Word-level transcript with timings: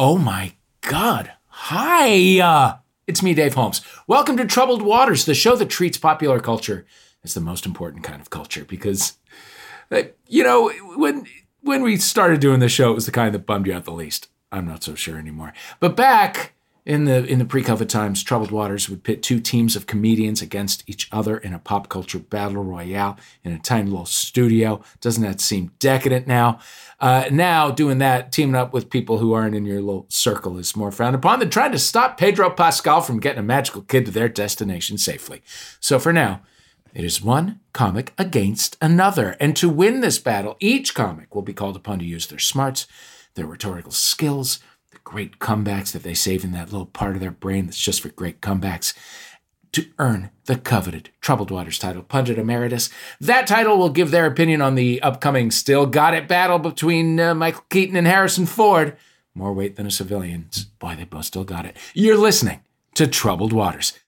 Oh 0.00 0.16
my 0.16 0.52
God. 0.82 1.32
Hi. 1.48 2.38
Uh, 2.38 2.76
it's 3.08 3.20
me, 3.20 3.34
Dave 3.34 3.54
Holmes. 3.54 3.80
Welcome 4.06 4.36
to 4.36 4.46
Troubled 4.46 4.80
Waters, 4.80 5.24
the 5.24 5.34
show 5.34 5.56
that 5.56 5.70
treats 5.70 5.98
popular 5.98 6.38
culture 6.38 6.86
as 7.24 7.34
the 7.34 7.40
most 7.40 7.66
important 7.66 8.04
kind 8.04 8.20
of 8.20 8.30
culture 8.30 8.64
because, 8.64 9.18
uh, 9.90 10.02
you 10.28 10.44
know, 10.44 10.70
when, 10.94 11.26
when 11.62 11.82
we 11.82 11.96
started 11.96 12.38
doing 12.38 12.60
the 12.60 12.68
show, 12.68 12.92
it 12.92 12.94
was 12.94 13.06
the 13.06 13.12
kind 13.12 13.34
that 13.34 13.44
bummed 13.44 13.66
you 13.66 13.74
out 13.74 13.86
the 13.86 13.90
least. 13.90 14.28
I'm 14.52 14.68
not 14.68 14.84
so 14.84 14.94
sure 14.94 15.18
anymore. 15.18 15.52
But 15.80 15.96
back 15.96 16.52
in 16.88 17.04
the 17.04 17.22
in 17.26 17.38
the 17.38 17.44
pre-COVID 17.44 17.88
times, 17.88 18.22
Troubled 18.22 18.50
Waters 18.50 18.88
would 18.88 19.04
pit 19.04 19.22
two 19.22 19.40
teams 19.40 19.76
of 19.76 19.86
comedians 19.86 20.40
against 20.40 20.88
each 20.88 21.06
other 21.12 21.36
in 21.36 21.52
a 21.52 21.58
pop 21.58 21.90
culture 21.90 22.18
battle 22.18 22.64
royale 22.64 23.18
in 23.44 23.52
a 23.52 23.58
tiny 23.58 23.90
little 23.90 24.06
studio. 24.06 24.80
Doesn't 25.02 25.22
that 25.22 25.38
seem 25.40 25.70
decadent 25.78 26.26
now? 26.26 26.60
Uh, 26.98 27.26
now 27.30 27.70
doing 27.70 27.98
that, 27.98 28.32
teaming 28.32 28.54
up 28.54 28.72
with 28.72 28.88
people 28.88 29.18
who 29.18 29.34
aren't 29.34 29.54
in 29.54 29.66
your 29.66 29.82
little 29.82 30.06
circle 30.08 30.56
is 30.56 30.74
more 30.74 30.90
frowned 30.90 31.14
upon 31.14 31.40
than 31.40 31.50
trying 31.50 31.72
to 31.72 31.78
stop 31.78 32.16
Pedro 32.16 32.48
Pascal 32.48 33.02
from 33.02 33.20
getting 33.20 33.40
a 33.40 33.42
magical 33.42 33.82
kid 33.82 34.06
to 34.06 34.10
their 34.10 34.28
destination 34.28 34.96
safely. 34.96 35.42
So 35.80 35.98
for 35.98 36.12
now, 36.12 36.40
it 36.94 37.04
is 37.04 37.22
one 37.22 37.60
comic 37.74 38.14
against 38.16 38.78
another. 38.80 39.36
And 39.38 39.54
to 39.56 39.68
win 39.68 40.00
this 40.00 40.18
battle, 40.18 40.56
each 40.58 40.94
comic 40.94 41.34
will 41.34 41.42
be 41.42 41.52
called 41.52 41.76
upon 41.76 41.98
to 41.98 42.06
use 42.06 42.26
their 42.26 42.38
smarts, 42.38 42.86
their 43.34 43.46
rhetorical 43.46 43.92
skills, 43.92 44.58
great 45.08 45.38
comebacks 45.38 45.92
that 45.92 46.02
they 46.02 46.12
save 46.12 46.44
in 46.44 46.52
that 46.52 46.70
little 46.70 46.84
part 46.84 47.14
of 47.14 47.20
their 47.20 47.30
brain 47.30 47.64
that's 47.64 47.78
just 47.78 48.02
for 48.02 48.10
great 48.10 48.42
comebacks, 48.42 48.92
to 49.72 49.86
earn 49.98 50.28
the 50.44 50.56
coveted 50.56 51.08
Troubled 51.22 51.50
Waters 51.50 51.78
title, 51.78 52.02
Pundit 52.02 52.38
Emeritus. 52.38 52.90
That 53.18 53.46
title 53.46 53.78
will 53.78 53.88
give 53.88 54.10
their 54.10 54.26
opinion 54.26 54.60
on 54.60 54.74
the 54.74 55.00
upcoming 55.00 55.50
Still 55.50 55.86
Got 55.86 56.12
It 56.12 56.28
battle 56.28 56.58
between 56.58 57.18
uh, 57.18 57.34
Michael 57.34 57.64
Keaton 57.70 57.96
and 57.96 58.06
Harrison 58.06 58.44
Ford. 58.44 58.98
More 59.34 59.54
weight 59.54 59.76
than 59.76 59.86
a 59.86 59.90
civilian's. 59.90 60.64
Boy, 60.64 60.94
they 60.96 61.04
both 61.04 61.24
still 61.24 61.44
got 61.44 61.64
it. 61.64 61.74
You're 61.94 62.18
listening 62.18 62.60
to 62.94 63.06
Troubled 63.06 63.54
Waters. 63.54 63.98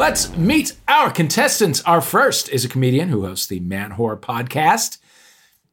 Let's 0.00 0.34
meet 0.34 0.72
our 0.88 1.10
contestants. 1.10 1.82
Our 1.82 2.00
first 2.00 2.48
is 2.48 2.64
a 2.64 2.70
comedian 2.70 3.10
who 3.10 3.26
hosts 3.26 3.46
the 3.46 3.60
Man 3.60 3.90
Whore 3.92 4.18
podcast. 4.18 4.96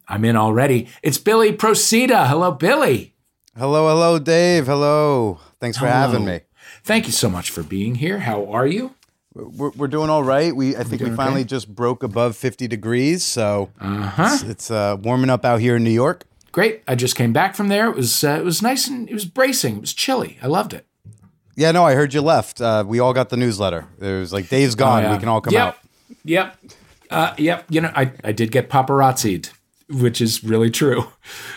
I'm 0.10 0.26
in 0.26 0.36
already. 0.36 0.90
It's 1.02 1.18
Billy 1.18 1.54
Procida. 1.54 2.28
Hello, 2.28 2.52
Billy. 2.52 3.16
Hello, 3.58 3.88
hello, 3.88 4.20
Dave. 4.20 4.66
Hello. 4.66 5.40
Thanks 5.62 5.78
for 5.78 5.88
Hello. 5.88 5.98
having 6.12 6.26
me. 6.26 6.42
Thank 6.84 7.06
you 7.06 7.14
so 7.14 7.30
much 7.30 7.50
for 7.52 7.64
being 7.64 7.96
here. 7.96 8.20
How 8.20 8.52
are 8.52 8.68
you? 8.68 8.96
We're, 9.34 9.70
we're 9.70 9.88
doing 9.88 10.10
all 10.10 10.24
right. 10.26 10.54
We 10.54 10.76
I 10.76 10.84
think 10.84 11.02
we 11.04 11.12
finally 11.12 11.42
okay? 11.42 11.48
just 11.48 11.74
broke 11.74 12.04
above 12.04 12.36
50 12.36 12.68
degrees, 12.68 13.24
so 13.24 13.70
Uh 13.80 14.08
huh. 14.08 14.30
it's, 14.34 14.44
it's 14.44 14.72
uh, 14.72 14.98
warming 15.02 15.30
up 15.30 15.46
out 15.46 15.62
here 15.62 15.78
in 15.78 15.86
New 15.86 15.90
York. 15.92 16.26
Great. 16.52 16.82
I 16.86 16.96
just 16.96 17.16
came 17.16 17.32
back 17.32 17.56
from 17.56 17.70
there. 17.70 17.90
It 17.90 17.96
was 17.96 18.26
uh, 18.26 18.32
it 18.40 18.44
was 18.44 18.62
nice 18.62 18.90
and 18.90 19.08
it 19.10 19.14
was 19.14 19.24
bracing. 19.26 19.78
It 19.78 19.82
was 19.82 19.94
chilly. 19.94 20.38
I 20.42 20.48
loved 20.48 20.74
it. 20.74 20.86
Yeah, 21.58 21.72
no, 21.72 21.84
I 21.84 21.96
heard 21.96 22.14
you 22.14 22.22
left. 22.22 22.62
Uh, 22.62 22.84
we 22.88 23.00
all 23.00 23.14
got 23.14 23.30
the 23.30 23.36
newsletter. 23.36 23.88
It 24.00 24.20
was 24.20 24.32
like 24.32 24.48
Dave's 24.48 24.76
gone. 24.76 25.04
Oh, 25.04 25.08
yeah. 25.08 25.14
We 25.14 25.20
can 25.20 25.28
all 25.28 25.42
come 25.42 25.54
yep. 25.54 25.62
out. 25.62 25.78
Yep. 26.24 26.58
Uh, 27.10 27.34
yep. 27.40 27.66
You 27.68 27.82
know, 27.82 27.92
I, 27.96 28.14
I 28.24 28.32
did 28.32 28.52
get 28.52 28.70
paparazzied, 28.70 29.50
which 29.90 30.22
is 30.22 30.44
really 30.44 30.70
true. 30.70 31.08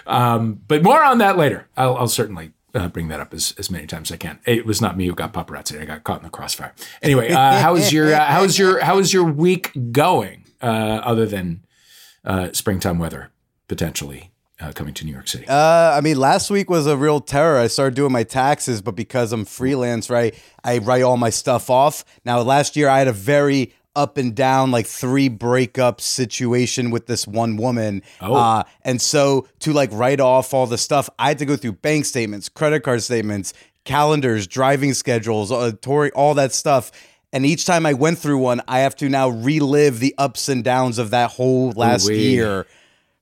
Um, 0.07 0.63
but 0.67 0.83
more 0.83 1.05
on 1.05 1.19
that 1.19 1.37
later. 1.37 1.69
I'll, 1.77 1.97
I'll 1.99 2.09
certainly 2.09 2.53
uh, 2.75 2.89
bring 2.89 3.09
that 3.09 3.21
up 3.21 3.35
as, 3.35 3.55
as 3.59 3.71
many 3.71 3.87
times 3.87 4.11
as 4.11 4.15
I 4.15 4.17
can. 4.17 4.39
It 4.47 4.65
was 4.65 4.81
not 4.81 4.97
me 4.97 5.07
who 5.07 5.15
got 5.15 5.35
paparazzied. 5.35 5.83
I 5.83 5.85
got 5.85 6.03
caught 6.03 6.21
in 6.21 6.25
the 6.25 6.31
crossfire. 6.31 6.73
Anyway, 7.03 7.31
uh, 7.31 7.61
how 7.61 7.77
is 7.77 7.93
your 7.93 8.15
uh, 8.15 8.25
how 8.25 8.43
is 8.43 8.59
your 8.59 8.83
how 8.83 8.99
is 8.99 9.13
your 9.13 9.25
week 9.25 9.71
going? 9.93 10.45
Uh, 10.63 11.01
other 11.05 11.25
than 11.25 11.65
uh, 12.25 12.53
springtime 12.53 12.99
weather 12.99 13.31
potentially 13.67 14.30
uh, 14.61 14.73
coming 14.73 14.95
to 14.95 15.05
New 15.05 15.13
York 15.13 15.29
City. 15.29 15.47
Uh, 15.49 15.95
I 15.97 16.01
mean, 16.01 16.19
last 16.19 16.51
week 16.51 16.69
was 16.71 16.87
a 16.87 16.97
real 16.97 17.21
terror. 17.21 17.59
I 17.59 17.67
started 17.67 17.95
doing 17.95 18.13
my 18.13 18.25
taxes, 18.25 18.83
but 18.83 18.95
because 18.95 19.33
I'm 19.33 19.45
freelance, 19.45 20.11
right, 20.11 20.35
I 20.65 20.79
write 20.79 21.03
all 21.03 21.17
my 21.17 21.31
stuff 21.31 21.71
off. 21.71 22.05
Now, 22.25 22.41
last 22.41 22.77
year 22.77 22.89
I 22.89 22.99
had 22.99 23.09
a 23.09 23.13
very 23.13 23.73
up 23.97 24.17
and 24.17 24.35
down, 24.35 24.71
like 24.71 24.87
three 24.87 25.29
breakup 25.29 26.01
situation 26.01 26.91
with 26.91 27.07
this 27.07 27.27
one 27.27 27.57
woman. 27.57 28.03
Oh. 28.21 28.35
Uh, 28.35 28.63
and 28.83 29.01
so 29.01 29.49
to 29.61 29.73
like 29.73 29.91
write 29.93 30.21
off 30.21 30.55
all 30.55 30.67
the 30.67 30.79
stuff, 30.79 31.11
I 31.19 31.29
had 31.29 31.39
to 31.39 31.47
go 31.47 31.57
through 31.57 31.73
bank 31.73 32.05
statements, 32.05 32.49
credit 32.49 32.81
card 32.81 33.03
statements, 33.03 33.53
calendars, 33.85 34.47
driving 34.47 34.95
schedules, 34.95 35.51
uh, 35.51 35.73
all 36.15 36.35
that 36.35 36.53
stuff. 36.53 36.93
And 37.33 37.47
each 37.47 37.65
time 37.65 37.87
I 37.87 37.95
went 37.95 38.19
through 38.19 38.39
one, 38.39 38.61
I 38.67 38.81
have 38.81 38.97
to 38.97 39.09
now 39.09 39.29
relive 39.29 40.01
the 40.01 40.15
ups 40.19 40.49
and 40.49 40.65
downs 40.65 40.99
of 40.99 41.11
that 41.11 41.31
whole 41.31 41.71
last 41.73 42.07
Ooh-wee. 42.07 42.31
year 42.31 42.67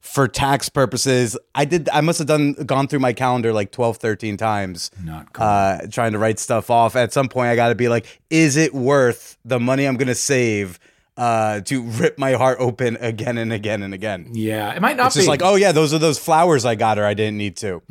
for 0.01 0.29
tax 0.29 0.69
purposes. 0.69 1.37
I 1.55 1.65
did 1.65 1.89
I 1.93 2.01
must 2.01 2.19
have 2.19 2.29
done 2.29 2.53
gone 2.53 2.89
through 2.89 3.01
my 3.01 3.13
calendar 3.13 3.53
like 3.53 3.73
12 3.73 3.97
13 3.99 4.37
times 4.37 4.91
Not 5.03 5.33
cool. 5.33 5.45
uh 5.45 5.79
trying 5.91 6.13
to 6.13 6.19
write 6.19 6.39
stuff 6.39 6.71
off. 6.71 6.97
At 6.97 7.13
some 7.13 7.29
point 7.29 7.49
I 7.49 7.57
got 7.57 7.69
to 7.71 7.75
be 7.75 7.89
like 7.89 8.21
is 8.31 8.57
it 8.57 8.73
worth 8.75 9.37
the 9.45 9.59
money 9.61 9.87
I'm 9.87 9.97
going 9.97 10.09
to 10.09 10.15
save 10.15 10.79
uh 11.17 11.61
to 11.63 11.83
rip 11.83 12.17
my 12.17 12.33
heart 12.35 12.59
open 12.61 12.97
again 13.01 13.39
and 13.39 13.53
again 13.53 13.83
and 13.83 13.93
again. 13.93 14.29
yeah, 14.35 14.73
it 14.73 14.81
might 14.81 14.97
not 14.97 15.07
It's 15.09 15.17
be 15.17 15.21
just 15.21 15.29
like, 15.29 15.43
oh 15.43 15.57
yeah, 15.57 15.73
those 15.73 15.93
are 15.93 15.99
those 15.99 16.19
flowers 16.19 16.65
I 16.65 16.77
got 16.77 16.97
her. 16.97 17.05
I 17.05 17.15
didn't 17.15 17.37
need 17.39 17.57
to. 17.57 17.83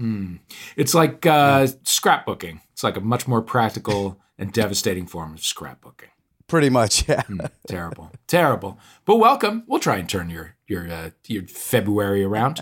It's 0.77 0.93
like 0.93 1.25
uh, 1.25 1.67
scrapbooking. 1.83 2.61
It's 2.71 2.83
like 2.83 2.95
a 2.95 3.01
much 3.01 3.27
more 3.27 3.41
practical 3.41 4.19
and 4.37 4.53
devastating 4.53 5.07
form 5.07 5.33
of 5.33 5.39
scrapbooking. 5.41 6.09
Pretty 6.47 6.69
much, 6.69 7.09
yeah. 7.09 7.23
terrible, 7.67 8.11
terrible. 8.27 8.79
But 9.03 9.17
welcome. 9.17 9.63
We'll 9.67 9.81
try 9.81 9.97
and 9.97 10.07
turn 10.07 10.29
your 10.29 10.55
your 10.67 10.91
uh, 10.91 11.09
your 11.25 11.47
February 11.47 12.23
around. 12.23 12.61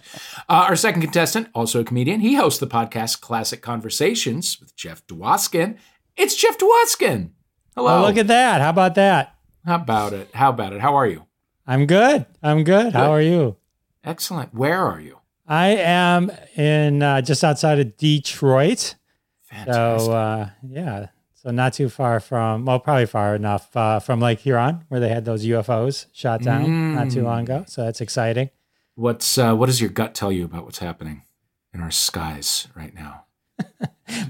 Uh, 0.50 0.66
our 0.68 0.76
second 0.76 1.02
contestant, 1.02 1.48
also 1.54 1.82
a 1.82 1.84
comedian, 1.84 2.20
he 2.20 2.36
hosts 2.36 2.60
the 2.60 2.68
podcast 2.68 3.22
Classic 3.22 3.62
Conversations 3.62 4.60
with 4.60 4.76
Jeff 4.76 5.06
Dwoskin. 5.08 5.78
It's 6.16 6.36
Jeff 6.36 6.58
Dwoskin. 6.58 7.32
Hello. 7.76 8.00
Oh, 8.00 8.02
look 8.08 8.18
at 8.18 8.28
that. 8.28 8.62
How 8.62 8.70
about 8.70 8.96
that? 8.96 9.36
How 9.66 9.76
about 9.76 10.14
it? 10.14 10.30
How 10.34 10.50
about 10.50 10.74
it? 10.74 10.82
How 10.82 10.96
are 10.96 11.08
you? 11.08 11.26
I'm 11.68 11.88
good. 11.88 12.26
I'm 12.44 12.64
good. 12.64 12.94
How 12.94 13.12
are 13.12 13.22
you? 13.22 13.58
Excellent. 14.04 14.54
Where 14.54 14.80
are 14.80 15.00
you? 15.00 15.18
I 15.48 15.70
am 15.70 16.32
in 16.56 17.02
uh, 17.02 17.22
just 17.22 17.44
outside 17.44 17.80
of 17.80 17.98
Detroit. 17.98 18.96
Fantastic. 19.44 20.06
So, 20.06 20.12
uh, 20.12 20.50
yeah. 20.68 21.08
So, 21.46 21.52
not 21.52 21.74
too 21.74 21.90
far 21.90 22.20
from, 22.20 22.66
well, 22.66 22.80
probably 22.80 23.06
far 23.06 23.36
enough 23.36 23.76
uh, 23.78 24.00
from 24.00 24.20
Lake 24.20 24.40
Huron, 24.40 24.84
where 24.88 25.00
they 25.00 25.10
had 25.10 25.26
those 25.26 25.46
UFOs 25.46 26.08
shot 26.12 26.42
down 26.42 26.96
not 26.96 27.12
too 27.12 27.22
long 27.24 27.42
ago. 27.44 27.66
So, 27.68 27.84
that's 27.86 28.02
exciting. 28.02 28.50
What's 28.96 29.38
uh, 29.38 29.54
what 29.54 29.68
does 29.68 29.80
your 29.80 29.92
gut 29.92 30.16
tell 30.16 30.32
you 30.32 30.44
about 30.44 30.64
what's 30.66 30.80
happening 30.80 31.22
in 31.72 31.82
our 31.82 31.92
skies 31.92 32.68
right 32.76 32.94
now? 32.96 33.26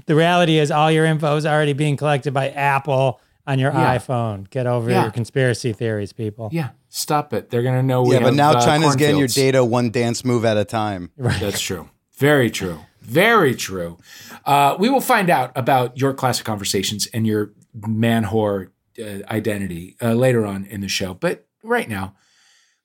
The 0.06 0.14
reality 0.14 0.58
is, 0.58 0.70
all 0.70 0.90
your 0.90 1.04
info 1.04 1.36
is 1.36 1.44
already 1.46 1.72
being 1.74 1.96
collected 1.96 2.32
by 2.34 2.48
Apple 2.50 3.20
on 3.46 3.58
your 3.58 3.72
Yeah. 3.72 3.96
iPhone. 3.98 4.48
Get 4.50 4.66
over 4.66 4.90
Yeah. 4.90 5.02
your 5.02 5.10
conspiracy 5.10 5.72
theories, 5.74 6.12
people. 6.14 6.48
Yeah, 6.52 6.70
stop 6.88 7.32
it. 7.34 7.50
They're 7.50 7.62
gonna 7.62 7.82
know. 7.82 8.02
We 8.02 8.14
yeah, 8.14 8.20
but 8.20 8.26
have, 8.26 8.34
now 8.34 8.50
uh, 8.52 8.64
China's 8.64 8.96
getting 8.96 9.18
your 9.18 9.28
data 9.28 9.64
one 9.64 9.90
dance 9.90 10.24
move 10.24 10.44
at 10.44 10.56
a 10.56 10.64
time. 10.64 11.10
That's 11.18 11.60
true. 11.60 11.88
Very 12.18 12.50
true. 12.50 12.80
Very 13.06 13.54
true. 13.54 13.98
Uh, 14.44 14.76
we 14.78 14.90
will 14.90 15.00
find 15.00 15.30
out 15.30 15.52
about 15.54 15.96
your 15.96 16.12
classic 16.12 16.44
conversations 16.44 17.06
and 17.14 17.24
your 17.24 17.52
man 17.86 18.24
whore 18.24 18.70
uh, 18.98 19.18
identity 19.30 19.96
uh, 20.02 20.14
later 20.14 20.44
on 20.44 20.64
in 20.64 20.80
the 20.80 20.88
show. 20.88 21.14
But 21.14 21.46
right 21.62 21.88
now, 21.88 22.16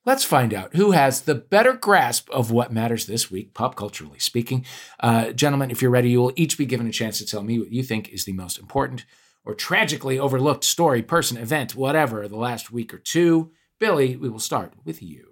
let's 0.06 0.23
find 0.23 0.53
out 0.53 0.75
who 0.75 0.91
has 0.91 1.21
the 1.21 1.33
better 1.33 1.73
grasp 1.73 2.29
of 2.29 2.51
what 2.51 2.71
matters 2.71 3.07
this 3.07 3.31
week, 3.31 3.56
pop 3.56 3.75
culturally 3.75 4.19
speaking. 4.19 4.63
Uh, 5.00 5.31
gentlemen, 5.31 5.71
if 5.71 5.81
you're 5.81 5.89
ready, 5.89 6.12
you 6.12 6.19
will 6.19 6.33
each 6.35 6.56
be 6.56 6.67
given 6.67 6.88
a 6.88 6.91
chance 6.91 7.17
to 7.17 7.25
tell 7.25 7.41
me 7.41 7.57
what 7.57 7.71
you 7.71 7.81
think 7.81 8.09
is 8.09 8.25
the 8.25 8.33
most 8.33 8.59
important 8.59 9.06
or 9.44 9.56
tragically 9.56 10.19
overlooked 10.19 10.63
story, 10.63 11.01
person, 11.01 11.35
event, 11.35 11.75
whatever, 11.75 12.27
the 12.27 12.38
last 12.38 12.71
week 12.71 12.94
or 12.94 13.00
two. 13.00 13.51
Billy, 13.79 14.15
we 14.15 14.29
will 14.29 14.38
start 14.38 14.74
with 14.85 15.01
you. 15.01 15.31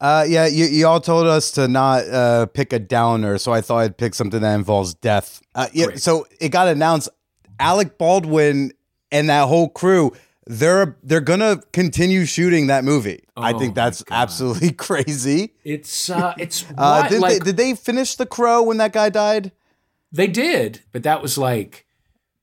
Uh, 0.00 0.24
yeah, 0.28 0.46
you, 0.46 0.64
you 0.66 0.86
all 0.86 1.00
told 1.00 1.26
us 1.26 1.50
to 1.52 1.66
not 1.66 2.08
uh, 2.08 2.46
pick 2.46 2.72
a 2.72 2.78
downer, 2.78 3.36
so 3.38 3.52
I 3.52 3.60
thought 3.60 3.78
I'd 3.78 3.96
pick 3.96 4.14
something 4.14 4.40
that 4.42 4.54
involves 4.54 4.94
death. 4.94 5.40
Uh, 5.54 5.66
yeah, 5.72 5.86
Great. 5.86 6.00
so 6.00 6.26
it 6.40 6.50
got 6.50 6.68
announced. 6.68 7.08
Alec 7.60 7.98
Baldwin 7.98 8.72
and 9.10 9.28
that 9.28 9.48
whole 9.48 9.68
crew, 9.68 10.12
they're 10.46 10.96
they're 11.02 11.20
gonna 11.20 11.60
continue 11.72 12.24
shooting 12.24 12.68
that 12.68 12.84
movie. 12.84 13.24
I 13.36 13.52
Oh 13.52 13.58
think 13.58 13.74
that's 13.74 14.04
absolutely 14.10 14.70
crazy. 14.86 15.54
It's 15.64 16.08
uh, 16.08 16.34
it's 16.38 16.64
Uh, 16.76 17.08
did, 17.08 17.20
like, 17.20 17.32
they, 17.40 17.44
did 17.46 17.56
they 17.56 17.74
finish 17.74 18.14
The 18.14 18.26
Crow 18.26 18.62
when 18.62 18.76
that 18.76 18.92
guy 18.92 19.08
died? 19.08 19.50
They 20.12 20.28
did, 20.28 20.82
but 20.92 21.02
that 21.02 21.20
was 21.20 21.36
like 21.36 21.84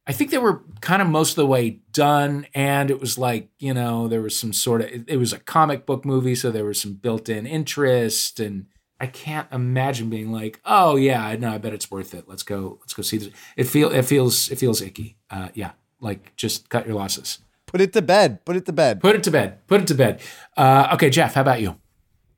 I 0.08 0.14
think 0.14 0.30
they 0.30 0.38
were 0.38 0.62
kind 0.82 1.02
of 1.02 1.08
most 1.08 1.32
of 1.32 1.36
the 1.38 1.48
way 1.48 1.80
done, 1.92 2.46
and 2.54 2.92
it 2.92 3.00
was 3.00 3.18
like 3.18 3.50
you 3.60 3.74
know 3.74 4.08
there 4.08 4.22
was 4.22 4.38
some 4.38 4.54
sort 4.54 4.82
of 4.82 4.88
it, 4.88 5.04
it 5.08 5.18
was 5.18 5.34
a 5.34 5.40
comic 5.40 5.86
book 5.86 6.06
movie, 6.06 6.36
so 6.36 6.52
there 6.52 6.66
was 6.66 6.80
some 6.80 6.94
built-in 6.94 7.46
interest, 7.48 8.40
and 8.40 8.68
I 9.00 9.08
can't 9.08 9.48
imagine 9.52 10.10
being 10.10 10.32
like, 10.32 10.62
oh 10.66 10.96
yeah, 10.96 11.36
no, 11.38 11.52
I 11.52 11.58
bet 11.58 11.74
it's 11.74 11.90
worth 11.90 12.14
it. 12.14 12.26
Let's 12.28 12.44
go, 12.44 12.78
let's 12.82 12.94
go 12.94 13.02
see 13.02 13.18
this. 13.18 13.30
It 13.58 13.64
feel 13.66 13.92
it 13.92 14.04
feels 14.04 14.50
it 14.52 14.58
feels 14.60 14.82
icky. 14.82 15.18
Uh, 15.30 15.50
yeah, 15.54 15.72
like 16.00 16.36
just 16.36 16.70
cut 16.70 16.86
your 16.86 16.96
losses. 16.96 17.40
Put 17.66 17.82
it 17.82 17.92
to 17.94 18.02
bed. 18.02 18.46
Put 18.46 18.56
it 18.56 18.66
to 18.68 18.74
bed. 18.74 19.02
Put 19.02 19.16
it 19.16 19.24
to 19.24 19.32
bed. 19.32 19.68
Put 19.68 19.82
it 19.82 19.88
to 19.88 19.96
bed. 19.96 20.22
Uh, 20.56 20.90
okay, 20.94 21.10
Jeff, 21.10 21.34
how 21.34 21.42
about 21.42 21.62
you? 21.62 21.76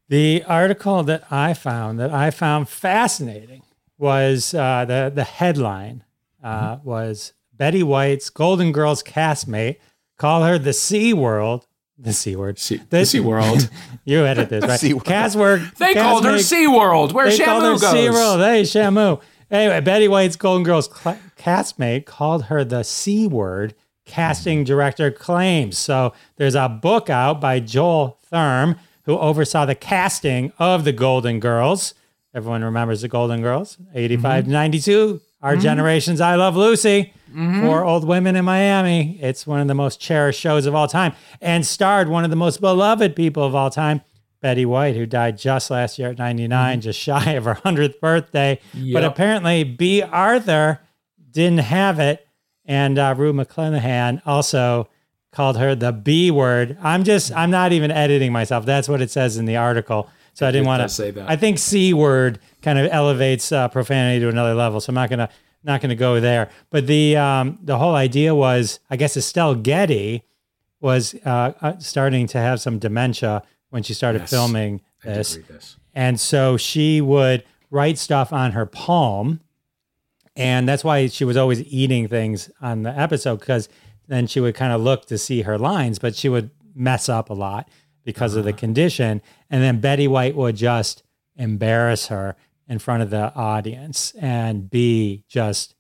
The 0.10 0.42
article 0.48 1.04
that 1.04 1.26
I 1.30 1.54
found 1.54 2.00
that 2.00 2.12
I 2.14 2.32
found 2.32 2.70
fascinating 2.70 3.64
was 3.98 4.54
uh, 4.54 4.86
the 4.86 5.12
the 5.14 5.26
headline 5.26 6.06
uh, 6.42 6.78
Mm-hmm. 6.78 6.88
was 6.88 7.34
Betty 7.58 7.84
White's 7.84 8.30
Golden 8.30 8.72
Girls 8.72 9.04
castmate 9.04 9.78
call 10.18 10.44
her 10.44 10.58
the 10.58 10.74
C 10.74 11.14
word. 11.14 11.62
The 11.98 12.14
C 12.14 12.36
word. 12.36 12.60
See, 12.60 12.78
the 12.90 13.06
Sea 13.06 13.20
World. 13.20 13.70
You 14.06 14.26
edit 14.26 14.50
this, 14.50 14.64
right? 14.64 14.80
SeaWorld. 14.80 15.04
Castwork. 15.04 15.76
They 15.78 15.94
called 15.94 16.24
her 16.24 16.38
castmate- 16.38 16.44
Sea 16.44 16.68
World, 16.68 17.12
where 17.12 17.30
They 17.30 17.40
called 17.40 17.64
her 17.64 17.74
Shamu 17.74 17.82
goes. 17.82 17.94
SeaWorld. 17.94 18.46
Hey, 18.46 18.62
Shamu. 18.62 19.22
Anyway, 19.52 19.82
Betty 19.82 20.08
White's 20.08 20.36
Golden 20.38 20.64
Girls 20.64 20.90
cl- 20.96 21.18
castmate 21.38 22.06
called 22.06 22.46
her 22.46 22.64
the 22.64 22.84
C 22.84 23.28
word. 23.28 23.74
Casting 24.06 24.64
director 24.64 25.12
claims. 25.12 25.78
So 25.78 26.14
there's 26.38 26.56
a 26.56 26.70
book 26.70 27.10
out 27.10 27.42
by 27.42 27.60
Joel 27.60 28.18
Thurm, 28.30 28.78
who 29.04 29.18
oversaw 29.18 29.66
the 29.66 29.76
casting 29.76 30.54
of 30.60 30.86
the 30.86 30.94
Golden 30.94 31.42
Girls. 31.42 31.94
Everyone 32.34 32.64
remembers 32.64 33.02
the 33.02 33.10
Golden 33.10 33.42
Girls, 33.42 33.76
mm-hmm. 33.76 33.98
85 33.98 34.46
to 34.46 34.50
92. 34.52 35.22
Our 35.42 35.54
mm-hmm. 35.54 35.62
generation's 35.62 36.22
I 36.22 36.36
Love 36.36 36.56
Lucy. 36.56 37.14
Mm-hmm. 37.30 37.62
For 37.62 37.84
old 37.84 38.08
women 38.08 38.38
in 38.38 38.46
Miami. 38.46 39.20
It's 39.22 39.46
one 39.46 39.60
of 39.60 39.68
the 39.68 39.76
most 39.76 40.00
cherished 40.00 40.40
shows 40.40 40.66
of 40.66 40.74
all 40.74 40.88
time 40.88 41.14
and 41.42 41.66
starred 41.66 42.08
one 42.08 42.24
of 42.24 42.30
the 42.30 42.38
most 42.38 42.62
beloved 42.62 43.18
people 43.18 43.44
of 43.44 43.54
all 43.54 43.70
time, 43.70 44.00
Betty 44.40 44.66
White, 44.66 44.96
who 44.96 45.06
died 45.06 45.38
just 45.38 45.70
last 45.70 46.00
year 46.00 46.12
at 46.12 46.18
99, 46.18 46.50
mm-hmm. 46.50 46.82
just 46.82 46.98
shy 46.98 47.32
of 47.32 47.44
her 47.44 47.56
100th 47.56 48.00
birthday. 48.00 48.60
But 48.94 49.04
apparently, 49.04 49.66
Bea 49.66 50.04
Arthur 50.04 50.80
didn't 51.30 51.60
have 51.60 52.00
it. 52.00 52.26
And 52.66 52.98
uh, 52.98 53.14
Rue 53.18 53.34
McClanahan 53.34 54.22
also 54.26 54.90
called 55.32 55.58
her 55.58 55.76
the 55.76 55.92
B 55.92 56.32
word. 56.32 56.78
I'm 56.82 57.04
just, 57.04 57.32
I'm 57.34 57.52
not 57.52 57.72
even 57.74 57.92
editing 57.92 58.32
myself. 58.32 58.66
That's 58.66 58.90
what 58.90 59.02
it 59.02 59.12
says 59.12 59.38
in 59.38 59.46
the 59.46 59.58
article. 59.58 60.10
So 60.38 60.48
I 60.48 60.52
didn't 60.52 60.68
want 60.68 60.84
to 60.84 60.90
say 60.90 61.10
that. 61.10 61.28
I 61.28 61.36
think 61.36 61.58
C 61.58 61.96
word 61.96 62.38
kind 62.62 62.78
of 62.78 62.88
elevates 62.92 63.52
uh, 63.52 63.70
profanity 63.70 64.20
to 64.20 64.30
another 64.30 64.54
level. 64.54 64.80
So 64.80 64.92
I'm 64.92 64.96
not 64.96 65.10
gonna 65.10 65.30
not 65.64 65.82
gonna 65.82 65.96
go 65.96 66.20
there. 66.20 66.50
But 66.70 66.86
the 66.86 67.18
um, 67.18 67.58
the 67.64 67.80
whole 67.80 67.96
idea 67.96 68.36
was, 68.36 68.80
I 68.90 68.98
guess 68.98 69.18
Estelle 69.18 69.56
Getty 69.56 70.24
was 70.80 71.16
uh, 71.26 71.54
uh, 71.60 71.80
starting 71.80 72.28
to 72.28 72.38
have 72.38 72.62
some 72.62 72.78
dementia 72.78 73.42
when 73.72 73.82
she 73.82 73.96
started 73.96 74.22
Yes. 74.22 74.30
filming 74.30 74.82
I 75.04 75.08
did 75.08 75.16
this, 75.18 75.36
read 75.38 75.48
this. 75.48 75.78
and 75.96 76.20
so 76.20 76.56
she 76.56 77.02
would 77.02 77.44
write 77.72 77.98
stuff 77.98 78.32
on 78.32 78.52
her 78.52 78.68
palm, 78.68 79.40
and 80.36 80.68
that's 80.70 80.84
why 80.84 81.08
she 81.08 81.26
was 81.26 81.36
always 81.36 81.62
eating 81.64 82.08
things 82.08 82.52
on 82.62 82.84
the 82.84 82.92
episode 82.92 83.40
because 83.40 83.70
then 84.08 84.28
she 84.28 84.40
would 84.40 84.54
kind 84.54 84.72
of 84.72 84.82
look 84.82 85.08
to 85.08 85.18
see 85.18 85.42
her 85.42 85.58
lines, 85.58 85.98
but 86.00 86.16
she 86.16 86.30
would 86.30 86.52
mess 86.76 87.10
up 87.10 87.32
a 87.32 87.34
lot 87.34 87.68
because 88.08 88.38
of 88.38 88.46
the 88.46 88.54
condition. 88.54 89.22
And 89.50 89.62
then 89.62 89.82
Betty 89.82 90.08
White 90.08 90.34
would 90.34 90.56
just 90.56 91.04
embarrass 91.36 92.08
her 92.08 92.38
in 92.70 92.80
front 92.80 93.04
of 93.04 93.10
the 93.10 93.34
audience, 93.36 94.14
and 94.20 94.70
Bea 94.70 95.26
just 95.28 95.76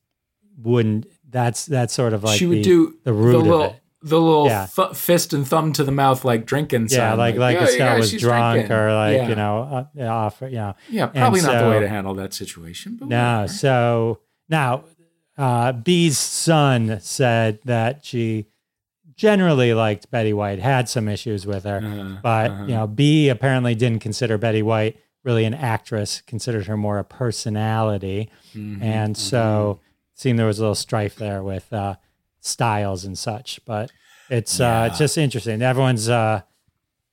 wouldn't. 0.61 1.07
That's 1.29 1.65
that's 1.65 1.93
sort 1.93 2.11
of 2.13 2.23
like 2.25 2.37
she 2.37 2.45
would 2.45 2.57
the, 2.59 2.63
do 2.63 2.97
the 3.05 3.13
root 3.13 3.31
the 3.31 3.37
of 3.39 3.43
little, 3.45 3.61
it. 3.63 3.81
the 4.01 4.19
little 4.21 4.45
Yeah. 4.47 4.67
th- 4.73 4.93
fist 4.95 5.31
and 5.33 5.47
thumb 5.47 5.71
to 5.73 5.85
the 5.85 5.91
mouth, 5.91 6.25
like 6.25 6.45
drinking. 6.45 6.87
Yeah, 6.89 7.13
like 7.13 7.35
like 7.35 7.55
"Yeah, 7.57 7.63
Estelle 7.63 7.87
yeah, 7.93 7.97
was 7.97 8.11
drunk 8.11 8.55
drinking." 8.67 8.75
or 8.77 8.93
like 8.93 9.15
yeah. 9.17 9.29
you 9.29 9.35
know 9.35 9.61
uh, 9.63 9.85
yeah, 9.95 10.13
off 10.13 10.41
you 10.41 10.49
know 10.51 10.75
Yeah, 10.89 11.07
probably 11.07 11.41
not 11.41 11.63
the 11.63 11.69
way 11.69 11.79
to 11.79 11.87
handle 11.87 12.13
that 12.15 12.33
situation. 12.33 12.97
But 12.99 13.07
No, 13.07 13.35
whatever. 13.41 13.53
so 13.53 14.19
now 14.49 14.83
uh, 15.37 15.71
Bea's 15.71 16.17
son 16.17 16.99
said 17.01 17.59
that 17.65 18.03
she 18.05 18.47
generally 19.17 19.73
liked 19.73 20.09
Betty 20.11 20.31
White, 20.31 20.59
had 20.59 20.87
some 20.87 21.09
issues 21.09 21.45
with 21.45 21.65
her, 21.65 21.77
Uh-huh, 21.83 22.17
but 22.23 22.51
uh-huh. 22.51 22.63
you 22.63 22.75
know, 22.75 22.87
Bea 22.87 23.27
apparently 23.29 23.75
didn't 23.75 23.99
consider 24.01 24.37
Betty 24.37 24.61
White 24.61 24.97
really 25.23 25.43
an 25.43 25.53
actress, 25.53 26.21
considered 26.21 26.67
her 26.67 26.77
more 26.77 26.99
a 26.99 27.03
personality, 27.03 28.29
Mhm, 28.55 28.81
and 28.81 29.17
so 29.17 29.79
it 30.13 30.19
seemed 30.21 30.39
there 30.39 30.45
was 30.45 30.59
a 30.59 30.61
little 30.61 30.75
strife 30.75 31.15
there 31.17 31.43
with 31.43 31.73
uh, 31.73 31.95
styles 32.39 33.03
and 33.03 33.17
such. 33.17 33.59
But 33.65 33.91
it's 34.29 34.59
uh, 34.61 34.87
it's 34.89 34.97
just 34.99 35.17
interesting. 35.17 35.61
Everyone's 35.61 36.07
uh, 36.07 36.41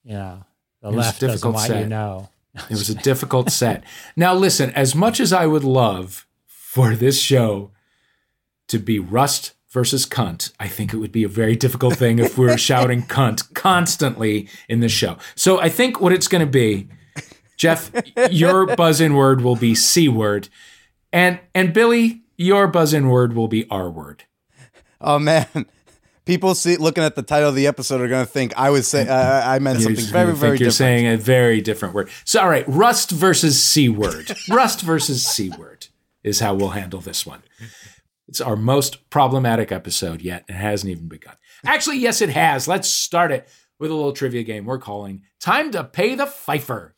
you 0.05 0.13
know, 0.15 0.45
the 0.83 0.93
left 0.93 1.21
doesn't 1.21 1.53
want 1.53 1.71
you 1.75 1.87
know. 1.87 2.29
It 2.55 2.71
was 2.71 2.89
a 2.89 2.95
difficult 2.95 3.51
set. 3.51 3.83
Now, 4.15 4.33
listen, 4.33 4.71
as 4.75 4.95
much 4.95 5.19
as 5.19 5.33
I 5.33 5.47
would 5.47 5.65
love 5.65 6.25
for 6.47 6.95
this 6.95 7.21
show 7.21 7.73
to 8.69 8.79
be 8.79 9.01
Rust 9.01 9.55
versus 9.75 10.07
cunt, 10.07 10.53
I 10.61 10.69
think 10.69 10.95
it 10.95 10.99
would 10.99 11.11
be 11.11 11.25
a 11.25 11.29
very 11.29 11.57
difficult 11.57 11.97
thing 11.97 12.21
if 12.21 12.39
we 12.39 12.47
were 12.47 12.57
shouting 12.57 13.03
cunt 13.03 13.53
constantly 13.55 14.49
in 14.69 14.79
this 14.79 14.93
show. 14.93 15.17
So 15.35 15.61
I 15.61 15.69
think 15.69 16.01
what 16.01 16.13
it's 16.13 16.29
going 16.29 16.47
to 16.47 16.51
be, 16.51 16.89
Jeff, 17.57 17.91
your 18.31 18.77
buzz 18.77 19.01
in 19.01 19.15
word 19.15 19.41
will 19.41 19.57
be 19.57 19.75
C 19.75 20.09
word. 20.09 20.49
And, 21.13 21.41
and 21.57 21.75
Billy, 21.75 22.23
your 22.37 22.69
buzz 22.69 22.95
in 22.95 23.09
word 23.09 23.33
will 23.35 23.49
be 23.49 23.69
R 23.69 23.91
word. 23.91 24.23
Oh 25.01 25.19
man, 25.19 25.47
people 26.25 26.55
see 26.55 26.77
looking 26.77 27.03
at 27.05 27.17
the 27.17 27.23
title 27.23 27.49
of 27.49 27.57
the 27.57 27.67
episode 27.67 28.01
are 28.01 28.09
going 28.09 28.25
to 28.25 28.31
think 28.31 28.57
I 28.57 28.71
was 28.71 28.87
say 28.89 29.07
uh, 29.09 29.43
I 29.47 29.59
meant 29.59 29.81
You're- 29.81 29.97
something 29.97 30.13
very 30.13 30.35
very 30.35 30.51
you're 30.53 30.57
different. 30.71 30.75
saying 30.75 31.07
a 31.09 31.17
very 31.17 31.61
different 31.61 31.95
word. 31.95 32.09
So, 32.25 32.41
all 32.41 32.49
right, 32.49 32.65
rust 32.69 33.11
versus 33.11 33.61
c 33.63 33.89
word. 33.89 34.31
rust 34.49 34.81
versus 34.83 35.27
c 35.27 35.51
word 35.51 35.89
is 36.23 36.41
how 36.41 36.55
we'll 36.55 36.71
handle 36.71 37.01
this 37.01 37.27
one. 37.27 37.43
It's 38.29 38.41
our 38.41 38.57
most 38.57 39.11
problematic 39.11 39.71
episode 39.71 40.23
yet. 40.23 40.45
It 40.49 40.55
hasn't 40.55 40.91
even 40.91 41.09
begun. 41.09 41.35
Actually, 41.65 41.99
yes, 41.99 42.21
it 42.21 42.31
has. 42.31 42.67
Let's 42.67 42.89
start 42.89 43.33
it 43.33 43.49
with 43.79 43.91
a 43.91 43.95
little 43.95 44.13
trivia 44.13 44.43
game 44.43 44.65
we're 44.65 44.79
calling 44.79 45.23
"Time 45.41 45.71
to 45.73 45.85
Pay 45.85 46.15
the 46.15 46.27
Pfeiffer." 46.27 46.95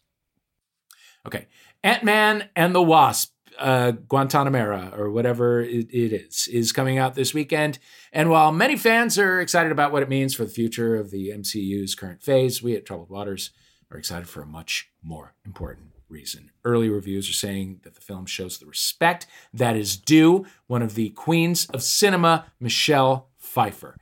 Okay, 1.26 1.46
Ant 1.82 2.05
Man 2.05 2.49
and 2.55 2.75
the 2.75 2.82
Wasp, 2.82 3.32
uh, 3.58 3.93
Guantanamera 4.08 4.96
or 4.96 5.11
whatever 5.11 5.61
it, 5.61 5.88
it 5.93 6.12
is, 6.12 6.49
is 6.52 6.73
coming 6.73 6.99
out 6.99 7.14
this 7.14 7.34
weekend. 7.34 7.79
And 8.12 8.31
while 8.31 8.52
many 8.52 8.76
fans 8.76 9.19
are 9.19 9.40
excited 9.40 9.72
about 9.72 9.93
what 9.93 10.02
it 10.02 10.08
means 10.08 10.34
for 10.34 10.44
the 10.44 10.50
future 10.50 10.96
of 10.96 11.11
the 11.11 11.31
MCU's 11.31 11.94
current 11.94 12.22
phase, 12.22 12.62
we 12.62 12.76
at 12.76 12.87
Troubled 12.87 13.10
Waters 13.10 13.51
are 13.91 13.98
excited 13.98 14.29
for 14.29 14.43
a 14.43 14.46
much 14.46 14.91
more 15.03 15.34
important 15.44 15.85
reason. 16.08 16.51
Early 16.65 16.89
reviews 16.89 17.29
are 17.29 17.34
saying 17.34 17.81
that 17.84 17.94
the 17.94 18.01
film 18.01 18.27
shows 18.27 18.58
the 18.58 18.67
respect 18.67 19.27
that 19.53 19.77
is 19.77 19.96
due 19.96 20.46
one 20.67 20.82
of 20.82 20.94
the 20.94 21.10
queens 21.10 21.67
of 21.67 21.82
cinema, 21.82 22.46
Michelle 22.60 23.29
Pfeiffer. 23.39 23.96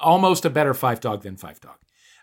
Almost 0.00 0.44
a 0.44 0.50
better 0.50 0.74
five 0.74 1.00
dog 1.00 1.22
than 1.22 1.36
five 1.36 1.60
dog. 1.60 1.76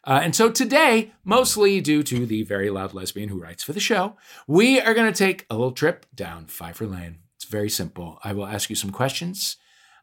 Uh, 0.04 0.20
and 0.24 0.36
so 0.36 0.50
today, 0.50 1.12
mostly 1.24 1.80
due 1.80 2.02
to 2.02 2.26
the 2.26 2.44
very 2.44 2.70
loud 2.70 2.94
lesbian 2.94 3.30
who 3.30 3.40
writes 3.40 3.64
for 3.64 3.74
the 3.74 3.80
show, 3.80 4.16
we 4.48 4.82
are 4.82 4.96
going 4.96 5.12
to 5.12 5.18
take 5.18 5.46
a 5.50 5.56
little 5.56 5.72
trip 5.72 6.06
down 6.16 6.48
Pfeiffer 6.48 6.88
Lane. 6.88 7.20
It's 7.36 7.46
very 7.46 7.70
simple. 7.70 8.20
I 8.24 8.34
will 8.34 8.48
ask 8.48 8.70
you 8.70 8.76
some 8.76 8.92
questions 8.92 9.58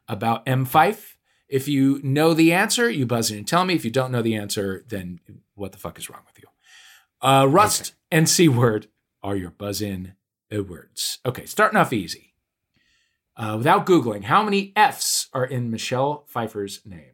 about 0.07 0.47
M. 0.47 0.65
Fife. 0.65 1.17
If 1.49 1.67
you 1.67 1.99
know 2.03 2.33
the 2.33 2.53
answer, 2.53 2.89
you 2.89 3.05
buzz 3.05 3.31
in 3.31 3.39
and 3.39 3.47
tell 3.47 3.65
me. 3.65 3.73
If 3.73 3.83
you 3.83 3.91
don't 3.91 4.11
know 4.11 4.21
the 4.21 4.35
answer, 4.35 4.85
then 4.87 5.19
what 5.55 5.71
the 5.71 5.79
fuck 5.79 5.97
is 5.97 6.09
wrong 6.09 6.21
with 6.25 6.37
you? 6.39 6.47
Uh, 7.21 7.45
rust 7.49 7.93
and 8.11 8.29
C 8.29 8.47
word 8.47 8.87
are 9.21 9.35
your 9.35 9.51
buzz 9.51 9.81
in 9.81 10.13
words. 10.51 11.19
Okay, 11.25 11.45
starting 11.45 11.77
off 11.77 11.93
easy. 11.93 12.33
Uh, 13.35 13.55
without 13.57 13.85
Googling, 13.85 14.23
how 14.25 14.43
many 14.43 14.73
F's 14.75 15.27
are 15.33 15.45
in 15.45 15.71
Michelle 15.71 16.25
Pfeiffer's 16.27 16.81
name? 16.85 17.13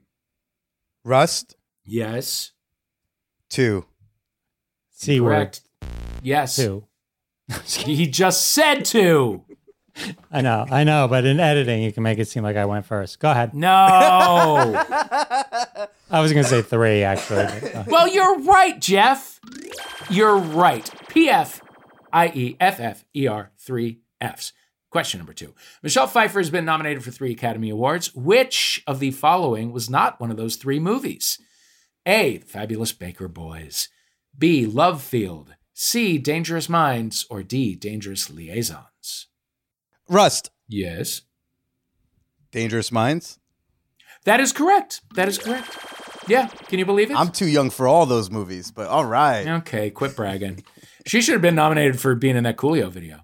Rust 1.04 1.56
Yes. 1.84 2.52
two. 3.50 3.86
C 4.92 5.20
word 5.20 5.60
Yes. 6.24 6.56
Two. 6.56 6.86
He 7.66 8.08
just 8.08 8.50
said 8.50 8.86
two. 8.86 9.46
I 10.32 10.42
know, 10.42 10.66
I 10.70 10.84
know, 10.84 11.08
but 11.08 11.26
in 11.26 11.40
editing, 11.40 11.82
you 11.82 11.94
can 11.94 12.04
make 12.04 12.20
it 12.20 12.28
seem 12.28 12.44
like 12.44 12.58
I 12.58 12.66
went 12.66 12.86
first. 12.86 13.20
Go 13.20 13.32
ahead. 13.32 13.54
No. 13.54 13.68
I 16.12 16.12
was 16.12 16.34
going 16.34 16.44
to 16.44 16.50
say 16.50 16.62
three, 16.62 17.04
actually. 17.04 17.74
uh, 17.74 17.86
well, 17.88 18.08
you're 18.08 18.40
right, 18.40 18.80
Jeff. 18.80 19.40
You're 20.10 20.38
right. 20.38 20.90
P 21.08 21.30
F 21.30 21.62
I 22.12 22.28
E 22.28 22.58
F 22.60 22.80
F 22.80 23.06
E 23.16 23.28
R, 23.28 23.52
three 23.58 24.02
F's. 24.20 24.52
Question 24.92 25.20
number 25.20 25.34
two. 25.34 25.54
Michelle 25.84 26.08
Pfeiffer 26.08 26.40
has 26.40 26.50
been 26.50 26.64
nominated 26.64 27.04
for 27.04 27.12
three 27.12 27.32
Academy 27.32 27.70
Awards. 27.70 28.16
Which 28.16 28.82
of 28.88 29.00
the 29.00 29.12
following 29.12 29.74
was 29.74 29.90
not 29.90 30.22
one 30.22 30.32
of 30.32 30.38
those 30.38 30.56
three 30.56 30.80
movies? 30.80 31.38
A. 32.06 32.38
The 32.38 32.46
Fabulous 32.46 32.94
Baker 32.94 33.28
Boys. 33.28 33.90
B. 34.38 34.66
Love 34.66 35.02
Field. 35.02 35.56
C. 35.74 36.18
Dangerous 36.18 36.70
Minds. 36.70 37.26
Or 37.30 37.44
D. 37.44 37.76
Dangerous 37.76 38.30
Liaisons. 38.30 38.86
Rust. 40.10 40.52
Yes. 40.68 41.22
Dangerous 42.52 42.92
Minds. 42.92 43.40
That 44.26 44.40
is 44.40 44.52
correct. 44.52 45.02
That 45.16 45.28
is 45.28 45.38
correct. 45.38 45.78
Yeah. 46.28 46.48
Can 46.48 46.80
you 46.80 46.86
believe 46.86 47.12
it? 47.12 47.18
I'm 47.18 47.32
too 47.32 47.48
young 47.48 47.70
for 47.70 47.88
all 47.88 48.06
those 48.06 48.32
movies, 48.32 48.72
but 48.72 48.88
all 48.88 49.06
right. 49.06 49.48
Okay, 49.60 49.92
quit 49.92 50.16
bragging. 50.16 50.64
she 51.06 51.22
should 51.22 51.34
have 51.34 51.42
been 51.42 51.56
nominated 51.56 52.00
for 52.00 52.16
being 52.16 52.36
in 52.36 52.44
that 52.46 52.58
Coolio 52.58 52.90
video. 52.90 53.20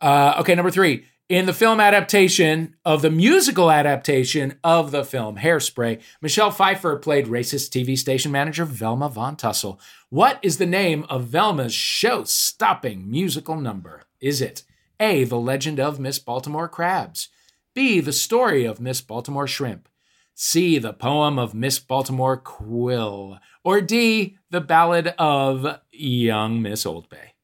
Uh, 0.00 0.34
okay, 0.40 0.54
number 0.54 0.70
three. 0.70 1.04
In 1.28 1.46
the 1.46 1.52
film 1.54 1.80
adaptation 1.80 2.74
of 2.84 3.00
the 3.00 3.10
musical 3.10 3.70
adaptation 3.70 4.58
of 4.62 4.90
the 4.90 5.04
film 5.04 5.36
Hairspray, 5.36 6.02
Michelle 6.20 6.50
Pfeiffer 6.50 6.96
played 6.96 7.26
racist 7.26 7.70
TV 7.70 7.96
station 7.96 8.32
manager 8.32 8.64
Velma 8.66 9.08
Von 9.08 9.36
Tussle. 9.36 9.80
What 10.10 10.38
is 10.42 10.58
the 10.58 10.66
name 10.66 11.06
of 11.08 11.24
Velma's 11.26 11.72
show 11.72 12.24
stopping 12.24 13.10
musical 13.10 13.56
number? 13.56 14.02
Is 14.20 14.42
it 14.42 14.64
A, 15.00 15.24
The 15.24 15.38
Legend 15.38 15.80
of 15.80 15.98
Miss 16.00 16.18
Baltimore 16.18 16.68
Crabs, 16.68 17.28
B, 17.74 18.00
The 18.00 18.12
Story 18.12 18.64
of 18.64 18.80
Miss 18.80 19.00
Baltimore 19.00 19.46
Shrimp, 19.46 19.88
C, 20.34 20.78
The 20.78 20.92
Poem 20.92 21.38
of 21.38 21.54
Miss 21.54 21.78
Baltimore 21.78 22.36
Quill, 22.36 23.38
or 23.64 23.80
D, 23.80 24.36
The 24.50 24.60
Ballad 24.60 25.08
of 25.18 25.80
Young 25.92 26.60
Miss 26.62 26.84
Old 26.86 27.08
Bay? 27.08 27.34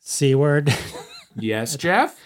C 0.00 0.34
word. 0.34 0.72
Yes, 1.40 1.76
Jeff? 1.76 2.18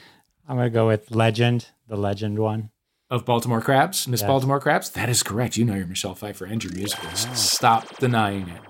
I'm 0.49 0.57
gonna 0.57 0.71
go 0.71 0.87
with 0.87 1.11
legend, 1.11 1.67
the 1.87 1.97
legend 1.99 2.39
one. 2.39 2.71
Of 3.11 3.27
Baltimore 3.27 3.61
Crabs, 3.61 4.09
Miss 4.09 4.23
Yes. 4.23 4.29
Baltimore 4.29 4.59
Crabs? 4.59 4.89
That 4.91 5.11
is 5.11 5.23
correct. 5.23 5.59
You 5.59 5.67
know 5.67 5.75
your 5.75 5.87
Michelle 5.87 6.15
Pfeiffer 6.15 6.47
and 6.47 6.65
your 6.65 6.73
musicals. 6.73 7.27
Stop 7.39 7.99
denying 7.99 8.49
it. 8.49 8.61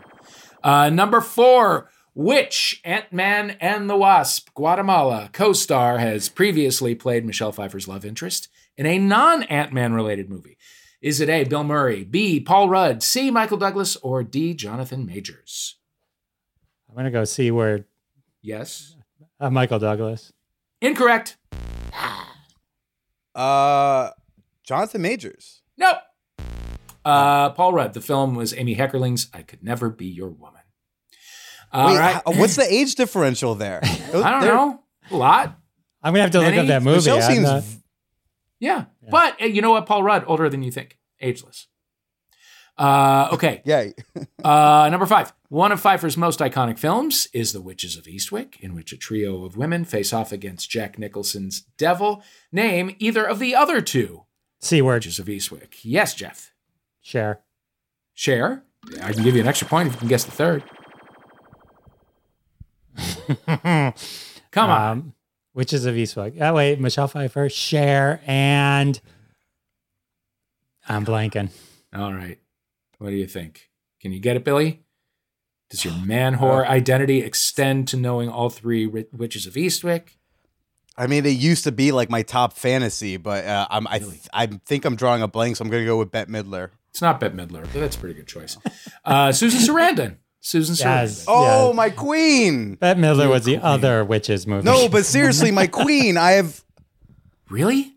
Uh, 0.65 0.91
number 0.91 1.21
four, 1.21 1.91
which 2.15 2.81
Ant 2.85 3.13
Man 3.13 3.57
and 3.61 3.89
the 3.89 3.97
Wasp 3.97 4.53
Guatemala 4.55 5.31
co 5.33 5.53
star 5.53 5.99
has 5.99 6.29
previously 6.29 6.95
played 6.95 7.25
Michelle 7.25 7.53
Pfeiffer's 7.53 7.89
love 7.89 8.05
interest 8.05 8.49
in 8.77 8.87
a 8.87 8.99
non 8.99 9.43
Ant 9.45 9.73
Man 9.73 9.93
related 9.93 10.29
movie? 10.29 10.57
Is 11.01 11.21
it 11.21 11.29
A, 11.29 11.45
Bill 11.45 11.65
Murray, 11.65 12.05
B, 12.05 12.39
Paul 12.39 12.69
Rudd, 12.69 13.03
C, 13.03 13.31
Michael 13.31 13.57
Douglas, 13.57 13.97
or 13.97 14.23
D, 14.23 14.55
Jonathan 14.55 15.05
Majors? 15.05 15.77
I'm 16.89 16.95
gonna 16.95 17.11
go 17.11 17.25
C 17.25 17.51
word. 17.51 17.87
Yes. 18.41 18.97
Uh, 19.41 19.51
Michael 19.51 19.79
Douglas. 19.79 20.33
Incorrect. 20.81 21.37
Uh, 23.35 24.11
Jonathan 24.63 25.01
Majors. 25.03 25.63
Nope. 25.77 25.97
Uh, 27.05 27.51
Paul 27.51 27.73
Rudd. 27.73 27.95
The 27.95 28.01
film 28.01 28.35
was 28.35 28.55
Amy 28.55 28.77
Heckerling's 28.77 29.29
I 29.33 29.43
Could 29.43 29.63
Never 29.65 29.89
Be 29.89 30.07
Your 30.07 30.29
Woman. 30.29 30.62
All 31.73 31.87
Wait, 31.89 31.99
right. 31.99 32.17
h- 32.29 32.37
what's 32.39 32.57
the 32.57 32.67
age 32.73 32.95
differential 32.95 33.55
there? 33.55 33.81
I 33.83 34.11
don't 34.13 34.45
know. 34.45 34.81
A 35.11 35.17
lot. 35.17 35.59
I'm 36.03 36.13
gonna 36.13 36.23
have 36.23 36.31
to 36.33 36.39
look 36.39 36.47
Many? 36.49 36.59
up 36.59 36.67
that 36.67 36.83
movie. 36.83 36.97
Michelle 36.97 37.17
I'm 37.23 37.23
seems 37.33 37.43
not- 37.45 37.65
Yeah. 38.61 38.85
But 39.11 39.41
uh, 39.41 39.47
you 39.47 39.63
know 39.63 39.71
what? 39.71 39.87
Paul 39.87 40.03
Rudd, 40.03 40.25
older 40.27 40.49
than 40.49 40.63
you 40.63 40.71
think. 40.71 40.99
Ageless. 41.21 41.69
Uh, 42.79 43.29
okay. 43.33 43.63
yeah. 43.67 43.87
Uh, 44.43 44.89
number 44.91 45.07
five. 45.07 45.33
One 45.49 45.71
of 45.73 45.81
Pfeiffer's 45.81 46.17
most 46.17 46.41
iconic 46.41 46.79
films 46.79 47.29
is 47.35 47.53
The 47.53 47.61
Witches 47.61 47.97
of 47.97 48.05
Eastwick, 48.05 48.59
in 48.61 48.75
which 48.75 48.93
a 48.93 48.97
trio 48.97 49.45
of 49.45 49.57
women 49.57 49.85
face 49.85 50.13
off 50.13 50.33
against 50.33 50.71
Jack 50.71 50.99
Nicholson's 50.99 51.61
Devil. 51.77 52.23
Name 52.51 52.97
either 52.99 53.25
of 53.25 53.39
the 53.39 53.55
other 53.55 53.81
two 53.83 54.25
C 54.61 54.81
word. 54.81 54.95
Witches 55.05 55.19
of 55.19 55.27
Eastwick. 55.27 55.75
Yes, 55.83 56.15
Jeff. 56.15 56.53
Cher. 57.03 57.41
Cher. 58.15 58.65
I 59.03 59.13
can 59.13 59.23
give 59.23 59.35
you 59.35 59.43
an 59.43 59.49
extra 59.49 59.69
point 59.69 59.89
if 59.89 59.95
you 59.95 59.99
can 60.01 60.09
guess 60.09 60.25
the 60.25 60.31
third. 60.33 60.65
Come 64.51 64.71
on. 64.71 64.91
Um, 64.91 65.15
Witches 65.55 65.85
of 65.85 65.95
Eastwick. 65.97 66.41
Oh 66.41 66.55
wait, 66.55 66.81
Michelle 66.81 67.09
Pfeiffer, 67.09 67.49
Cher, 67.51 68.21
and 68.27 68.99
I'm 70.89 71.05
blanking. 71.05 71.51
All 71.95 72.13
right. 72.15 72.39
What 72.99 73.11
do 73.11 73.17
you 73.17 73.27
think? 73.27 73.69
Can 74.01 74.13
you 74.13 74.21
get 74.21 74.37
it, 74.37 74.45
Billy? 74.45 74.83
Does 75.71 75.85
your 75.85 75.95
man 75.95 76.37
whore 76.37 76.67
identity 76.67 77.19
extend 77.21 77.89
to 77.89 77.97
knowing 77.97 78.29
all 78.29 78.51
three 78.51 78.87
ri- 78.87 79.07
witches 79.13 79.47
of 79.47 79.55
Eastwick? 79.55 80.17
I 80.97 81.07
mean, 81.07 81.25
it 81.25 81.31
used 81.31 81.65
to 81.65 81.73
be 81.73 81.93
like 81.93 82.11
my 82.11 82.23
top 82.23 82.53
fantasy, 82.53 83.17
but 83.17 83.47
uh, 83.47 83.67
I'm, 83.71 83.87
I, 83.89 83.99
th- 83.99 84.29
I 84.35 84.47
think 84.47 84.85
I'm 84.85 84.97
drawing 84.97 85.23
a 85.23 85.29
blank, 85.29 85.57
so 85.57 85.65
I'm 85.65 85.71
going 85.71 85.83
to 85.83 85.87
go 85.87 85.97
with 85.99 86.11
Bette 86.11 86.31
Midler. 86.31 86.71
It's 86.91 87.01
not 87.01 87.19
Bette 87.21 87.35
Midler, 87.35 87.63
but 87.63 87.73
that's 87.73 87.97
a 87.97 87.99
pretty 87.99 88.15
good 88.15 88.27
choice. 88.27 88.59
Uh, 89.03 89.33
Susan 89.33 89.61
Sarandon. 89.61 90.17
Susan 90.45 90.75
Sarandon. 90.75 91.03
Yes. 91.03 91.25
Oh, 91.29 91.69
Yeah. 91.69 91.75
my 91.77 91.89
queen! 91.91 92.75
Bette 92.75 93.01
Midler 93.01 93.31
was 93.31 93.45
the 93.45 93.59
other 93.59 94.05
Witches 94.05 94.45
movie. 94.47 94.65
No, 94.65 94.89
but 94.89 95.05
seriously, 95.07 95.51
my 95.53 95.67
queen. 95.69 96.17
I 96.19 96.33
have. 96.33 96.63
Really? 97.49 97.95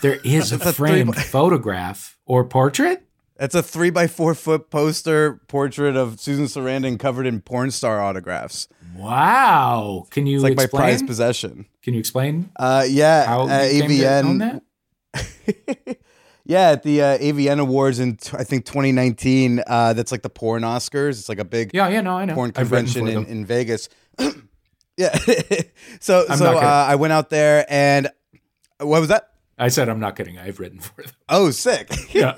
There 0.00 0.18
is 0.24 0.50
a 0.52 0.56
That's 0.58 0.70
a 0.70 0.72
framed 0.74 1.14
photograph 1.16 2.18
or 2.26 2.44
portrait? 2.44 3.04
That's 3.36 3.54
a 3.54 3.62
three 3.62 3.90
by 3.90 4.06
four 4.08 4.34
foot 4.34 4.70
poster 4.70 5.40
portrait 5.46 5.94
of 5.96 6.18
Susan 6.20 6.46
Sarandon 6.46 6.98
covered 6.98 7.26
in 7.26 7.40
porn 7.40 7.70
star 7.70 8.00
autographs. 8.00 8.66
Wow. 8.96 10.06
Can 10.10 10.26
you 10.26 10.36
It's 10.38 10.42
like 10.44 10.56
my 10.56 10.64
explain? 10.64 10.80
prized 10.82 11.06
possession. 11.06 11.66
Can 11.82 11.94
you 11.94 12.00
explain 12.00 12.50
Uh, 12.56 12.84
yeah, 12.88 13.24
how 13.26 13.48
uh, 13.48 13.62
you 13.70 13.82
came 13.82 13.90
to 13.90 14.06
own 14.18 14.38
AVN. 14.38 14.60
that? 15.14 15.91
yeah, 16.44 16.70
at 16.70 16.82
the 16.82 17.02
uh, 17.02 17.18
AVN 17.18 17.60
Awards 17.60 18.00
in 18.00 18.16
t- 18.16 18.36
I 18.36 18.44
think 18.44 18.64
2019. 18.64 19.62
Uh, 19.66 19.92
that's 19.92 20.12
like 20.12 20.22
the 20.22 20.30
porn 20.30 20.62
Oscars. 20.62 21.10
It's 21.18 21.28
like 21.28 21.38
a 21.38 21.44
big 21.44 21.70
Yeah, 21.72 21.88
yeah, 21.88 22.00
no, 22.00 22.16
I 22.16 22.24
know. 22.24 22.34
porn 22.34 22.52
convention 22.52 23.08
in, 23.08 23.24
in 23.26 23.46
Vegas. 23.46 23.88
yeah. 24.96 25.16
so 26.00 26.24
I'm 26.28 26.38
so 26.38 26.58
uh, 26.58 26.86
I 26.88 26.96
went 26.96 27.12
out 27.12 27.30
there 27.30 27.64
and 27.68 28.10
what 28.78 29.00
was 29.00 29.08
that? 29.08 29.31
I 29.64 29.68
said 29.68 29.88
I'm 29.88 30.00
not 30.00 30.16
kidding. 30.16 30.38
I've 30.38 30.58
written 30.60 30.80
for 30.80 31.02
them. 31.02 31.12
Oh, 31.28 31.50
sick. 31.50 31.88
Yeah. 32.12 32.34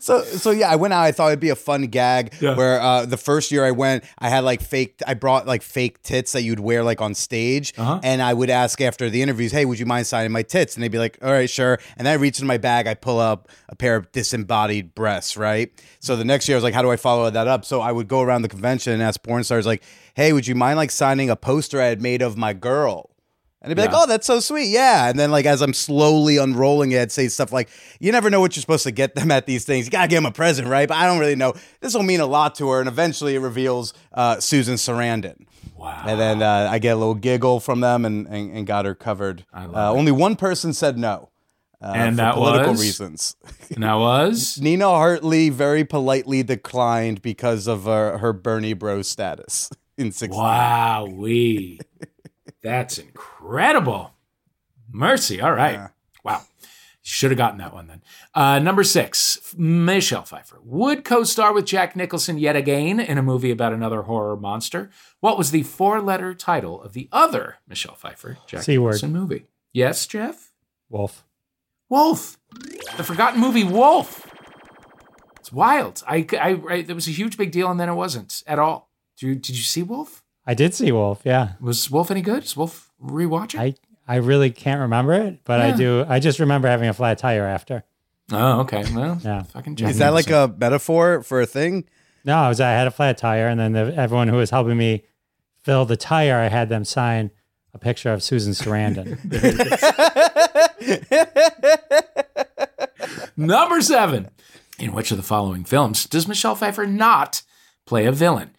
so 0.00 0.22
so 0.24 0.50
yeah, 0.50 0.68
I 0.70 0.76
went 0.76 0.92
out. 0.92 1.02
I 1.04 1.12
thought 1.12 1.28
it'd 1.28 1.40
be 1.40 1.48
a 1.50 1.56
fun 1.56 1.82
gag. 1.86 2.34
Yeah. 2.40 2.56
Where 2.56 2.80
uh, 2.80 3.06
the 3.06 3.16
first 3.16 3.50
year 3.52 3.64
I 3.64 3.70
went, 3.70 4.04
I 4.18 4.28
had 4.28 4.44
like 4.44 4.60
fake. 4.60 5.00
I 5.06 5.14
brought 5.14 5.46
like 5.46 5.62
fake 5.62 6.02
tits 6.02 6.32
that 6.32 6.42
you'd 6.42 6.60
wear 6.60 6.82
like 6.84 7.00
on 7.00 7.14
stage, 7.14 7.72
Uh-huh. 7.78 8.00
and 8.02 8.20
I 8.20 8.34
would 8.34 8.50
ask 8.50 8.80
after 8.80 9.08
the 9.08 9.22
interviews, 9.22 9.52
"Hey, 9.52 9.64
would 9.64 9.78
you 9.78 9.86
mind 9.86 10.06
signing 10.06 10.32
my 10.32 10.42
tits?" 10.42 10.74
And 10.74 10.82
they'd 10.82 10.92
be 10.92 10.98
like, 10.98 11.18
"All 11.22 11.30
right, 11.32 11.48
sure." 11.48 11.78
And 11.96 12.06
then 12.06 12.12
I 12.12 12.16
reach 12.20 12.40
in 12.40 12.46
my 12.46 12.58
bag, 12.58 12.86
I 12.86 12.94
pull 12.94 13.18
up 13.20 13.48
a 13.68 13.76
pair 13.76 13.96
of 13.96 14.10
disembodied 14.12 14.94
breasts. 14.94 15.36
Right. 15.36 15.70
So 16.00 16.16
the 16.16 16.24
next 16.24 16.48
year, 16.48 16.56
I 16.56 16.58
was 16.58 16.64
like, 16.64 16.74
"How 16.74 16.82
do 16.82 16.90
I 16.90 16.96
follow 16.96 17.30
that 17.30 17.46
up?" 17.48 17.64
So 17.64 17.80
I 17.80 17.92
would 17.92 18.08
go 18.08 18.20
around 18.22 18.42
the 18.42 18.48
convention 18.48 18.92
and 18.92 19.02
ask 19.02 19.22
porn 19.22 19.44
stars, 19.44 19.66
like, 19.66 19.82
"Hey, 20.14 20.32
would 20.32 20.46
you 20.46 20.54
mind 20.54 20.76
like 20.76 20.90
signing 20.90 21.30
a 21.30 21.36
poster 21.36 21.80
I 21.80 21.86
had 21.86 22.02
made 22.02 22.22
of 22.22 22.36
my 22.36 22.52
girl?" 22.52 23.10
And 23.66 23.70
they'd 23.76 23.82
be 23.82 23.88
like, 23.88 23.96
"Oh, 23.96 24.06
that's 24.06 24.28
so 24.28 24.38
sweet, 24.38 24.68
yeah." 24.68 25.08
And 25.08 25.18
then, 25.18 25.32
like, 25.32 25.44
as 25.44 25.60
I'm 25.60 25.74
slowly 25.74 26.36
unrolling 26.36 26.92
it, 26.92 27.00
I'd 27.02 27.10
say 27.10 27.26
stuff 27.26 27.52
like, 27.52 27.68
"You 27.98 28.12
never 28.12 28.30
know 28.30 28.40
what 28.40 28.54
you're 28.54 28.60
supposed 28.60 28.84
to 28.84 28.92
get 28.92 29.16
them 29.16 29.32
at 29.32 29.46
these 29.46 29.64
things. 29.64 29.86
You 29.86 29.90
gotta 29.90 30.06
give 30.06 30.18
them 30.18 30.26
a 30.26 30.30
present, 30.30 30.68
right?" 30.68 30.86
But 30.86 30.98
I 30.98 31.06
don't 31.06 31.18
really 31.18 31.34
know. 31.34 31.52
This 31.80 31.92
will 31.92 32.04
mean 32.04 32.20
a 32.20 32.26
lot 32.26 32.54
to 32.56 32.68
her, 32.70 32.78
and 32.78 32.88
eventually, 32.88 33.34
it 33.34 33.40
reveals 33.40 33.92
uh, 34.12 34.38
Susan 34.38 34.76
Sarandon. 34.76 35.46
Wow. 35.76 36.04
And 36.06 36.20
then 36.20 36.42
uh, 36.42 36.68
I 36.70 36.78
get 36.78 36.90
a 36.92 36.96
little 36.96 37.16
giggle 37.16 37.58
from 37.58 37.80
them, 37.80 38.04
and 38.04 38.28
and, 38.28 38.56
and 38.56 38.66
got 38.68 38.84
her 38.84 38.94
covered. 38.94 39.44
I 39.52 39.64
love 39.64 39.74
uh. 39.74 39.98
Only 39.98 40.12
one 40.12 40.36
person 40.36 40.72
said 40.72 40.96
no, 40.96 41.30
uh, 41.82 41.92
And 41.94 42.14
for 42.14 42.22
that 42.22 42.34
political 42.34 42.70
was? 42.72 42.80
reasons. 42.80 43.36
And 43.74 43.82
that 43.82 43.94
was 43.94 44.58
Nina 44.62 44.86
Hartley 44.88 45.50
very 45.50 45.84
politely 45.84 46.42
declined 46.42 47.20
because 47.20 47.66
of 47.66 47.88
uh, 47.88 48.18
her 48.18 48.32
Bernie 48.32 48.74
Bro 48.74 49.02
status 49.02 49.70
in 49.98 50.12
16. 50.12 50.38
Wow, 50.38 51.06
we. 51.10 51.80
That's 52.62 52.98
incredible. 52.98 54.12
Mercy. 54.90 55.40
All 55.40 55.52
right. 55.52 55.74
Yeah. 55.74 55.88
Wow. 56.24 56.42
Should 57.02 57.30
have 57.30 57.38
gotten 57.38 57.58
that 57.58 57.72
one 57.72 57.86
then. 57.86 58.02
Uh, 58.34 58.58
number 58.58 58.82
six, 58.82 59.54
Michelle 59.56 60.24
Pfeiffer 60.24 60.58
would 60.64 61.04
co 61.04 61.22
star 61.22 61.52
with 61.52 61.64
Jack 61.64 61.94
Nicholson 61.94 62.36
yet 62.36 62.56
again 62.56 62.98
in 62.98 63.16
a 63.16 63.22
movie 63.22 63.52
about 63.52 63.72
another 63.72 64.02
horror 64.02 64.36
monster. 64.36 64.90
What 65.20 65.38
was 65.38 65.52
the 65.52 65.62
four 65.62 66.00
letter 66.00 66.34
title 66.34 66.82
of 66.82 66.94
the 66.94 67.08
other 67.12 67.58
Michelle 67.68 67.94
Pfeiffer 67.94 68.38
Jack 68.48 68.62
C 68.62 68.76
word. 68.76 68.88
Nicholson 68.88 69.12
movie? 69.12 69.46
Yes, 69.72 70.04
Jeff? 70.06 70.50
Wolf. 70.88 71.24
Wolf. 71.88 72.38
The 72.96 73.04
forgotten 73.04 73.40
movie 73.40 73.62
Wolf. 73.62 74.26
It's 75.38 75.52
wild. 75.52 76.02
I, 76.08 76.26
I, 76.32 76.60
I, 76.68 76.82
there 76.82 76.96
was 76.96 77.06
a 77.06 77.12
huge 77.12 77.36
big 77.36 77.52
deal 77.52 77.70
and 77.70 77.78
then 77.78 77.88
it 77.88 77.94
wasn't 77.94 78.42
at 78.48 78.58
all. 78.58 78.90
Did 79.16 79.26
you, 79.26 79.34
did 79.36 79.56
you 79.56 79.62
see 79.62 79.84
Wolf? 79.84 80.24
I 80.46 80.54
did 80.54 80.74
see 80.74 80.92
Wolf. 80.92 81.22
Yeah. 81.24 81.52
Was 81.60 81.90
Wolf 81.90 82.10
any 82.10 82.22
good? 82.22 82.44
Is 82.44 82.56
Wolf 82.56 82.90
rewatching? 83.02 83.58
I 83.58 83.74
I 84.08 84.16
really 84.16 84.50
can't 84.50 84.80
remember 84.80 85.12
it, 85.14 85.40
but 85.44 85.60
I 85.60 85.72
do. 85.72 86.04
I 86.08 86.20
just 86.20 86.38
remember 86.38 86.68
having 86.68 86.88
a 86.88 86.94
flat 86.94 87.18
tire 87.18 87.44
after. 87.44 87.82
oh, 88.32 88.60
okay. 88.60 88.84
Well, 88.94 89.18
Yeah. 89.24 89.42
fucking 89.42 89.74
Jack 89.76 89.90
Is 89.90 89.98
that 89.98 90.14
like 90.14 90.30
a 90.30 90.54
metaphor 90.56 91.22
for 91.24 91.40
a 91.40 91.46
thing? 91.46 91.84
No, 92.24 92.36
I 92.36 92.48
was. 92.48 92.60
I 92.60 92.70
had 92.70 92.86
a 92.86 92.90
flat 92.92 93.18
tire, 93.18 93.48
and 93.48 93.58
then 93.58 93.72
the, 93.72 93.92
everyone 93.96 94.28
who 94.28 94.36
was 94.36 94.50
helping 94.50 94.76
me 94.76 95.04
fill 95.62 95.84
the 95.86 95.96
tire, 95.96 96.36
I 96.36 96.48
had 96.48 96.68
them 96.68 96.84
sign 96.84 97.32
a 97.74 97.78
picture 97.78 98.12
of 98.12 98.22
Susan 98.22 98.52
Sarandon. 98.52 99.18
number 103.36 103.80
seven? 103.80 104.30
In 104.78 104.92
which 104.92 105.10
of 105.10 105.16
the 105.16 105.22
following 105.22 105.64
films 105.64 106.04
does 106.04 106.28
Michelle 106.28 106.54
Pfeiffer 106.54 106.86
not 106.86 107.42
play 107.86 108.04
a 108.06 108.12
villain? 108.12 108.50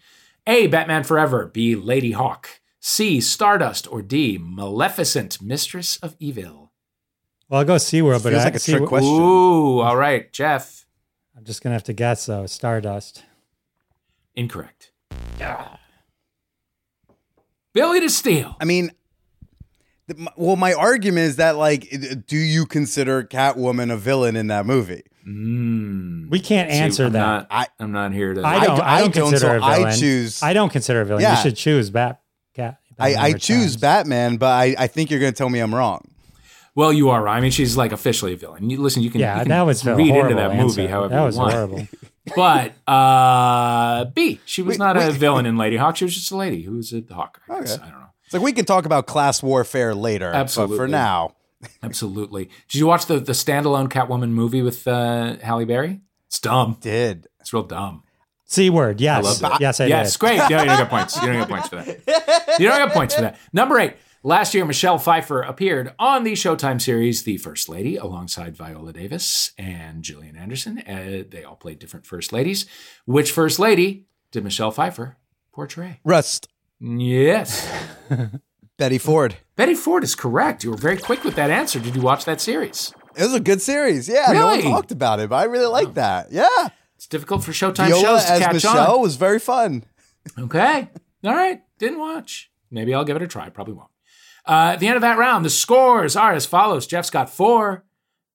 A. 0.48 0.66
Batman 0.66 1.04
Forever. 1.04 1.46
B. 1.46 1.76
Ladyhawke. 1.76 2.46
C. 2.80 3.20
Stardust. 3.20 3.86
Or 3.92 4.02
D. 4.02 4.38
Maleficent, 4.40 5.40
Mistress 5.40 5.98
of 5.98 6.16
Evil. 6.18 6.72
Well, 7.48 7.60
I'll 7.60 7.66
go 7.66 7.76
SeaWorld, 7.76 8.22
but 8.22 8.30
Feels 8.30 8.42
I, 8.42 8.44
like 8.44 8.56
a 8.56 8.58
trick 8.58 8.82
SeaWorld- 8.82 8.88
question. 8.88 9.10
Ooh, 9.14 9.78
all 9.80 9.96
right, 9.96 10.32
Jeff. 10.32 10.86
I'm 11.36 11.44
just 11.44 11.62
gonna 11.62 11.74
have 11.74 11.84
to 11.84 11.92
guess 11.92 12.26
though. 12.26 12.46
Stardust. 12.46 13.24
Incorrect. 14.34 14.90
Billy 17.74 18.00
to 18.00 18.08
steal. 18.10 18.56
I 18.60 18.64
mean, 18.64 18.90
the, 20.08 20.28
well, 20.36 20.56
my 20.56 20.72
argument 20.72 21.26
is 21.26 21.36
that 21.36 21.56
like, 21.56 21.88
do 22.26 22.36
you 22.36 22.66
consider 22.66 23.22
Catwoman 23.22 23.92
a 23.92 23.96
villain 23.96 24.36
in 24.36 24.48
that 24.48 24.66
movie? 24.66 25.02
Mm. 25.28 26.30
We 26.30 26.40
can't 26.40 26.70
See, 26.70 26.76
answer 26.78 27.06
I'm 27.06 27.12
that. 27.12 27.18
Not, 27.18 27.46
I- 27.50 27.66
I'm 27.78 27.92
not 27.92 28.12
here 28.12 28.34
to. 28.34 28.44
I 28.46 28.64
don't. 28.64 28.76
d- 28.76 28.82
I, 28.82 28.96
I 28.96 29.00
don't 29.00 29.14
don't, 29.14 29.30
consider 29.30 29.50
so 29.50 29.56
a 29.56 29.60
villain. 29.60 29.84
I 29.88 29.96
choose- 29.96 30.42
I 30.42 30.52
don't 30.52 30.70
consider 30.72 31.00
a 31.02 31.04
villain. 31.04 31.22
Yeah. 31.22 31.36
You 31.36 31.42
should 31.42 31.56
choose 31.56 31.90
Bat. 31.90 32.20
Cat. 32.54 32.78
I, 32.98 33.14
I 33.14 33.32
choose 33.34 33.50
Returns. 33.58 33.76
Batman, 33.76 34.36
but 34.38 34.46
I, 34.52 34.74
I 34.78 34.86
think 34.88 35.10
you're 35.10 35.20
going 35.20 35.32
to 35.32 35.36
tell 35.36 35.48
me 35.48 35.60
I'm 35.60 35.74
wrong. 35.74 36.08
well, 36.74 36.92
you 36.92 37.10
are. 37.10 37.22
right. 37.22 37.36
I 37.36 37.40
mean, 37.40 37.50
she's 37.52 37.76
like 37.76 37.92
officially 37.92 38.32
a 38.32 38.36
villain. 38.36 38.68
You 38.70 38.78
listen. 38.80 39.02
You 39.02 39.10
can. 39.10 39.20
Yeah, 39.20 39.34
you 39.36 39.40
can 39.42 39.48
that 39.50 39.62
was 39.62 39.84
read 39.84 40.14
into 40.14 40.34
that 40.34 40.50
movie 40.56 40.82
answer. 40.82 40.88
however 40.88 41.08
that 41.14 41.20
you 41.20 41.26
was 41.26 41.36
want. 41.36 41.52
horrible. 41.52 41.88
But 42.36 42.74
uh, 42.86 44.04
B, 44.06 44.38
she 44.44 44.60
was 44.60 44.74
Wait, 44.74 44.78
not 44.84 44.98
a 44.98 45.10
villain 45.12 45.46
in 45.46 45.56
Ladyhawke. 45.56 45.96
She 45.96 46.04
was 46.04 46.14
just 46.14 46.30
a 46.30 46.36
lady 46.36 46.60
who 46.60 46.76
was 46.76 46.92
a 46.92 47.02
hawk. 47.10 47.40
I 47.48 47.60
guess. 47.60 47.76
Okay. 47.76 47.82
I 47.86 47.90
don't 47.90 48.00
know. 48.00 48.06
It's 48.26 48.34
like 48.34 48.42
we 48.42 48.52
can 48.52 48.66
talk 48.66 48.84
about 48.84 49.06
class 49.06 49.42
warfare 49.42 49.94
later. 49.94 50.30
But 50.30 50.36
Absolutely. 50.40 50.76
for 50.76 50.86
now, 50.88 51.34
Absolutely. 51.82 52.50
Did 52.68 52.78
you 52.78 52.86
watch 52.86 53.06
the 53.06 53.18
the 53.18 53.32
standalone 53.32 53.88
Catwoman 53.88 54.30
movie 54.30 54.62
with 54.62 54.86
uh, 54.86 55.36
Halle 55.42 55.64
Berry? 55.64 56.00
It's 56.26 56.40
dumb. 56.40 56.76
did. 56.80 57.26
It's 57.40 57.52
real 57.52 57.62
dumb. 57.62 58.02
C 58.44 58.70
word. 58.70 59.00
Yes. 59.00 59.24
love 59.24 59.38
that. 59.40 59.60
yes, 59.60 59.80
I 59.80 59.86
yes, 59.86 60.12
did. 60.12 60.20
great. 60.20 60.36
Yeah, 60.36 60.62
you 60.62 60.66
don't 60.66 60.78
get 60.78 60.90
points. 60.90 61.20
You 61.20 61.28
don't 61.28 61.38
get 61.38 61.48
points 61.50 61.68
for 61.68 61.76
that. 61.76 62.58
You 62.58 62.68
don't 62.68 62.86
get 62.86 62.94
points 62.94 63.14
for 63.14 63.20
that. 63.22 63.38
Number 63.52 63.78
eight. 63.78 63.94
Last 64.24 64.52
year, 64.52 64.64
Michelle 64.64 64.98
Pfeiffer 64.98 65.42
appeared 65.42 65.94
on 65.98 66.24
the 66.24 66.32
Showtime 66.32 66.80
series 66.80 67.22
The 67.22 67.36
First 67.36 67.68
Lady 67.68 67.96
alongside 67.96 68.56
Viola 68.56 68.92
Davis 68.92 69.52
and 69.56 70.02
Gillian 70.02 70.36
Anderson. 70.36 70.78
Uh, 70.80 71.22
they 71.28 71.44
all 71.44 71.54
played 71.54 71.78
different 71.78 72.04
First 72.04 72.32
Ladies. 72.32 72.66
Which 73.06 73.30
First 73.30 73.60
Lady 73.60 74.06
did 74.32 74.42
Michelle 74.42 74.72
Pfeiffer 74.72 75.18
portray? 75.52 76.00
Rust. 76.04 76.48
Yes. 76.80 77.70
Betty 78.78 78.98
Ford. 78.98 79.36
Betty 79.56 79.74
Ford 79.74 80.04
is 80.04 80.14
correct. 80.14 80.62
You 80.64 80.70
were 80.70 80.76
very 80.76 80.96
quick 80.98 81.24
with 81.24 81.34
that 81.34 81.50
answer. 81.50 81.80
Did 81.80 81.96
you 81.96 82.00
watch 82.02 82.24
that 82.26 82.40
series? 82.40 82.92
It 83.16 83.22
was 83.24 83.34
a 83.34 83.40
good 83.40 83.60
series. 83.60 84.08
Yeah, 84.08 84.26
no 84.32 84.46
one 84.46 84.58
Really? 84.58 84.70
talked 84.70 84.92
about 84.92 85.18
it, 85.18 85.28
but 85.28 85.36
I 85.36 85.44
really 85.44 85.66
like 85.66 85.94
that. 85.94 86.28
Yeah. 86.30 86.46
It's 86.96 87.06
difficult 87.08 87.42
for 87.44 87.50
Showtime 87.52 87.88
Viola 87.88 88.00
shows 88.00 88.24
to 88.24 88.32
as 88.32 88.38
catch 88.40 88.52
Michelle 88.54 88.94
on. 88.96 89.02
was 89.02 89.16
very 89.16 89.40
fun. 89.40 89.84
Okay. 90.38 90.88
All 91.24 91.34
right. 91.34 91.62
Didn't 91.78 91.98
watch. 91.98 92.50
Maybe 92.70 92.94
I'll 92.94 93.04
give 93.04 93.16
it 93.16 93.22
a 93.22 93.26
try. 93.26 93.48
Probably 93.50 93.74
won't. 93.74 93.90
Uh, 94.46 94.70
at 94.74 94.80
the 94.80 94.86
end 94.86 94.96
of 94.96 95.02
that 95.02 95.18
round, 95.18 95.44
the 95.44 95.50
scores 95.50 96.14
are 96.16 96.32
as 96.32 96.46
follows 96.46 96.86
Jeff's 96.86 97.10
got 97.10 97.28
four, 97.28 97.84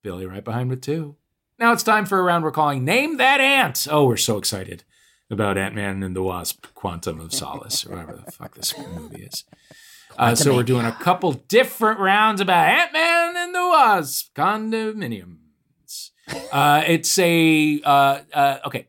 Billy 0.01 0.25
right 0.25 0.43
behind 0.43 0.69
with 0.69 0.81
two. 0.81 1.15
Now 1.59 1.71
it's 1.71 1.83
time 1.83 2.05
for 2.05 2.19
a 2.19 2.23
round 2.23 2.43
we're 2.43 2.51
calling 2.51 2.83
Name 2.83 3.17
That 3.17 3.39
Ant. 3.39 3.87
Oh, 3.89 4.05
we're 4.05 4.17
so 4.17 4.37
excited 4.37 4.83
about 5.29 5.57
Ant 5.57 5.75
Man 5.75 6.03
and 6.03 6.15
the 6.15 6.23
Wasp 6.23 6.67
Quantum 6.75 7.19
of 7.19 7.33
Solace, 7.33 7.85
or 7.85 7.91
whatever 7.91 8.21
the 8.25 8.31
fuck 8.31 8.55
this 8.55 8.77
movie 8.77 9.23
is. 9.23 9.45
Uh, 10.17 10.35
so 10.35 10.55
we're 10.55 10.63
doing 10.63 10.85
a 10.85 10.91
couple 10.91 11.33
different 11.33 11.99
rounds 11.99 12.41
about 12.41 12.67
Ant 12.67 12.93
Man 12.93 13.35
and 13.37 13.55
the 13.55 13.59
Wasp 13.59 14.35
condominiums. 14.35 16.11
Uh, 16.51 16.83
it's 16.87 17.17
a, 17.19 17.81
uh, 17.83 18.19
uh, 18.33 18.59
okay. 18.65 18.87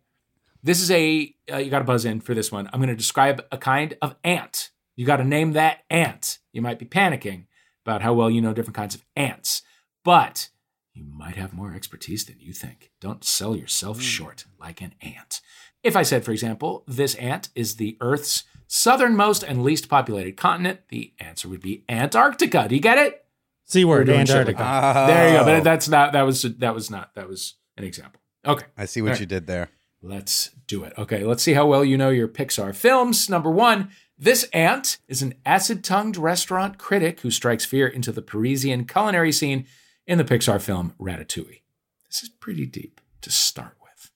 This 0.63 0.81
is 0.81 0.91
a, 0.91 1.35
uh, 1.53 1.59
you 1.59 1.71
got 1.71 1.81
to 1.81 1.85
buzz 1.85 2.05
in 2.05 2.21
for 2.21 2.35
this 2.35 2.51
one. 2.51 2.69
I'm 2.73 2.81
going 2.81 2.89
to 2.89 2.97
describe 2.97 3.45
a 3.53 3.59
kind 3.59 3.97
of 4.01 4.17
ant. 4.25 4.71
You 4.97 5.05
got 5.05 5.17
to 5.17 5.25
name 5.25 5.53
that 5.53 5.81
ant. 5.91 6.39
You 6.53 6.63
might 6.63 6.79
be 6.79 6.87
panicking 6.87 7.47
about 7.85 8.03
how 8.03 8.15
well 8.15 8.31
you 8.31 8.41
know 8.41 8.55
different 8.55 8.77
kinds 8.77 8.95
of 8.95 9.05
ants, 9.15 9.63
but 10.05 10.49
you 10.95 11.05
might 11.05 11.37
have 11.37 11.53
more 11.53 11.75
expertise 11.75 12.25
than 12.25 12.37
you 12.39 12.53
think. 12.53 12.93
Don't 13.01 13.25
sell 13.25 13.57
yourself 13.57 14.01
short 14.01 14.45
like 14.59 14.81
an 14.81 14.95
ant. 15.03 15.41
If 15.83 15.97
I 15.97 16.03
said, 16.03 16.25
for 16.25 16.31
example, 16.33 16.85
this 16.87 17.15
ant 17.17 17.51
is 17.55 17.77
the 17.77 17.99
Earth's 18.01 18.45
southernmost 18.75 19.45
and 19.45 19.63
least 19.63 19.89
populated 19.89 20.37
continent, 20.37 20.81
the 20.89 21.13
answer 21.21 21.49
would 21.49 21.61
be 21.61 21.85
Antarctica. 21.89 22.67
Do 22.69 22.75
you 22.75 22.81
get 22.81 22.99
it? 22.99 23.25
C 23.67 23.85
word. 23.85 24.07
doing 24.07 24.27
shit 24.27 24.47
like 24.47 24.59
Antarctica. 24.59 25.07
There 25.07 25.29
you 25.29 25.37
go. 25.37 25.43
Oh. 25.43 25.45
But 25.45 25.65
that's 25.65 25.89
not, 25.89 26.13
that 26.13 26.23
was, 26.23 26.43
that 26.43 26.75
was 26.75 26.91
not, 26.91 27.15
that 27.15 27.29
was 27.29 27.55
an 27.77 27.85
example. 27.85 28.21
Okay. 28.45 28.67
I 28.77 28.87
see 28.87 29.01
what 29.01 29.09
All 29.09 29.13
right. 29.13 29.21
you 29.21 29.27
did 29.27 29.47
there. 29.47 29.71
Let's 30.03 30.51
do 30.67 30.83
it. 30.85 30.93
Okay, 30.99 31.25
let's 31.25 31.43
see 31.43 31.55
how 31.55 31.67
well 31.67 31.83
you 31.85 31.97
know 31.97 32.11
your 32.11 32.29
Pixar 32.29 32.75
films. 32.75 33.31
Number 33.31 33.51
one, 33.51 33.91
this 34.19 34.45
ant 34.53 34.99
is 35.09 35.23
an 35.23 35.35
acid 35.47 35.83
tongued 35.83 36.17
restaurant 36.17 36.77
critic 36.77 37.21
who 37.21 37.31
strikes 37.31 37.65
fear 37.65 37.87
into 37.87 38.13
the 38.13 38.21
Parisian 38.21 38.85
culinary 38.87 39.33
scene 39.33 39.67
in 40.07 40.19
the 40.19 40.25
Pixar 40.25 40.61
film 40.61 40.95
Ratatouille. 41.01 41.63
This 42.09 42.23
is 42.23 42.29
pretty 42.29 42.67
deep 42.67 43.01
to 43.23 43.31
start 43.31 43.77
with. 43.81 44.11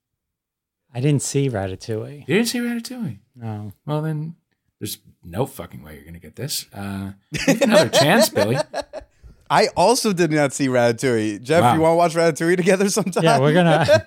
I 0.93 1.01
didn't 1.01 1.23
see 1.23 1.49
Ratatouille. 1.49 2.29
You 2.29 2.35
didn't 2.35 2.49
see 2.49 2.59
Ratatouille? 2.59 3.21
No. 3.35 3.73
Well, 3.87 4.03
then 4.03 4.35
there's 4.81 4.99
no 5.25 5.47
fucking 5.47 5.83
way 5.83 5.95
you're 5.95 6.03
going 6.05 6.15
to 6.15 6.21
get 6.21 6.37
this. 6.37 6.67
Uh, 6.73 7.13
another 7.63 7.89
chance, 7.89 8.29
Billy. 8.29 8.57
I 9.51 9.69
also 9.77 10.13
did 10.13 10.31
not 10.31 10.53
see 10.53 10.69
Ratatouille. 10.69 11.43
Jeff, 11.43 11.63
Wow. 11.63 11.75
you 11.75 11.81
want 11.81 11.93
to 11.93 11.97
watch 11.97 12.15
Ratatouille 12.15 12.57
together 12.57 12.89
sometime? 12.91 13.25
Yeah, 13.25 13.39
we're 13.41 13.55
gonna. 13.55 14.07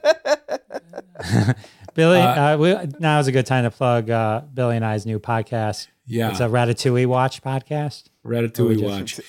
Billy, 1.93 2.19
Uh, 2.19 2.53
uh, 2.53 2.57
we, 2.57 2.75
now 2.99 3.19
is 3.19 3.27
a 3.27 3.31
good 3.31 3.45
time 3.45 3.63
to 3.65 3.71
plug 3.71 4.09
uh, 4.09 4.41
Billy 4.53 4.75
and 4.77 4.85
I's 4.85 5.05
new 5.05 5.19
podcast. 5.19 5.87
Yeah, 6.05 6.29
It's 6.31 6.39
a 6.39 6.47
Ratatouille 6.47 7.05
watch 7.07 7.41
podcast. 7.41 8.05
Ratatouille 8.25 8.79
just- 8.79 9.17
watch. 9.17 9.19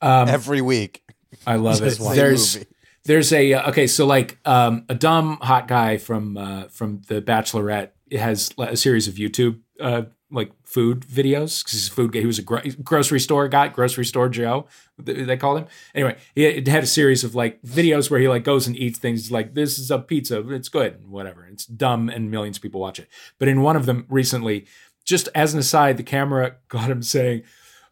Um, 0.00 0.28
Every 0.28 0.60
week. 0.60 1.02
I 1.46 1.56
love 1.56 1.80
it. 1.80 1.84
Just 1.84 2.00
one 2.00 2.16
There's 2.16 2.56
movie. 2.56 2.66
there's 3.04 3.32
a 3.32 3.54
uh, 3.54 3.70
okay, 3.70 3.86
so 3.86 4.04
like 4.06 4.38
um, 4.44 4.84
a 4.88 4.94
dumb 4.94 5.38
hot 5.40 5.66
guy 5.68 5.96
from 5.96 6.36
uh, 6.36 6.64
from 6.68 7.02
The 7.06 7.22
Bachelorette 7.22 7.90
has 8.12 8.50
a 8.58 8.76
series 8.76 9.08
of 9.08 9.14
YouTube 9.14 9.60
uh, 9.80 10.02
like 10.32 10.52
food 10.64 11.00
videos 11.02 11.62
because 11.62 11.72
he's 11.72 11.88
a 11.88 11.92
food 11.92 12.12
guy. 12.12 12.20
He 12.20 12.26
was 12.26 12.38
a 12.38 12.42
gro- 12.42 12.62
grocery 12.82 13.20
store 13.20 13.48
guy, 13.48 13.68
grocery 13.68 14.04
store 14.04 14.28
Joe. 14.28 14.66
They 14.98 15.36
called 15.36 15.58
him 15.58 15.66
anyway. 15.94 16.16
He 16.34 16.62
had 16.66 16.82
a 16.82 16.86
series 16.86 17.22
of 17.22 17.34
like 17.34 17.62
videos 17.62 18.10
where 18.10 18.20
he 18.20 18.28
like 18.28 18.44
goes 18.44 18.66
and 18.66 18.76
eats 18.76 18.98
things 18.98 19.30
like 19.30 19.54
this 19.54 19.78
is 19.78 19.90
a 19.90 19.98
pizza, 19.98 20.48
it's 20.50 20.68
good, 20.68 21.08
whatever. 21.08 21.46
It's 21.46 21.66
dumb 21.66 22.08
and 22.08 22.30
millions 22.30 22.56
of 22.56 22.62
people 22.62 22.80
watch 22.80 22.98
it. 22.98 23.08
But 23.38 23.48
in 23.48 23.62
one 23.62 23.76
of 23.76 23.86
them 23.86 24.06
recently, 24.08 24.66
just 25.04 25.28
as 25.34 25.52
an 25.52 25.60
aside, 25.60 25.96
the 25.96 26.02
camera 26.02 26.56
got 26.68 26.90
him 26.90 27.02
saying. 27.02 27.42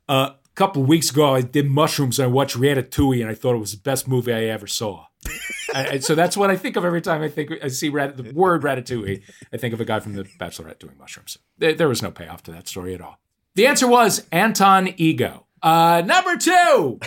Uh, 0.09 0.31
a 0.33 0.55
couple 0.57 0.83
of 0.83 0.89
weeks 0.89 1.11
ago, 1.11 1.35
I 1.37 1.43
did 1.43 1.71
mushrooms 1.71 2.19
and 2.19 2.25
I 2.25 2.33
watched 2.33 2.57
Ratatouille, 2.57 3.21
and 3.21 3.31
I 3.31 3.35
thought 3.35 3.55
it 3.55 3.59
was 3.59 3.71
the 3.71 3.81
best 3.81 4.09
movie 4.09 4.33
I 4.33 4.45
ever 4.45 4.67
saw. 4.67 5.07
I- 5.75 5.99
so 5.99 6.15
that's 6.15 6.37
what 6.37 6.51
I 6.51 6.57
think 6.57 6.77
of 6.77 6.85
every 6.85 7.01
time 7.03 7.23
I 7.23 7.29
think 7.29 7.53
I 7.63 7.69
see 7.69 7.89
rat, 7.89 8.17
the 8.17 8.33
word 8.33 8.63
Ratatouille. 8.63 9.23
I 9.53 9.57
think 9.57 9.75
of 9.75 9.81
a 9.81 9.85
guy 9.85 10.01
from 10.01 10.15
The 10.15 10.25
Bachelorette 10.25 10.79
doing 10.79 10.97
mushrooms. 10.99 11.39
There, 11.59 11.75
there 11.75 11.89
was 11.89 12.03
no 12.03 12.11
payoff 12.11 12.43
to 12.45 12.53
that 12.53 12.69
story 12.69 12.95
at 12.95 13.01
all. 13.01 13.21
The 13.55 13.67
answer 13.67 13.87
was 13.89 14.27
Anton 14.33 14.95
Ego. 14.97 15.47
Uh, 15.63 16.03
number 16.05 16.37
two. 16.37 17.01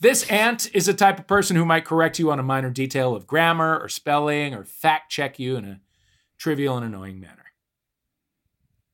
This 0.00 0.30
ant 0.30 0.68
is 0.74 0.86
a 0.86 0.92
type 0.92 1.18
of 1.18 1.26
person 1.26 1.56
who 1.56 1.64
might 1.64 1.86
correct 1.86 2.18
you 2.18 2.30
on 2.30 2.38
a 2.38 2.42
minor 2.42 2.68
detail 2.68 3.14
of 3.16 3.26
grammar 3.26 3.78
or 3.78 3.88
spelling 3.88 4.52
or 4.54 4.62
fact 4.64 5.10
check 5.10 5.38
you 5.38 5.56
in 5.56 5.64
a 5.64 5.80
trivial 6.36 6.76
and 6.76 6.84
annoying 6.84 7.20
manner. 7.20 7.44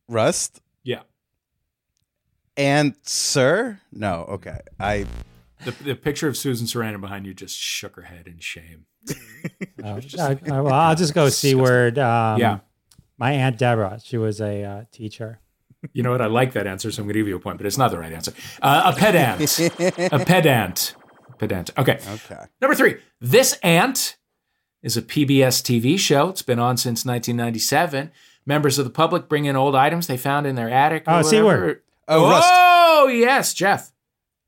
Rust 0.09 0.61
Yeah. 0.85 1.03
and 2.57 2.95
Sir? 3.03 3.81
No, 3.93 4.23
okay. 4.29 4.61
I 4.79 5.07
The, 5.65 5.71
the 5.85 5.95
picture 5.95 6.29
of 6.29 6.37
Susan 6.37 6.67
Sarandon 6.67 7.01
behind 7.01 7.27
you 7.27 7.35
just 7.35 7.59
shook 7.59 7.97
her 7.97 8.03
head 8.03 8.27
in 8.27 8.39
shame. 8.39 8.87
Uh, 9.83 9.99
uh, 10.19 10.35
well, 10.45 10.75
I'll 10.75 10.95
just 10.95 11.15
go 11.15 11.31
C 11.31 11.55
word. 11.55 11.99
Um, 11.99 12.39
Yeah. 12.39 12.59
My 13.17 13.33
aunt 13.33 13.57
Deborah, 13.57 13.99
she 14.05 14.19
was 14.19 14.39
a 14.39 14.63
uh, 14.63 14.85
teacher. 14.93 15.41
You 15.95 16.03
know 16.03 16.11
what? 16.11 16.21
I 16.21 16.27
like 16.27 16.53
that 16.53 16.67
answer, 16.67 16.91
so 16.91 17.01
I'm 17.01 17.07
going 17.07 17.15
to 17.15 17.21
give 17.21 17.29
you 17.29 17.37
a 17.37 17.41
point, 17.41 17.57
but 17.57 17.67
it's 17.67 17.79
not 17.79 17.91
the 17.91 17.99
right 17.99 18.13
answer. 18.13 18.33
Uh, 18.61 18.93
a 18.95 18.99
pedant. 18.99 19.41
a 20.13 20.19
pedant. 20.27 20.95
Pedant. 21.39 21.71
Okay. 21.79 21.99
okay. 22.07 22.45
Number 22.61 22.75
three. 22.75 22.97
This 23.21 23.55
Ant 23.63 24.17
is 24.83 24.97
a 24.99 25.03
PBS 25.03 25.63
TV 25.63 25.99
show. 25.99 26.29
It's 26.29 26.43
been 26.43 26.59
on 26.59 26.77
since 26.77 27.07
1997. 27.07 28.11
Members 28.45 28.79
of 28.79 28.85
the 28.85 28.91
public 28.91 29.29
bring 29.29 29.47
in 29.47 29.57
old 29.57 29.75
items 29.75 30.07
they 30.07 30.17
found 30.19 30.47
in 30.47 30.57
their 30.57 30.69
attic. 30.69 31.05
Oh, 31.07 31.23
C 31.23 31.41
word. 31.41 31.81
Oh, 32.09 32.29
Rust. 32.29 32.49
Oh, 32.53 33.09
yes, 33.09 33.55
Jeff. 33.55 33.93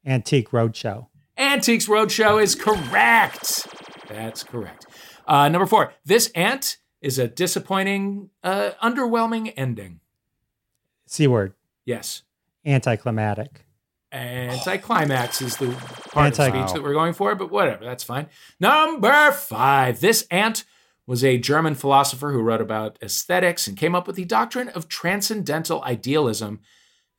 Antique 0.04 0.50
Roadshow. 0.50 1.06
Antiques 1.36 1.86
Roadshow 1.86 2.42
is 2.42 2.54
correct. 2.54 3.66
That's 4.08 4.42
correct. 4.42 4.86
Uh, 5.26 5.48
number 5.48 5.66
four. 5.66 5.92
This 6.04 6.30
Ant 6.34 6.78
is 7.00 7.18
a 7.18 7.28
disappointing, 7.28 8.30
uh, 8.44 8.70
underwhelming 8.82 9.52
ending. 9.56 10.00
C 11.06 11.26
word. 11.26 11.54
Yes. 11.84 12.22
Anticlimactic. 12.64 13.64
Anticlimax 14.12 15.40
is 15.40 15.56
the 15.56 15.68
part 16.10 16.38
of 16.38 16.44
speech 16.46 16.72
that 16.74 16.82
we're 16.82 16.92
going 16.92 17.14
for, 17.14 17.34
but 17.34 17.50
whatever, 17.50 17.84
that's 17.84 18.04
fine. 18.04 18.28
Number 18.60 19.32
five. 19.32 20.00
This 20.00 20.26
ant 20.30 20.64
was 21.06 21.24
a 21.24 21.38
German 21.38 21.74
philosopher 21.74 22.30
who 22.30 22.42
wrote 22.42 22.60
about 22.60 22.98
aesthetics 23.02 23.66
and 23.66 23.76
came 23.76 23.94
up 23.94 24.06
with 24.06 24.16
the 24.16 24.26
doctrine 24.26 24.68
of 24.68 24.86
transcendental 24.86 25.82
idealism. 25.82 26.60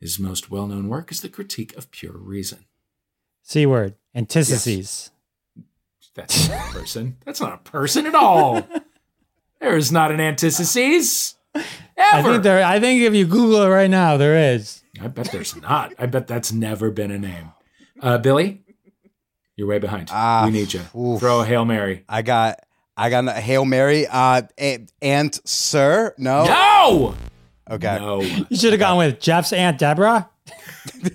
His 0.00 0.18
most 0.18 0.50
well 0.50 0.66
known 0.68 0.88
work 0.88 1.10
is 1.10 1.20
The 1.20 1.28
Critique 1.28 1.76
of 1.76 1.90
Pure 1.90 2.18
Reason. 2.18 2.66
C 3.44 3.66
word. 3.66 3.94
Antitheses. 4.14 5.10
That's 6.14 6.48
not 6.48 6.70
a 6.70 6.72
person. 6.72 7.16
That's 7.24 7.40
not 7.40 7.52
a 7.54 7.58
person 7.58 8.06
at 8.06 8.14
all. 8.14 8.66
There 9.60 9.76
is 9.76 9.90
not 9.92 10.10
an 10.12 10.20
antithesis. 10.20 11.36
I 11.96 12.22
think 12.22 12.42
there. 12.42 12.64
I 12.64 12.80
think 12.80 13.02
if 13.02 13.14
you 13.14 13.26
Google 13.26 13.62
it 13.62 13.68
right 13.68 13.90
now, 13.90 14.16
there 14.16 14.54
is. 14.54 14.82
I 15.00 15.06
bet 15.08 15.30
there's 15.32 15.54
not. 15.56 15.92
I 15.98 16.06
bet 16.06 16.26
that's 16.26 16.52
never 16.52 16.90
been 16.90 17.10
a 17.10 17.18
name. 17.18 17.52
Uh, 18.00 18.18
Billy, 18.18 18.62
you're 19.56 19.66
way 19.68 19.78
behind. 19.78 20.08
Ah, 20.12 20.42
we 20.46 20.50
need 20.52 20.72
you. 20.72 20.80
oof. 20.96 21.20
Throw 21.20 21.40
a 21.40 21.44
hail 21.44 21.64
mary. 21.64 22.04
I 22.08 22.22
got 22.22 22.60
I 22.96 23.10
got 23.10 23.26
a 23.26 23.32
Hail 23.32 23.64
Mary. 23.64 24.06
Uh 24.06 24.42
a- 24.60 24.86
Aunt 25.02 25.40
Sir? 25.48 26.14
No. 26.18 26.44
No. 26.44 27.14
Okay. 27.70 27.96
No. 27.98 28.20
You 28.20 28.56
should 28.56 28.72
have 28.72 28.80
gone 28.80 28.98
with 28.98 29.20
Jeff's 29.20 29.52
aunt 29.52 29.78
Deborah. 29.78 30.28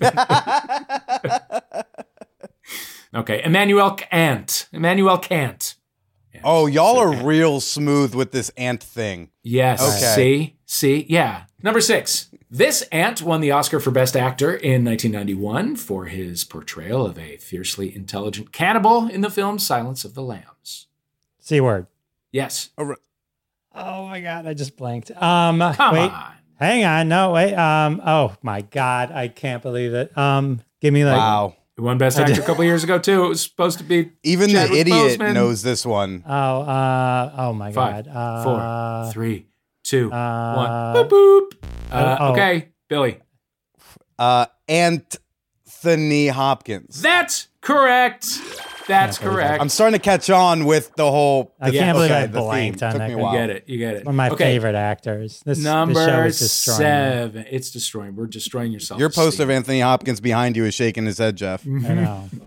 Okay. 3.14 3.42
Immanuel 3.44 3.92
Kant. 3.92 4.68
Immanuel 4.72 5.18
Kant. 5.18 5.74
Oh, 6.44 6.66
y'all 6.66 6.98
are 6.98 7.12
real 7.24 7.60
smooth 7.60 8.14
with 8.14 8.32
this 8.32 8.50
ant 8.56 8.82
thing. 8.82 9.30
Yes. 9.42 9.82
Okay. 9.82 10.14
See? 10.14 10.56
See? 10.64 11.06
Yeah. 11.08 11.44
Number 11.62 11.80
six. 11.80 12.30
This 12.50 12.82
ant 12.90 13.22
won 13.22 13.40
the 13.40 13.50
Oscar 13.50 13.78
for 13.78 13.90
Best 13.90 14.16
Actor 14.16 14.54
in 14.54 14.84
1991 14.84 15.76
for 15.76 16.06
his 16.06 16.44
portrayal 16.44 17.06
of 17.06 17.18
a 17.18 17.36
fiercely 17.36 17.94
intelligent 17.94 18.52
cannibal 18.52 19.06
in 19.06 19.20
the 19.20 19.30
film 19.30 19.58
Silence 19.58 20.04
of 20.04 20.14
the 20.14 20.22
Lambs. 20.22 20.88
C 21.38 21.60
word. 21.60 21.86
Yes. 22.32 22.70
Oh 22.78 24.06
my 24.06 24.20
god, 24.20 24.46
I 24.46 24.54
just 24.54 24.76
blanked. 24.76 25.10
Um, 25.12 25.60
Come 25.60 25.94
wait, 25.94 26.10
on. 26.10 26.32
hang 26.56 26.84
on. 26.84 27.08
No, 27.08 27.32
wait. 27.32 27.54
Um, 27.54 28.02
oh 28.04 28.34
my 28.42 28.62
god, 28.62 29.12
I 29.12 29.28
can't 29.28 29.62
believe 29.62 29.94
it. 29.94 30.16
Um, 30.18 30.60
give 30.80 30.92
me 30.92 31.04
like. 31.04 31.18
Wow. 31.18 31.54
It 31.80 31.84
won 31.84 31.96
Best 31.96 32.18
Actor 32.18 32.42
a 32.42 32.44
couple 32.44 32.62
years 32.62 32.84
ago, 32.84 32.98
too. 32.98 33.24
It 33.24 33.28
was 33.28 33.40
supposed 33.40 33.78
to 33.78 33.84
be 33.84 34.10
Even 34.22 34.50
Chadwick 34.50 34.72
the 34.72 34.80
idiot 34.80 35.18
Boseman. 35.18 35.32
knows 35.32 35.62
this 35.62 35.86
one. 35.86 36.22
Oh, 36.26 36.60
uh, 36.60 37.32
oh 37.38 37.52
my 37.54 37.72
Five, 37.72 38.04
god. 38.04 38.14
Uh, 38.14 38.44
four, 38.44 39.12
three, 39.14 39.46
two, 39.82 40.12
uh, 40.12 40.54
one. 40.56 40.68
Boop, 40.94 41.08
boop. 41.08 41.68
Uh, 41.90 42.16
oh. 42.20 42.32
Okay, 42.32 42.68
Billy. 42.90 43.18
Uh 44.18 44.44
Anthony 44.68 46.28
Hopkins. 46.28 47.00
That's 47.00 47.48
correct. 47.62 48.26
That's 48.90 49.18
correct. 49.18 49.60
I'm 49.62 49.68
starting 49.68 49.98
to 49.98 50.02
catch 50.04 50.28
on 50.30 50.64
with 50.66 50.94
the 50.96 51.10
whole 51.10 51.54
I 51.60 51.70
the- 51.70 51.78
can't 51.78 51.96
believe 51.96 52.10
okay, 52.10 52.20
I 52.22 52.26
the 52.26 52.32
theme. 52.38 52.44
blanked 52.44 52.82
on 52.82 52.92
Took 52.92 52.98
that 52.98 53.08
me 53.08 53.14
a 53.14 53.16
guy. 53.18 53.32
you 53.32 53.38
get 53.38 53.50
it. 53.50 53.64
You 53.68 53.78
get 53.78 53.94
it. 53.96 54.04
One 54.04 54.12
of 54.14 54.16
my 54.16 54.28
Okay, 54.30 54.44
favorite 54.44 54.74
actors. 54.74 55.40
This, 55.44 55.58
this 55.58 55.64
show 55.64 55.70
Number 55.72 56.26
is 56.26 56.38
destroying 56.38 56.78
me. 56.78 56.84
seven. 56.84 57.46
It's 57.50 57.70
destroying. 57.70 58.16
We're 58.16 58.26
destroying 58.26 58.72
yourself. 58.72 59.00
Your 59.00 59.10
poster 59.10 59.42
of 59.44 59.50
Anthony 59.50 59.80
Hopkins 59.80 60.20
behind 60.20 60.56
you 60.56 60.64
is 60.64 60.74
shaking 60.74 61.06
his 61.06 61.18
head, 61.18 61.36
Jeff. 61.36 61.66
I 61.66 61.70
know. 61.70 62.28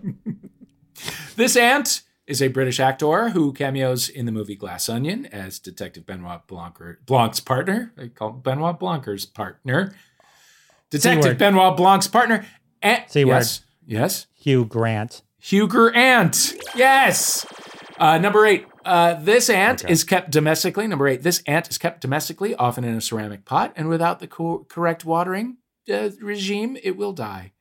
This 1.36 1.56
ant 1.56 2.02
is 2.26 2.40
a 2.40 2.48
British 2.48 2.78
actor 2.80 3.30
who 3.30 3.52
cameos 3.52 4.08
in 4.08 4.24
the 4.26 4.32
movie 4.32 4.54
Glass 4.54 4.88
Onion 4.88 5.26
as 5.26 5.58
Detective 5.58 6.06
Benoit 6.06 6.46
Blanc- 6.46 6.78
Blanc's 7.04 7.40
partner. 7.40 7.92
I 7.98 8.06
call 8.08 8.30
him 8.30 8.40
Benoit 8.40 8.78
Blanc's 8.78 9.26
partner. 9.26 9.94
Detective 10.90 11.22
C-word. 11.24 11.38
Benoit 11.38 11.76
Blanc's 11.76 12.06
partner. 12.06 12.46
And, 12.80 13.02
C-word. 13.08 13.32
yes. 13.34 13.60
Yes. 13.86 14.26
Hugh 14.34 14.64
Grant. 14.64 15.22
Huger 15.44 15.94
ant. 15.94 16.54
Yes. 16.74 17.44
Uh, 17.98 18.16
number 18.18 18.46
eight. 18.46 18.66
Uh, 18.84 19.14
this 19.14 19.50
ant 19.50 19.84
Okay. 19.84 19.92
is 19.92 20.02
kept 20.04 20.30
domestically. 20.30 20.86
Number 20.86 21.06
eight. 21.06 21.22
This 21.22 21.42
ant 21.46 21.68
is 21.68 21.76
kept 21.78 22.00
domestically, 22.00 22.54
often 22.54 22.82
in 22.84 22.94
a 22.94 23.00
ceramic 23.00 23.44
pot, 23.44 23.72
and 23.76 23.88
without 23.88 24.20
the 24.20 24.26
co- 24.26 24.66
correct 24.68 25.04
watering 25.04 25.58
uh, 25.92 26.10
regime, 26.20 26.78
it 26.82 26.96
will 26.96 27.12
die. 27.12 27.52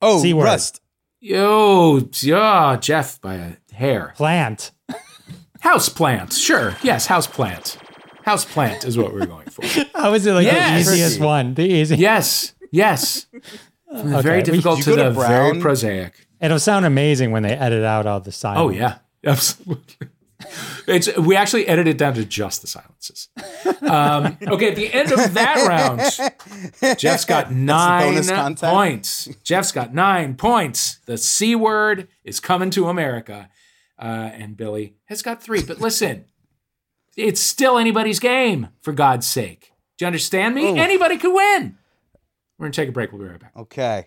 Oh, 0.00 0.20
C-word. 0.22 0.44
Rust. 0.44 0.80
Yo, 1.20 2.08
yeah, 2.20 2.76
Jeff 2.80 3.20
by 3.20 3.34
a 3.34 3.52
hair. 3.74 4.12
Plant. 4.16 4.70
House 5.60 5.88
plant. 5.88 6.32
Sure. 6.32 6.76
Yes, 6.82 7.06
house 7.06 7.28
plant. 7.28 7.76
House 8.24 8.44
plant 8.44 8.84
is 8.84 8.98
what 8.98 9.12
we're 9.14 9.26
going 9.26 9.46
for. 9.48 9.62
How 9.98 10.10
was 10.10 10.26
it 10.26 10.32
like 10.32 10.46
Yes. 10.46 10.84
the 10.86 10.92
easiest 10.92 11.20
one? 11.20 11.54
The 11.54 11.62
easiest. 11.62 12.00
Yes. 12.00 12.54
Yes. 12.72 13.26
From 13.88 14.10
the 14.10 14.18
Okay, 14.18 14.22
very 14.28 14.42
difficult 14.42 14.80
to 14.82 14.90
go 14.90 14.96
to 14.96 15.02
the 15.04 15.10
very 15.20 15.60
prosaic. 15.60 16.26
It'll 16.42 16.58
sound 16.58 16.84
amazing 16.84 17.30
when 17.30 17.44
they 17.44 17.54
edit 17.54 17.84
out 17.84 18.04
all 18.04 18.18
the 18.20 18.32
silence. 18.32 18.60
Oh 18.60 18.70
yeah, 18.70 18.98
absolutely. 19.24 20.08
It's 20.88 21.16
we 21.16 21.36
actually 21.36 21.68
edited 21.68 21.96
down 21.96 22.14
to 22.14 22.24
just 22.24 22.62
the 22.62 22.66
silences. 22.66 23.28
Um, 23.80 24.36
okay, 24.42 24.70
at 24.70 24.76
the 24.76 24.92
end 24.92 25.12
of 25.12 25.34
that 25.34 25.68
round, 25.68 26.98
Jeff's 26.98 27.24
got 27.24 27.52
nine 27.52 28.56
points. 28.56 29.28
Jeff's 29.44 29.70
got 29.70 29.94
nine 29.94 30.34
points. 30.34 30.98
The 31.06 31.16
C 31.16 31.54
word 31.54 32.08
is 32.24 32.40
coming 32.40 32.70
to 32.70 32.88
America, 32.88 33.48
uh, 34.00 34.30
and 34.34 34.56
Billy 34.56 34.96
has 35.04 35.22
got 35.22 35.40
three. 35.40 35.62
But 35.62 35.80
listen, 35.80 36.24
it's 37.16 37.40
still 37.40 37.78
anybody's 37.78 38.18
game. 38.18 38.70
For 38.80 38.92
God's 38.92 39.28
sake, 39.28 39.72
do 39.96 40.04
you 40.04 40.06
understand 40.08 40.56
me? 40.56 40.70
Ooh. 40.72 40.76
Anybody 40.76 41.18
could 41.18 41.32
win. 41.32 41.78
We're 42.58 42.66
gonna 42.66 42.72
take 42.72 42.88
a 42.88 42.92
break. 42.92 43.12
We'll 43.12 43.22
be 43.22 43.28
right 43.28 43.38
back. 43.38 43.52
Okay. 43.56 44.06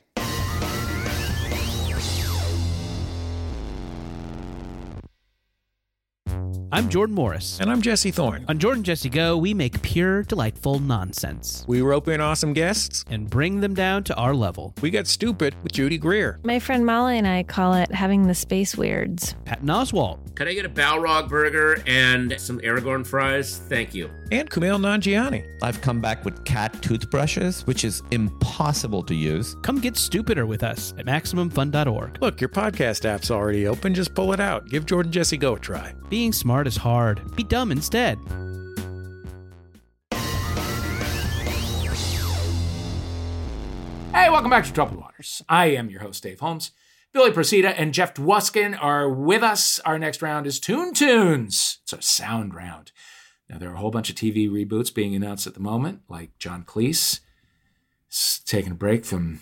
I'm 6.72 6.90
Jordan 6.90 7.16
Morris. 7.16 7.60
And 7.60 7.72
I'm 7.72 7.82
Jesse 7.82 8.12
Thorn. 8.12 8.46
On 8.50 8.58
Jordan 8.60 8.84
Jesse 8.84 9.10
Go, 9.10 9.38
we 9.38 9.54
make 9.54 9.82
pure, 9.82 10.24
delightful 10.24 10.80
nonsense 10.80 11.64
We 11.68 11.82
rope 11.82 12.08
in 12.08 12.20
awesome 12.22 12.54
guests. 12.54 13.06
and 13.10 13.30
bring 13.30 13.60
them 13.62 13.74
down 13.74 14.04
to 14.06 14.16
our 14.16 14.34
level. 14.34 14.74
We 14.82 14.90
got 14.90 15.08
stupid 15.08 15.56
with 15.64 15.72
Judy 15.72 15.98
Greer. 15.98 16.40
My 16.44 16.60
friend 16.60 16.86
Molly 16.86 17.18
and 17.18 17.28
I 17.28 17.44
call 17.44 17.74
it 17.76 17.92
having 17.92 18.28
the 18.28 18.36
space 18.36 18.76
weirds. 18.76 19.36
Patton 19.46 19.68
Oswalt, 19.68 20.36
Could 20.36 20.48
I 20.48 20.54
get 20.54 20.66
a 20.66 20.70
Balrog 20.70 21.30
burger 21.30 21.82
and 21.88 22.36
some 22.40 22.60
Aragorn 22.60 23.06
fries? 23.06 23.58
Thank 23.70 23.94
you. 23.94 24.10
And 24.32 24.50
Kumail 24.50 24.80
Nanjiani. 24.80 25.46
I've 25.62 25.82
come 25.82 26.02
back 26.02 26.26
with 26.26 26.44
cat 26.46 26.74
toothbrushes, 26.82 27.66
which 27.68 27.84
is 27.84 28.02
impossible 28.12 29.04
to 29.04 29.14
use. 29.16 29.56
come 29.62 29.80
get 29.80 29.96
stupider 29.96 30.46
with 30.46 30.64
us 30.64 30.94
at 30.98 31.06
MaximumFun.org. 31.06 32.22
Look, 32.22 32.42
your 32.42 32.50
podcast 32.50 33.06
app's 33.06 33.30
already 33.30 33.68
open. 33.68 33.94
Just 33.94 34.16
pull 34.16 34.34
it 34.34 34.40
out. 34.40 34.68
Give 34.68 34.86
Jordan 34.86 35.12
Jesse 35.12 35.38
Go 35.38 35.56
a 35.56 35.60
try. 35.60 35.94
Being 36.10 36.34
smart 36.34 36.68
is 36.68 36.78
hard. 36.78 37.36
Be 37.36 37.44
dumb 37.44 37.72
instead. 37.72 38.18
Hey, 44.14 44.30
welcome 44.30 44.50
back 44.50 44.66
to 44.66 44.72
Troubled 44.74 45.00
Waters. 45.00 45.44
I 45.50 45.68
am 45.68 45.90
your 45.90 46.00
host, 46.02 46.24
Dave 46.24 46.40
Holmes. 46.40 46.72
Billy 47.14 47.32
Procida 47.32 47.74
and 47.78 47.94
Jeff 47.94 48.14
Dwoskin 48.14 48.78
are 48.82 49.10
with 49.10 49.44
us. 49.44 49.80
Our 49.86 50.00
next 50.00 50.22
round 50.22 50.48
is 50.48 50.60
Toon 50.60 50.94
Tunes. 50.94 51.80
It's 51.84 51.94
a 51.94 52.02
sound 52.02 52.56
round. 52.56 52.92
Now, 53.50 53.58
there 53.60 53.70
are 53.70 53.76
a 53.76 53.78
whole 53.80 53.92
bunch 53.92 54.10
of 54.10 54.16
TV 54.16 54.50
reboots 54.50 54.94
being 54.94 55.16
announced 55.16 55.46
at 55.48 55.54
the 55.54 55.60
moment, 55.60 56.02
like 56.10 56.38
John 56.40 56.64
Cleese 56.64 57.20
s- 58.12 58.42
taking 58.46 58.72
a 58.72 58.76
break 58.76 59.06
from 59.06 59.42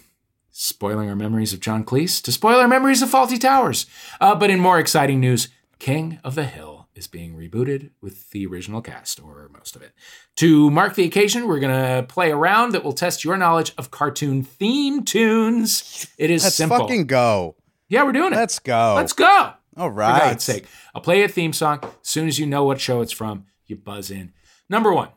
spoiling 0.51 1.09
our 1.09 1.15
memories 1.15 1.53
of 1.53 1.59
John 1.59 1.83
Cleese 1.83 2.21
to 2.23 2.31
spoil 2.31 2.59
our 2.59 2.67
memories 2.67 3.01
of 3.01 3.09
Fawlty 3.09 3.39
Towers. 3.39 3.85
Uh, 4.19 4.35
but 4.35 4.49
in 4.49 4.59
more 4.59 4.77
exciting 4.79 5.19
news, 5.19 5.47
King 5.79 6.19
of 6.23 6.35
the 6.35 6.43
Hill 6.45 6.87
is 6.95 7.07
being 7.07 7.35
rebooted 7.35 7.89
with 8.01 8.29
the 8.31 8.45
original 8.45 8.81
cast, 8.81 9.19
or 9.23 9.49
most 9.51 9.75
of 9.75 9.81
it. 9.81 9.93
To 10.37 10.69
mark 10.69 10.93
the 10.95 11.05
occasion, 11.05 11.47
we're 11.47 11.59
going 11.59 11.73
to 11.73 12.03
play 12.07 12.29
a 12.29 12.35
round 12.35 12.73
that 12.73 12.83
will 12.83 12.93
test 12.93 13.23
your 13.23 13.35
knowledge 13.37 13.73
of 13.77 13.89
cartoon 13.89 14.43
theme 14.43 15.03
tunes. 15.03 16.05
It 16.17 16.29
is 16.29 16.43
Let's 16.43 16.55
simple. 16.55 16.77
fucking 16.77 17.07
go. 17.07 17.55
yeah, 17.89 18.03
we're 18.03 18.11
doing 18.11 18.33
it. 18.33 18.35
Let's 18.35 18.59
go. 18.59 18.93
Let's 18.95 19.13
go. 19.13 19.53
All 19.75 19.89
right. 19.89 20.19
For. 20.21 20.25
God's 20.29 20.43
sake. 20.43 20.65
I'll 20.93 21.01
play 21.01 21.23
a 21.23 21.27
theme 21.27 21.51
song. 21.53 21.79
As 21.81 21.89
soon 22.03 22.27
as 22.27 22.37
you 22.37 22.45
know 22.45 22.63
what 22.63 22.79
show 22.79 23.01
it's 23.01 23.11
from, 23.11 23.45
you 23.73 23.79
buzz 23.83 24.11
in. 24.11 24.31
Number 24.69 24.93
one. 24.93 25.09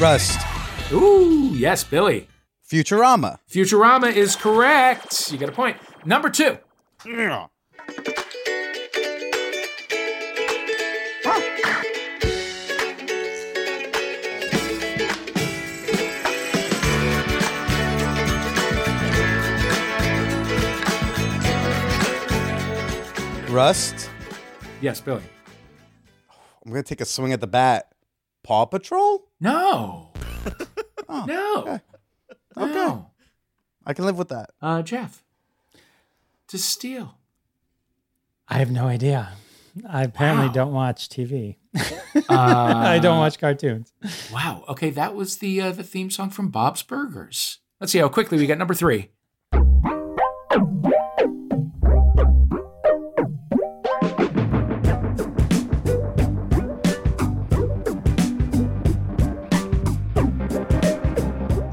Rust. 0.00 0.40
Ooh, 0.92 1.52
yes, 1.54 1.84
Billy. 1.84 2.28
Futurama. 2.70 3.38
Futurama 3.50 4.12
is 4.12 4.36
correct. 4.36 5.32
You 5.32 5.38
get 5.38 5.48
a 5.48 5.52
point. 5.52 5.76
Number 6.04 6.28
two. 6.28 6.58
Rust. 23.50 24.10
Yes, 24.80 25.00
Billy. 25.00 25.22
I'm 26.64 26.70
gonna 26.72 26.82
take 26.82 27.00
a 27.00 27.04
swing 27.04 27.32
at 27.32 27.40
the 27.40 27.46
bat. 27.46 27.92
Paw 28.42 28.64
Patrol. 28.66 29.28
No. 29.40 30.10
Oh, 31.10 31.24
no. 31.26 31.62
okay. 31.62 32.74
No. 32.74 33.10
I 33.86 33.94
can 33.94 34.04
live 34.04 34.18
with 34.18 34.28
that. 34.28 34.50
Uh, 34.60 34.82
Jeff. 34.82 35.24
To 36.48 36.58
steal. 36.58 37.16
I 38.46 38.58
have 38.58 38.70
no 38.70 38.86
idea. 38.88 39.30
I 39.88 40.02
apparently 40.02 40.48
Wow. 40.48 40.52
don't 40.52 40.72
watch 40.74 41.08
TV. 41.08 41.56
Uh, 41.74 41.80
I 42.28 42.98
don't 42.98 43.16
watch 43.18 43.38
cartoons. 43.38 43.94
Wow. 44.30 44.64
Okay, 44.68 44.90
that 44.90 45.14
was 45.14 45.38
the 45.38 45.62
uh, 45.62 45.72
the 45.72 45.82
theme 45.82 46.10
song 46.10 46.28
from 46.28 46.50
Bob's 46.50 46.82
Burgers. 46.82 47.60
Let's 47.80 47.90
see 47.92 48.00
how 48.00 48.08
quickly 48.10 48.36
we 48.36 48.44
get 48.46 48.58
number 48.58 48.74
three. 48.74 49.08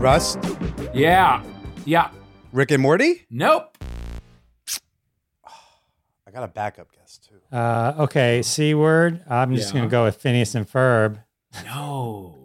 Rust, 0.05 0.37
Yeah. 0.93 1.41
Yeah. 1.83 2.11
Rick 2.51 2.69
and 2.69 2.83
Morty. 2.83 3.25
Nope. 3.31 3.75
I 6.27 6.31
got 6.31 6.43
a 6.43 6.47
backup 6.47 6.91
guess 6.95 7.17
too. 7.17 7.41
Uh, 7.51 7.93
okay, 8.03 8.43
C 8.43 8.75
word. 8.75 9.23
I'm 9.27 9.55
just 9.55 9.73
Yeah. 9.73 9.79
gonna 9.79 9.89
go 9.89 10.03
with 10.03 10.17
Phineas 10.17 10.53
and 10.53 10.69
Ferb. 10.71 11.23
No. 11.63 12.37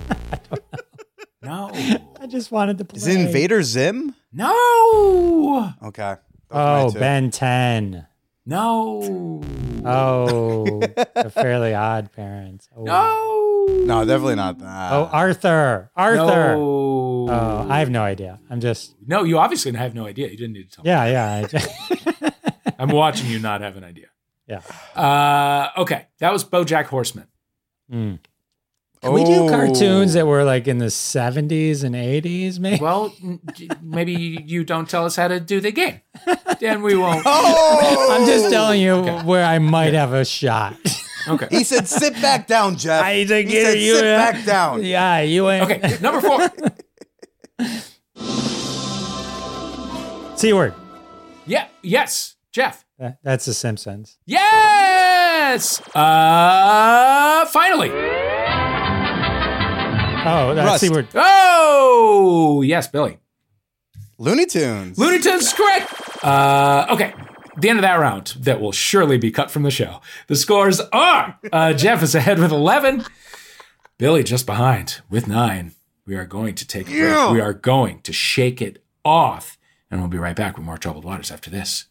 no. 1.43 1.71
I 2.19 2.27
just 2.29 2.51
wanted 2.51 2.79
to 2.79 2.87
play. 2.87 2.97
Is 2.97 3.07
it 3.07 3.21
Invader 3.21 3.63
Zim? 3.63 4.15
No. 4.33 5.75
Okay. 5.83 6.15
Those 6.49 6.57
are 6.57 6.79
Oh, 6.79 6.87
my 6.87 6.93
two. 6.95 6.99
Ben 6.99 7.31
10. 7.31 8.07
No. 8.47 9.43
Oh, 9.85 10.81
the 10.81 11.31
Fairly 11.35 11.75
Odd 11.75 12.11
Parents. 12.13 12.71
Oh, 12.75 12.85
No. 12.85 13.40
No, 13.87 14.05
definitely 14.05 14.37
not 14.37 14.59
that. 14.59 14.93
oh 14.93 15.09
Arthur. 15.13 15.91
Arthur. 15.97 16.55
No. 16.57 17.27
Oh, 17.31 17.67
I 17.69 17.79
have 17.81 17.91
no 17.91 18.03
idea. 18.03 18.39
I'm 18.51 18.61
just, 18.61 18.95
No, 19.07 19.25
you 19.25 19.39
obviously 19.39 19.73
have 19.73 19.95
no 19.95 20.07
idea. 20.07 20.29
You 20.29 20.37
didn't 20.37 20.53
need 20.55 20.71
to 20.71 20.77
tell 20.77 20.85
me. 20.85 20.91
yeah, 20.91 21.07
yeah. 21.07 21.47
I, 22.23 22.33
I'm 22.79 22.91
watching 22.91 23.29
you 23.31 23.39
not 23.39 23.61
have 23.61 23.77
an 23.77 23.85
idea. 23.85 24.07
yeah. 24.47 24.61
Uh, 24.95 25.71
okay. 25.83 26.07
That 26.19 26.33
was 26.33 26.45
Bojack 26.45 26.87
Horseman. 26.87 27.27
Mm. 27.93 28.19
Can 29.03 29.13
we 29.15 29.25
do 29.25 29.45
Oh. 29.45 29.49
cartoons 29.49 30.13
that 30.13 30.27
were 30.27 30.45
like 30.45 30.69
in 30.69 30.77
the 30.79 30.87
70s 30.91 31.83
and 31.85 31.95
80s, 31.95 32.59
maybe? 32.59 32.81
Well, 32.83 33.15
maybe 33.83 34.13
you 34.47 34.63
don't 34.63 34.89
tell 34.89 35.07
us 35.07 35.17
how 35.17 35.29
to 35.29 35.41
do 35.41 35.61
the 35.61 35.73
game. 35.73 36.01
Then 36.61 36.83
we 36.83 36.95
won't. 36.95 37.23
Oh! 37.25 38.09
I'm 38.13 38.27
just 38.27 38.51
telling 38.51 38.83
you 38.83 39.03
where 39.25 39.45
I 39.45 39.59
might 39.59 39.95
have 39.95 40.13
a 40.13 40.27
shot. 40.27 40.77
Okay. 41.29 41.49
He 41.51 41.65
said, 41.65 41.87
"Sit 41.89 42.15
back 42.23 42.47
down, 42.47 42.77
Jeff." 42.77 43.03
I 43.03 43.15
he 43.17 43.25
think 43.27 43.51
said, 43.51 43.79
you- 43.79 43.97
"Sit 43.97 44.05
you- 44.05 44.11
back 44.17 44.45
down." 44.45 44.83
yeah, 44.83 45.21
you 45.21 45.49
ain't. 45.51 45.71
Okay. 45.71 45.99
Number 46.01 46.21
four. 46.21 46.51
C 50.37 50.53
word. 50.55 50.75
Yeah. 51.47 51.67
Yes. 51.83 52.37
Jeff. 52.53 52.85
That- 52.99 53.19
That's 53.23 53.45
The 53.45 53.55
Simpsons. 53.55 54.19
Yes. 54.27 55.81
Uh, 55.95 57.45
finally. 57.47 57.91
Oh, 60.23 60.55
that's 60.55 60.67
Rust. 60.67 60.81
C 60.81 60.91
word. 60.91 61.09
Oh, 61.15 62.63
yes, 62.63 62.89
Billy. 62.89 63.19
Looney 64.19 64.47
Tunes. 64.47 64.99
Looney 64.99 65.19
Tunes 65.19 65.43
is 65.45 65.53
correct. 65.53 65.93
Uh, 66.25 66.87
okay. 66.91 67.13
The 67.61 67.69
end 67.69 67.79
of 67.79 67.83
that 67.83 67.97
round 67.97 68.35
that 68.41 68.61
will 68.61 68.73
surely 68.73 69.19
be 69.19 69.31
cut 69.31 69.51
from 69.51 69.63
the 69.63 69.71
show. 69.71 70.01
The 70.27 70.37
scores 70.37 70.81
are 70.93 71.39
uh, 71.53 71.73
Jeff 71.75 72.03
is 72.03 72.15
ahead 72.15 72.39
with 72.39 72.51
11, 72.53 73.05
Billy 73.99 74.23
just 74.23 74.47
behind 74.47 75.01
with 75.11 75.29
nine. 75.29 75.73
We 76.07 76.17
are 76.17 76.25
going 76.25 76.55
to 76.57 76.67
take 76.67 76.87
a 76.89 76.91
break. 76.91 76.99
Yeah. 76.99 77.33
We 77.33 77.41
are 77.41 77.53
going 77.53 78.01
to 78.03 78.13
shake 78.13 78.61
it 78.61 78.83
off. 79.05 79.59
And 79.91 80.01
we'll 80.01 80.09
be 80.09 80.19
right 80.19 80.37
back 80.37 80.57
with 80.57 80.65
more 80.65 80.79
Troubled 80.79 81.05
Waters 81.05 81.31
after 81.31 81.51
this. 81.51 81.87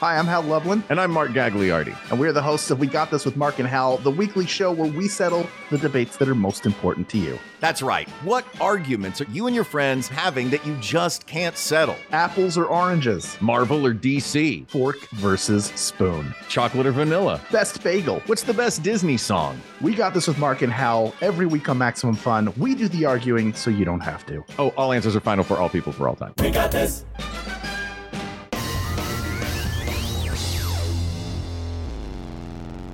Hi, 0.00 0.16
I'm 0.16 0.24
Hal 0.24 0.40
Lublin. 0.44 0.82
And 0.88 0.98
I'm 0.98 1.10
Mark 1.10 1.32
Gagliardi. 1.32 1.94
And 2.10 2.18
we're 2.18 2.32
the 2.32 2.40
hosts 2.40 2.70
of 2.70 2.78
We 2.78 2.86
Got 2.86 3.10
This 3.10 3.26
with 3.26 3.36
Mark 3.36 3.58
and 3.58 3.68
Hal, 3.68 3.98
the 3.98 4.10
weekly 4.10 4.46
show 4.46 4.72
where 4.72 4.90
we 4.90 5.08
settle 5.08 5.46
the 5.68 5.76
debates 5.76 6.16
that 6.16 6.26
are 6.26 6.34
most 6.34 6.64
important 6.64 7.06
to 7.10 7.18
you. 7.18 7.38
That's 7.60 7.82
right. 7.82 8.08
What 8.24 8.46
arguments 8.62 9.20
are 9.20 9.24
you 9.24 9.46
and 9.46 9.54
your 9.54 9.64
friends 9.64 10.08
having 10.08 10.48
that 10.48 10.64
you 10.64 10.74
just 10.76 11.26
can't 11.26 11.54
settle? 11.54 11.96
Apples 12.12 12.56
or 12.56 12.64
oranges? 12.64 13.36
Marvel 13.42 13.86
or 13.86 13.92
DC? 13.92 14.66
Fork 14.70 15.00
versus 15.16 15.66
spoon. 15.66 16.34
Chocolate 16.48 16.86
or 16.86 16.92
vanilla? 16.92 17.38
Best 17.52 17.84
bagel. 17.84 18.20
What's 18.24 18.44
the 18.44 18.54
best 18.54 18.82
Disney 18.82 19.18
song? 19.18 19.60
We 19.82 19.94
Got 19.94 20.14
This 20.14 20.26
with 20.26 20.38
Mark 20.38 20.62
and 20.62 20.72
Hal. 20.72 21.14
Every 21.20 21.44
week 21.44 21.68
on 21.68 21.76
Maximum 21.76 22.14
Fun, 22.14 22.54
we 22.56 22.74
do 22.74 22.88
the 22.88 23.04
arguing 23.04 23.52
so 23.52 23.68
you 23.68 23.84
don't 23.84 24.00
have 24.00 24.24
to. 24.28 24.42
Oh, 24.58 24.70
all 24.78 24.94
answers 24.94 25.14
are 25.14 25.20
final 25.20 25.44
for 25.44 25.58
all 25.58 25.68
people 25.68 25.92
for 25.92 26.08
all 26.08 26.16
time. 26.16 26.32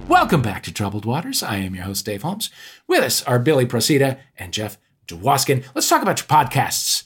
Welcome 0.09 0.41
back 0.41 0.63
to 0.63 0.73
Troubled 0.73 1.05
Waters. 1.05 1.43
I 1.43 1.57
am 1.57 1.75
your 1.75 1.83
host, 1.83 2.07
Dave 2.07 2.23
Holmes. 2.23 2.49
With 2.87 3.03
us 3.03 3.25
are 3.25 3.41
Billy 3.41 3.67
Procida 3.67 4.21
and 4.39 4.53
Jeff 4.53 4.79
Dwoskin. 5.09 5.65
Let's 5.75 5.89
talk 5.89 6.01
about 6.01 6.21
your 6.21 6.29
podcasts. 6.29 7.05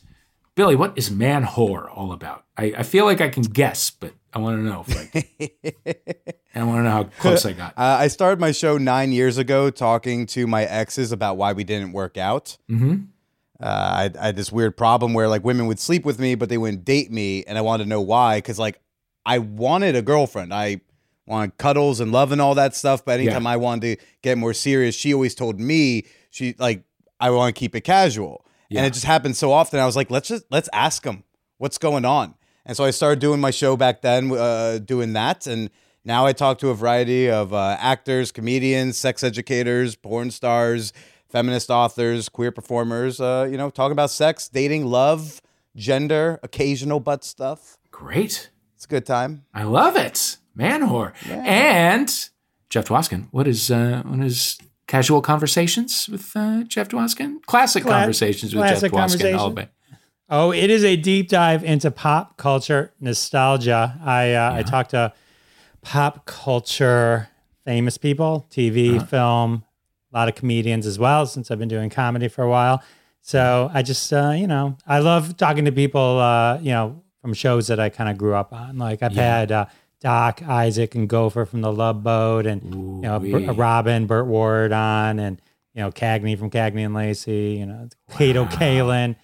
Billy, 0.55 0.77
what 0.77 0.93
is 0.99 1.11
Man 1.11 1.47
Whore 1.47 1.89
all 1.97 2.13
about? 2.13 2.45
I, 2.59 2.75
I 2.77 2.83
feel 2.83 3.07
like 3.07 3.23
I 3.23 3.31
can 3.31 3.45
guess, 3.45 3.89
but 3.89 4.13
I 4.35 4.39
want 4.39 4.59
to 4.59 4.63
know. 4.63 4.85
I 6.55 6.63
want 6.63 6.81
to 6.81 6.83
know 6.83 6.91
how 6.91 7.05
close 7.21 7.47
I 7.47 7.53
got. 7.53 7.73
Uh, 7.79 7.97
I 8.01 8.09
started 8.09 8.39
my 8.39 8.53
show 8.53 8.77
nine 8.77 9.13
years 9.13 9.39
ago 9.39 9.71
talking 9.71 10.27
to 10.27 10.47
my 10.47 10.65
exes 10.65 11.11
about 11.11 11.39
why 11.39 11.55
we 11.55 11.65
didn't 11.65 11.93
work 11.93 12.19
out. 12.19 12.59
Mm-hmm. 12.71 13.05
Uh, 13.59 13.65
I, 13.65 14.11
I 14.21 14.27
had 14.27 14.37
this 14.37 14.53
weird 14.53 14.77
problem 14.77 15.15
where 15.15 15.27
like 15.27 15.43
women 15.43 15.67
would 15.69 15.79
sleep 15.79 16.05
with 16.05 16.19
me, 16.19 16.35
but 16.35 16.51
they 16.51 16.59
wouldn't 16.59 16.85
date 16.85 17.11
me, 17.11 17.45
and 17.45 17.57
I 17.57 17.63
wanted 17.63 17.85
to 17.85 17.89
know 17.89 18.03
why. 18.03 18.39
Because 18.39 18.59
like 18.59 18.79
I 19.25 19.39
wanted 19.39 19.97
a 19.97 20.03
girlfriend, 20.03 20.53
I 20.53 20.83
wanted 21.31 21.57
cuddles 21.57 22.01
and 22.01 22.11
love 22.13 22.33
and 22.33 22.41
all 22.41 22.55
that 22.57 22.75
stuff. 22.75 23.05
But 23.05 23.21
anytime 23.21 23.47
I 23.47 23.57
wanted 23.57 23.99
to 23.99 24.05
get 24.23 24.37
more 24.37 24.53
serious, 24.53 24.95
she 24.97 25.15
always 25.15 25.35
told 25.35 25.59
me 25.61 26.05
she 26.31 26.55
like 26.59 26.83
I 27.21 27.31
want 27.31 27.55
to 27.55 27.59
keep 27.59 27.75
it 27.75 27.83
casual, 27.83 28.45
Yeah. 28.69 28.81
and 28.81 28.87
it 28.87 28.93
just 28.95 29.05
happened 29.07 29.37
so 29.37 29.53
often. 29.53 29.79
I 29.81 29.87
was 29.87 29.97
like, 29.97 30.11
let's 30.11 30.29
just 30.29 30.45
let's 30.51 30.69
ask 30.73 31.03
them 31.05 31.25
what's 31.59 31.79
going 31.79 32.05
on. 32.05 32.35
And 32.67 32.77
so 32.77 32.85
I 32.85 32.91
started 32.91 33.21
doing 33.21 33.41
my 33.41 33.51
show 33.51 33.77
back 33.77 34.03
then, 34.03 34.31
uh, 34.33 34.79
doing 34.85 35.13
that, 35.15 35.47
and 35.47 35.71
now 36.05 36.27
I 36.27 36.33
talk 36.33 36.59
to 36.59 36.69
a 36.71 36.75
variety 36.75 37.31
of 37.31 37.53
uh, 37.53 37.77
actors, 37.79 38.33
comedians, 38.33 38.97
sex 38.99 39.23
educators, 39.23 39.97
porn 39.97 40.31
stars, 40.31 40.93
feminist 41.29 41.71
authors, 41.71 42.29
queer 42.29 42.51
performers. 42.53 43.21
Uh, 43.21 43.47
you 43.51 43.57
know, 43.59 43.71
talking 43.71 43.93
about 43.93 44.11
sex, 44.11 44.49
dating, 44.49 44.87
love, 44.87 45.41
gender, 45.77 46.41
occasional 46.43 47.01
butt 47.01 47.23
stuff. 47.25 47.77
Great. 47.91 48.51
It's 48.77 48.85
a 48.87 48.89
good 48.89 49.05
time. 49.07 49.45
I 49.53 49.65
love 49.65 49.95
it. 49.97 50.39
Man 50.61 50.83
Whore. 50.89 51.13
And 51.29 52.09
Jeff 52.69 52.87
Dwoskin, 52.87 53.29
what 53.31 53.47
is, 53.49 53.71
uh, 53.71 54.03
what 54.05 54.25
is 54.27 54.59
casual 54.87 55.21
conversations 55.23 56.09
with 56.09 56.33
uh, 56.37 56.63
Jeff 56.65 56.89
Dwoskin? 56.89 57.43
Classic 57.47 57.83
Cla- 57.83 57.93
conversations 57.93 58.55
with 58.55 58.63
classic 58.63 58.93
Jeff 58.93 59.11
Dwoskin. 59.13 59.39
All 59.39 59.51
day. 59.51 59.69
Oh, 60.33 60.53
it 60.53 60.71
is 60.71 60.85
a 60.85 60.95
deep 60.97 61.29
dive 61.29 61.65
into 61.65 61.91
pop 61.91 62.37
culture 62.37 62.93
nostalgia. 63.01 63.99
I 64.05 64.33
uh, 64.35 64.55
I 64.55 64.63
talked 64.63 64.91
to 64.91 65.13
pop 65.83 66.25
culture 66.27 67.29
famous 67.65 67.99
people, 67.99 68.47
TV, 68.51 68.97
Uh-huh. 68.97 69.07
film, 69.07 69.65
a 70.13 70.17
lot 70.19 70.29
of 70.29 70.35
comedians 70.37 70.87
as 70.87 70.99
well. 70.99 71.27
Since 71.27 71.51
I've 71.51 71.59
been 71.59 71.69
doing 71.69 71.91
comedy 71.91 72.29
for 72.29 72.43
a 72.45 72.49
while, 72.49 72.81
so 73.21 73.71
I 73.75 73.83
just 73.83 74.13
uh, 74.13 74.31
you 74.37 74.47
know 74.47 74.77
I 74.87 75.01
love 75.01 75.37
talking 75.37 75.65
to 75.65 75.73
people 75.73 76.19
uh, 76.21 76.59
you 76.61 76.71
know 76.71 77.03
from 77.23 77.35
shows 77.35 77.67
that 77.67 77.81
I 77.81 77.89
kind 77.89 78.09
of 78.09 78.17
grew 78.17 78.35
up 78.35 78.53
on. 78.53 78.79
Like 78.79 79.03
I've 79.03 79.13
Yeah. 79.13 79.39
had 79.39 79.51
uh, 79.53 79.67
Doc, 80.01 80.43
Isaac, 80.43 80.95
and 80.95 81.09
Gopher 81.09 81.45
from 81.45 81.61
the 81.61 81.73
Love 81.73 82.03
Boat, 82.03 82.47
and 82.47 82.63
you 82.65 83.01
know 83.03 83.53
Robin, 83.53 84.07
Burt 84.07 84.27
Ward 84.27 84.73
on, 84.73 85.19
and 85.19 85.41
you 85.75 85.83
know 85.83 85.91
Cagney 85.91 86.39
from 86.39 86.51
Cagney 86.51 86.85
and 86.85 86.95
Lacey. 86.95 87.57
You 87.59 87.67
know 87.67 87.89
Kato 88.17 88.45
Kaelin 88.47 89.17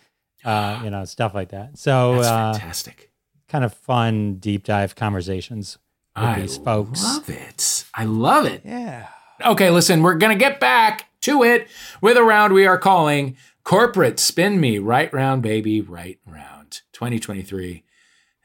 uh, 0.47 0.81
you 0.85 0.91
know, 0.91 1.05
stuff 1.05 1.35
like 1.35 1.51
that. 1.51 1.77
So, 1.77 2.17
That's 2.17 2.29
uh, 2.29 2.53
fantastic. 2.53 3.11
kind 3.49 3.65
of 3.65 3.75
fun 3.75 4.37
deep 4.37 4.65
dive 4.65 4.95
conversations 4.95 5.77
with 6.15 6.25
I 6.25 6.41
these 6.41 6.57
folks. 6.57 7.05
I 7.05 7.15
love 7.15 7.29
it. 7.29 7.85
I 7.93 8.05
love 8.05 8.47
it. 8.47 8.63
Yeah. 8.65 9.09
Okay, 9.45 9.71
listen, 9.71 10.03
we're 10.03 10.15
going 10.15 10.37
to 10.37 10.43
get 10.43 10.61
back 10.61 11.09
to 11.23 11.43
it 11.43 11.69
with 12.01 12.17
a 12.17 12.23
round 12.23 12.55
we 12.55 12.67
are 12.67 12.79
calling 12.79 13.37
Corporate 13.65 14.19
Spin 14.21 14.61
Me 14.61 14.79
Right 14.79 15.13
Round, 15.13 15.43
Baby, 15.43 15.81
Right 15.81 16.19
Round. 16.25 16.81
2023 16.93 17.83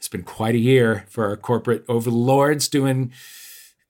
has 0.01 0.07
been 0.07 0.23
quite 0.23 0.55
a 0.55 0.59
year 0.59 1.05
for 1.07 1.27
our 1.27 1.37
corporate 1.37 1.85
overlords 1.87 2.67
doing 2.67 3.11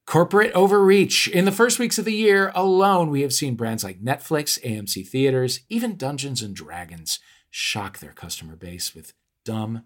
corporate 0.05 0.51
overreach. 0.53 1.27
In 1.29 1.45
the 1.45 1.51
first 1.51 1.79
weeks 1.79 1.97
of 1.97 2.05
the 2.05 2.13
year 2.13 2.51
alone, 2.53 3.09
we 3.09 3.21
have 3.21 3.31
seen 3.31 3.55
brands 3.55 3.83
like 3.83 4.03
Netflix, 4.03 4.61
AMC 4.61 5.07
Theaters, 5.07 5.61
even 5.69 5.95
Dungeons 5.95 6.41
and 6.41 6.53
Dragons 6.53 7.19
shock 7.49 7.99
their 7.99 8.11
customer 8.11 8.55
base 8.55 8.93
with 8.93 9.13
dumb 9.45 9.83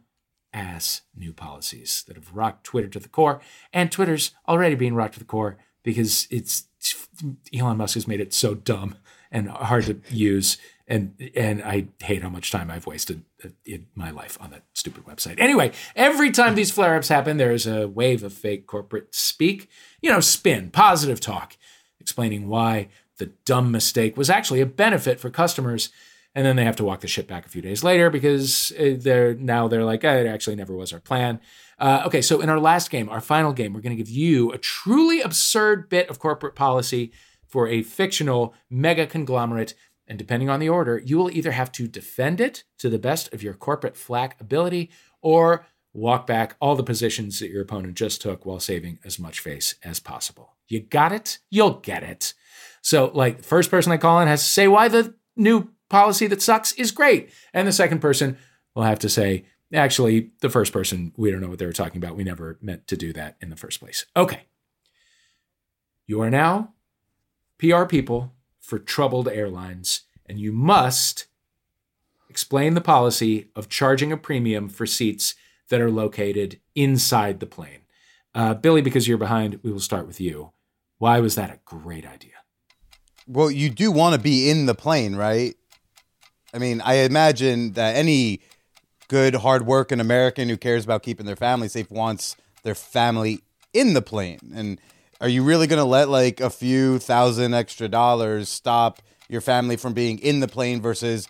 ass 0.52 1.02
new 1.16 1.32
policies 1.32 2.04
that 2.08 2.16
have 2.16 2.34
rocked 2.34 2.64
Twitter 2.64 2.88
to 2.88 3.00
the 3.00 3.10
core. 3.10 3.40
And 3.72 3.92
Twitter's 3.92 4.32
already 4.48 4.76
being 4.76 4.96
rocked 4.96 5.14
to 5.14 5.20
the 5.20 5.26
core 5.26 5.58
because 5.84 6.28
it's 6.32 6.68
Elon 7.54 7.78
Musk 7.78 7.94
has 7.94 8.08
made 8.08 8.20
it 8.20 8.34
so 8.34 8.56
dumb 8.56 8.96
and 9.32 9.50
hard 9.50 9.86
to 9.86 10.02
use. 10.10 10.58
And 10.88 11.32
and 11.36 11.64
I 11.64 11.88
hate 12.00 12.22
how 12.22 12.30
much 12.30 12.52
time 12.52 12.70
I've 12.70 12.86
wasted 12.86 13.24
in 13.66 13.88
my 13.96 14.12
life 14.12 14.38
on 14.40 14.52
that 14.52 14.64
stupid 14.74 15.06
website. 15.06 15.40
Anyway, 15.40 15.72
every 15.96 16.32
time 16.32 16.54
these 16.54 16.72
flare 16.72 16.96
ups 16.96 17.08
happen, 17.08 17.38
there's 17.38 17.66
a 17.66 17.88
wave 17.88 18.24
of 18.24 18.34
fake 18.34 18.68
corporate 18.68 19.16
speak, 19.16 19.68
you 20.02 20.12
know, 20.12 20.20
spin, 20.20 20.70
positive 20.70 21.20
talk, 21.20 21.58
explaining 22.00 22.48
why 22.48 22.90
the 23.18 23.28
dumb 23.46 23.72
mistake 23.72 24.16
was 24.16 24.30
actually 24.30 24.62
a 24.62 24.66
benefit 24.66 25.20
for 25.20 25.30
customers. 25.30 25.90
And 26.36 26.46
then 26.46 26.58
they 26.58 26.66
have 26.66 26.76
to 26.76 26.84
walk 26.84 27.00
the 27.00 27.08
ship 27.08 27.28
back 27.28 27.46
a 27.46 27.50
few 27.50 27.62
days 27.62 27.82
later 27.82 28.10
because 28.10 28.74
uh, 28.78 28.96
they're 28.98 29.34
now 29.36 29.70
they're 29.70 29.86
like, 29.86 30.04
"Eh, 30.04 30.18
it 30.18 30.28
actually 30.28 30.58
never 30.58 30.76
was 30.76 30.92
our 30.92 31.00
plan. 31.00 31.40
Uh, 31.80 32.04
okay, 32.06 32.22
so 32.22 32.42
in 32.42 32.50
our 32.50 32.60
last 32.60 32.92
game, 32.92 33.10
our 33.10 33.22
final 33.22 33.54
game, 33.54 33.74
we're 33.74 33.82
going 33.82 33.96
to 33.96 34.02
give 34.02 34.10
you 34.10 34.52
a 34.52 34.58
truly 34.58 35.22
absurd 35.22 35.90
bit 35.90 36.10
of 36.10 36.20
corporate 36.20 36.56
policy 36.56 37.12
for 37.56 37.70
a 37.70 37.84
fictional 37.84 38.54
mega 38.70 39.08
conglomerate. 39.08 39.76
And 40.10 40.20
depending 40.20 40.50
on 40.50 40.60
the 40.60 40.68
order, 40.68 40.98
you 40.98 41.18
will 41.18 41.32
either 41.32 41.54
have 41.54 41.72
to 41.72 41.88
defend 41.88 42.42
it 42.42 42.66
to 42.80 42.90
the 42.90 43.00
best 43.00 43.34
of 43.34 43.42
your 43.42 43.54
corporate 43.54 43.96
flack 43.96 44.42
ability 44.42 44.92
or 45.22 45.66
walk 45.94 46.28
back 46.28 46.58
all 46.60 46.76
the 46.76 46.84
positions 46.84 47.40
that 47.40 47.50
your 47.50 47.62
opponent 47.62 47.96
just 47.96 48.22
took 48.22 48.46
while 48.46 48.60
saving 48.60 49.00
as 49.06 49.18
much 49.18 49.40
face 49.40 49.76
as 49.86 50.02
possible. 50.02 50.58
You 50.68 50.82
got 50.82 51.14
it? 51.14 51.40
You'll 51.50 51.76
get 51.76 52.04
it. 52.04 52.34
So, 52.82 53.10
like, 53.14 53.38
the 53.38 53.44
first 53.44 53.72
person 53.72 53.94
I 53.94 53.98
call 53.98 54.20
in 54.20 54.28
has 54.28 54.44
to 54.44 54.52
say 54.52 54.68
why 54.68 54.90
the 54.90 55.16
new 55.38 55.70
policy 55.90 56.28
that 56.28 56.42
sucks 56.42 56.74
is 56.74 56.92
great. 56.92 57.30
And 57.54 57.66
the 57.66 57.72
second 57.72 58.00
person 58.00 58.38
will 58.76 58.84
have 58.84 59.00
to 59.00 59.08
say, 59.08 59.46
actually, 59.74 60.32
the 60.42 60.50
first 60.50 60.74
person, 60.74 61.14
we 61.16 61.32
don't 61.32 61.40
know 61.40 61.48
what 61.48 61.60
they 61.60 61.66
were 61.66 61.72
talking 61.72 62.04
about. 62.04 62.18
We 62.18 62.26
never 62.26 62.60
meant 62.62 62.88
to 62.88 62.98
do 62.98 63.14
that 63.14 63.38
in 63.40 63.50
the 63.50 63.56
first 63.56 63.80
place. 63.80 64.06
Okay. 64.18 64.42
You 66.06 66.22
are 66.22 66.30
now 66.30 66.75
PR 67.58 67.86
people 67.86 68.34
for 68.60 68.80
troubled 68.80 69.28
airlines, 69.28 70.02
and 70.26 70.40
you 70.40 70.52
must 70.52 71.28
explain 72.30 72.74
the 72.74 72.82
policy 72.82 73.50
of 73.56 73.70
charging 73.70 74.12
a 74.12 74.18
premium 74.18 74.68
for 74.68 74.86
seats 74.86 75.36
that 75.70 75.82
are 75.82 75.92
located 75.92 76.60
inside 76.76 77.40
the 77.40 77.46
plane. 77.46 77.80
Uh, 78.34 78.54
Billy, 78.54 78.82
because 78.82 79.08
you're 79.08 79.18
behind, 79.18 79.60
we 79.64 79.72
will 79.72 79.80
start 79.80 80.06
with 80.08 80.20
you. 80.20 80.52
Why 80.98 81.20
was 81.20 81.36
that 81.36 81.50
a 81.50 81.60
great 81.64 82.06
idea? 82.06 82.32
Well, 83.28 83.50
you 83.50 83.70
do 83.70 83.92
want 83.92 84.16
to 84.16 84.22
be 84.22 84.50
in 84.50 84.66
the 84.66 84.76
plane, 84.76 85.16
right? 85.16 85.56
I 86.54 86.58
mean, 86.58 86.82
I 86.82 86.96
imagine 86.96 87.74
that 87.74 87.96
any 87.96 88.42
good, 89.08 89.36
hardworking 89.36 90.00
American 90.00 90.50
who 90.50 90.58
cares 90.58 90.84
about 90.84 91.04
keeping 91.04 91.26
their 91.26 91.36
family 91.36 91.68
safe 91.68 91.90
wants 91.90 92.36
their 92.64 92.76
family 92.76 93.42
in 93.74 93.94
the 93.94 94.02
plane. 94.02 94.40
And 94.54 94.80
are 95.22 95.30
you 95.30 95.44
really 95.44 95.68
going 95.68 95.80
to 95.80 95.86
let 95.86 96.10
like 96.10 96.40
a 96.40 96.50
few 96.50 97.00
thousand 97.00 97.54
extra 97.54 97.88
dollars 97.88 98.50
stop 98.50 99.02
your 99.30 99.42
family 99.42 99.76
from 99.76 99.94
being 99.94 100.20
in 100.20 100.40
the 100.40 100.48
plane 100.48 100.82
versus 100.82 101.28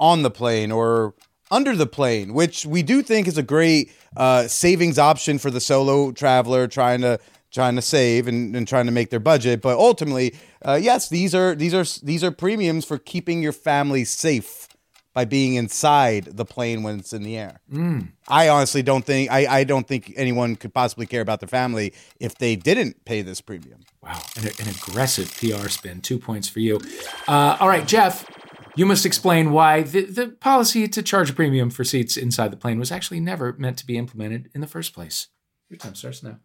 on 0.00 0.22
the 0.22 0.30
plane 0.30 0.72
or 0.72 1.14
under 1.50 1.76
the 1.76 1.86
plane, 1.86 2.34
which 2.34 2.66
we 2.66 2.82
do 2.82 3.02
think 3.02 3.28
is 3.28 3.38
a 3.38 3.42
great 3.42 3.92
uh, 4.16 4.46
savings 4.46 4.98
option 4.98 5.38
for 5.38 5.50
the 5.50 5.60
solo 5.60 6.12
traveler 6.12 6.66
trying 6.66 7.00
to 7.00 7.18
trying 7.52 7.76
to 7.76 7.82
save 7.82 8.26
and, 8.26 8.56
and 8.56 8.66
trying 8.66 8.86
to 8.86 8.92
make 8.92 9.10
their 9.10 9.20
budget. 9.20 9.62
But 9.62 9.78
ultimately, 9.78 10.34
uh, 10.64 10.78
yes, 10.80 11.08
these 11.08 11.34
are 11.34 11.54
these 11.54 11.74
are 11.74 11.84
these 12.04 12.24
are 12.24 12.30
premiums 12.30 12.84
for 12.84 12.98
keeping 12.98 13.42
your 13.42 13.52
family 13.52 14.04
safe 14.04 14.68
by 15.14 15.24
being 15.24 15.54
inside 15.54 16.24
the 16.24 16.44
plane 16.44 16.82
when 16.82 16.98
it's 16.98 17.12
in 17.12 17.22
the 17.22 17.38
air. 17.38 17.60
Mm. 17.72 18.08
I 18.28 18.48
honestly 18.48 18.82
don't 18.82 19.04
think 19.04 19.30
I, 19.30 19.60
I 19.60 19.64
don't 19.64 19.86
think 19.86 20.12
anyone 20.16 20.56
could 20.56 20.74
possibly 20.74 21.06
care 21.06 21.20
about 21.20 21.40
their 21.40 21.48
family 21.48 21.94
if 22.20 22.36
they 22.36 22.56
didn't 22.56 23.04
pay 23.04 23.22
this 23.22 23.40
premium. 23.40 23.80
Wow, 24.02 24.20
an, 24.36 24.48
an 24.48 24.68
aggressive 24.68 25.34
PR 25.38 25.68
spin. 25.68 26.00
Two 26.00 26.18
points 26.18 26.48
for 26.48 26.60
you. 26.60 26.80
Uh, 27.26 27.56
all 27.60 27.68
right, 27.68 27.86
Jeff. 27.86 28.28
You 28.76 28.86
must 28.86 29.06
explain 29.06 29.52
why 29.52 29.82
the, 29.82 30.04
the 30.04 30.28
policy 30.28 30.88
to 30.88 31.00
charge 31.00 31.30
a 31.30 31.32
premium 31.32 31.70
for 31.70 31.84
seats 31.84 32.16
inside 32.16 32.50
the 32.50 32.56
plane 32.56 32.80
was 32.80 32.90
actually 32.90 33.20
never 33.20 33.52
meant 33.52 33.78
to 33.78 33.86
be 33.86 33.96
implemented 33.96 34.50
in 34.52 34.60
the 34.60 34.66
first 34.66 34.92
place. 34.92 35.28
Your 35.70 35.78
time 35.78 35.94
starts 35.94 36.24
now. 36.24 36.40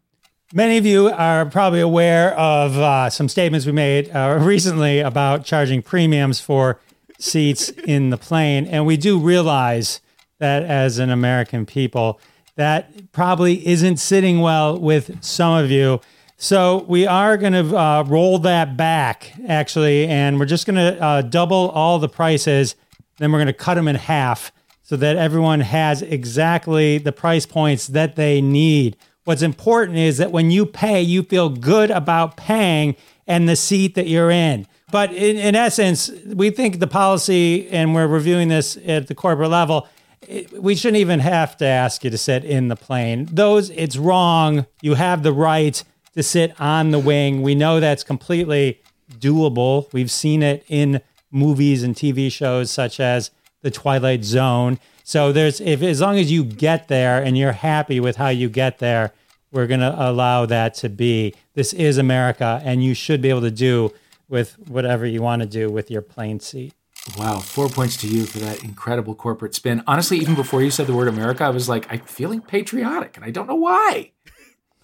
Many 0.54 0.78
of 0.78 0.86
you 0.86 1.10
are 1.10 1.48
probably 1.48 1.80
aware 1.80 2.38
of 2.38 2.78
uh, 2.78 3.10
some 3.10 3.30
statements 3.30 3.66
we 3.66 3.72
made 3.72 4.10
uh, 4.10 4.38
recently 4.42 5.00
about 5.00 5.44
charging 5.44 5.82
premiums 5.82 6.40
for 6.40 6.80
seats 7.20 7.70
in 7.70 8.10
the 8.10 8.18
plane. 8.18 8.66
And 8.66 8.86
we 8.86 8.98
do 8.98 9.20
realize 9.20 10.02
that 10.40 10.64
as 10.64 10.98
an 10.98 11.10
American 11.10 11.66
people, 11.66 12.20
that 12.56 13.12
probably 13.12 13.66
isn't 13.68 13.98
sitting 13.98 14.42
well 14.42 14.80
with 14.80 15.24
some 15.24 15.54
of 15.54 15.70
you. 15.70 16.02
So 16.38 16.86
we 16.88 17.06
are 17.06 17.38
going 17.38 17.54
to 17.54 17.78
uh, 17.78 18.04
roll 18.08 18.40
that 18.40 18.78
back, 18.78 19.34
actually, 19.48 20.08
and 20.08 20.40
we're 20.40 20.46
just 20.46 20.66
going 20.66 20.78
to 20.78 21.02
uh, 21.02 21.22
double 21.22 21.70
all 21.70 22.00
the 22.00 22.10
prices. 22.10 22.76
Then 23.18 23.32
we're 23.32 23.40
going 23.40 23.48
to 23.48 23.54
cut 23.54 23.76
them 23.76 23.90
in 23.90 23.96
half 23.96 24.54
so 24.82 24.96
that 24.96 25.18
everyone 25.18 25.60
has 25.60 26.02
exactly 26.02 26.98
the 26.98 27.12
price 27.12 27.46
points 27.46 27.88
that 27.88 28.16
they 28.16 28.42
need. 28.42 28.98
What's 29.26 29.42
important 29.42 29.98
is 29.98 30.18
that 30.18 30.32
when 30.32 30.50
you 30.50 30.66
pay, 30.66 31.02
you 31.02 31.24
feel 31.24 31.50
good 31.50 31.92
about 31.92 32.38
paying 32.38 32.96
and 33.28 33.48
the 33.48 33.56
seat 33.56 33.96
that 33.96 34.08
you're 34.08 34.32
in. 34.32 34.66
But 34.92 35.14
in, 35.14 35.38
in 35.38 35.56
essence, 35.56 36.10
we 36.26 36.50
think 36.50 36.80
the 36.80 36.88
policy, 36.88 37.70
and 37.70 37.94
we're 37.94 38.08
reviewing 38.08 38.48
this 38.48 38.78
at 38.86 39.08
the 39.08 39.16
corporate 39.16 39.50
level, 39.50 39.88
it, 40.28 40.52
we 40.62 40.76
shouldn't 40.76 40.98
even 40.98 41.20
have 41.20 41.58
to 41.58 41.66
ask 41.66 42.04
you 42.04 42.10
to 42.10 42.18
sit 42.18 42.44
in 42.44 42.68
the 42.68 42.76
plane. 42.76 43.28
Those, 43.32 43.70
it's 43.72 43.98
wrong. 43.98 44.66
You 44.82 44.96
have 44.96 45.24
the 45.24 45.34
right 45.34 45.82
to 46.14 46.24
sit 46.24 46.60
on 46.60 46.92
the 46.92 47.00
wing. 47.00 47.42
We 47.42 47.56
know 47.56 47.80
that's 47.80 48.04
completely 48.04 48.82
doable. 49.20 49.92
We've 49.94 50.12
seen 50.12 50.44
it 50.44 50.66
in 50.68 51.02
movies 51.32 51.84
and 51.84 51.96
TV 51.96 52.32
shows 52.32 52.72
such 52.72 53.00
as 53.00 53.32
The 53.62 53.72
Twilight 53.72 54.24
Zone. 54.24 54.80
So 55.04 55.32
there's 55.32 55.60
if 55.62 55.82
as 55.82 56.02
long 56.02 56.18
as 56.18 56.32
you 56.32 56.44
get 56.44 56.88
there 56.88 57.22
and 57.24 57.38
you're 57.38 57.52
happy 57.52 58.00
with 58.00 58.18
how 58.18 58.30
you 58.30 58.50
get 58.50 58.80
there, 58.80 59.12
we're 59.52 59.68
going 59.68 59.80
to 59.80 59.96
allow 59.98 60.46
that 60.46 60.76
to 60.76 60.90
be. 60.90 61.34
This 61.56 61.74
is 61.74 61.98
America 61.98 62.62
and 62.64 62.84
you 62.84 62.94
should 62.94 63.22
be 63.22 63.30
able 63.30 63.42
to 63.42 63.52
do 63.52 63.92
with 64.30 64.58
whatever 64.70 65.06
you 65.06 65.22
want 65.22 65.42
to 65.42 65.48
do 65.48 65.70
with 65.70 65.92
your 65.92 66.02
plane 66.02 66.40
seat. 66.40 66.74
Wow, 67.18 67.40
four 67.40 67.70
points 67.70 67.98
to 67.98 68.08
you 68.08 68.26
for 68.26 68.40
that 68.40 68.64
incredible 68.64 69.16
corporate 69.16 69.56
spin. 69.56 69.84
Honestly, 69.88 70.18
even 70.18 70.36
before 70.36 70.62
you 70.62 70.70
said 70.70 70.86
the 70.88 70.94
word 70.94 71.08
America, 71.08 71.44
I 71.44 71.50
was 71.50 71.68
like, 71.68 71.92
I'm 71.92 72.02
feeling 72.02 72.42
patriotic, 72.42 73.16
and 73.18 73.26
I 73.26 73.32
don't 73.32 73.48
know 73.48 73.56
why. 73.56 74.12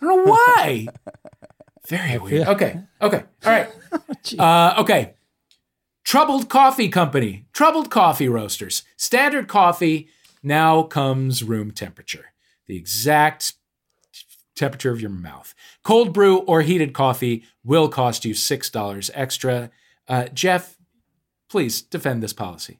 I 0.01 0.05
don't 0.05 0.25
know 0.25 0.31
why. 0.31 0.87
Very 1.87 2.17
weird. 2.17 2.47
Okay, 2.47 2.79
okay, 3.01 3.23
all 3.45 3.51
right. 3.51 3.69
Uh, 4.39 4.73
okay. 4.79 5.13
Troubled 6.03 6.49
Coffee 6.49 6.89
Company, 6.89 7.45
Troubled 7.53 7.89
Coffee 7.89 8.27
Roasters. 8.27 8.83
Standard 8.97 9.47
coffee 9.47 10.09
now 10.43 10.83
comes 10.83 11.43
room 11.43 11.71
temperature, 11.71 12.33
the 12.65 12.75
exact 12.75 13.53
temperature 14.55 14.91
of 14.91 15.01
your 15.01 15.09
mouth. 15.09 15.53
Cold 15.83 16.13
brew 16.13 16.37
or 16.39 16.61
heated 16.61 16.93
coffee 16.93 17.43
will 17.63 17.89
cost 17.89 18.25
you 18.25 18.33
$6 18.33 19.11
extra. 19.13 19.69
Uh, 20.07 20.25
Jeff, 20.33 20.77
please 21.49 21.81
defend 21.81 22.23
this 22.23 22.33
policy. 22.33 22.79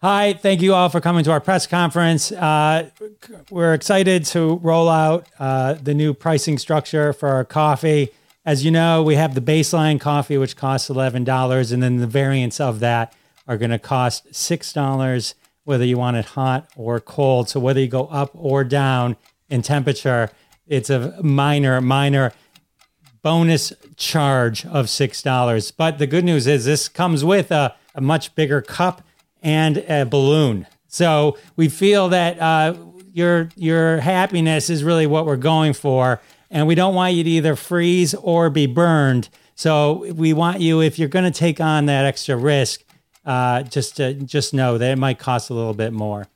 Hi, 0.00 0.32
thank 0.32 0.62
you 0.62 0.74
all 0.74 0.88
for 0.88 1.00
coming 1.00 1.24
to 1.24 1.32
our 1.32 1.40
press 1.40 1.66
conference. 1.66 2.30
Uh, 2.30 2.90
we're 3.50 3.74
excited 3.74 4.24
to 4.26 4.56
roll 4.58 4.88
out 4.88 5.26
uh, 5.40 5.74
the 5.74 5.92
new 5.92 6.14
pricing 6.14 6.56
structure 6.56 7.12
for 7.12 7.28
our 7.30 7.44
coffee. 7.44 8.10
As 8.44 8.64
you 8.64 8.70
know, 8.70 9.02
we 9.02 9.16
have 9.16 9.34
the 9.34 9.40
baseline 9.40 10.00
coffee, 10.00 10.38
which 10.38 10.56
costs 10.56 10.88
$11, 10.88 11.72
and 11.72 11.82
then 11.82 11.96
the 11.96 12.06
variants 12.06 12.60
of 12.60 12.78
that 12.78 13.12
are 13.48 13.56
going 13.56 13.72
to 13.72 13.78
cost 13.78 14.30
$6, 14.30 15.34
whether 15.64 15.84
you 15.84 15.98
want 15.98 16.16
it 16.16 16.26
hot 16.26 16.70
or 16.76 17.00
cold. 17.00 17.48
So, 17.48 17.58
whether 17.58 17.80
you 17.80 17.88
go 17.88 18.06
up 18.06 18.30
or 18.34 18.62
down 18.62 19.16
in 19.48 19.62
temperature, 19.62 20.30
it's 20.68 20.90
a 20.90 21.20
minor, 21.22 21.80
minor 21.80 22.32
bonus 23.22 23.72
charge 23.96 24.64
of 24.66 24.86
$6. 24.86 25.72
But 25.76 25.98
the 25.98 26.06
good 26.06 26.24
news 26.24 26.46
is 26.46 26.64
this 26.64 26.88
comes 26.88 27.24
with 27.24 27.50
a, 27.50 27.74
a 27.94 28.00
much 28.00 28.34
bigger 28.34 28.60
cup 28.60 29.02
and 29.42 29.78
a 29.78 30.04
balloon. 30.04 30.66
So 30.86 31.36
we 31.56 31.68
feel 31.68 32.08
that 32.08 32.40
uh, 32.40 32.74
your 33.12 33.50
your 33.56 33.98
happiness 33.98 34.70
is 34.70 34.82
really 34.82 35.06
what 35.06 35.26
we're 35.26 35.36
going 35.36 35.74
for, 35.74 36.20
and 36.50 36.66
we 36.66 36.74
don't 36.74 36.94
want 36.94 37.14
you 37.14 37.24
to 37.24 37.30
either 37.30 37.56
freeze 37.56 38.14
or 38.14 38.48
be 38.48 38.66
burned. 38.66 39.28
So 39.54 40.06
we 40.14 40.32
want 40.32 40.60
you, 40.60 40.80
if 40.80 40.98
you're 40.98 41.08
going 41.08 41.30
to 41.30 41.36
take 41.36 41.60
on 41.60 41.86
that 41.86 42.04
extra 42.04 42.36
risk, 42.36 42.84
uh, 43.26 43.64
just 43.64 43.96
to 43.96 44.14
just 44.14 44.54
know 44.54 44.78
that 44.78 44.92
it 44.92 44.98
might 44.98 45.18
cost 45.18 45.50
a 45.50 45.54
little 45.54 45.74
bit 45.74 45.92
more. 45.92 46.26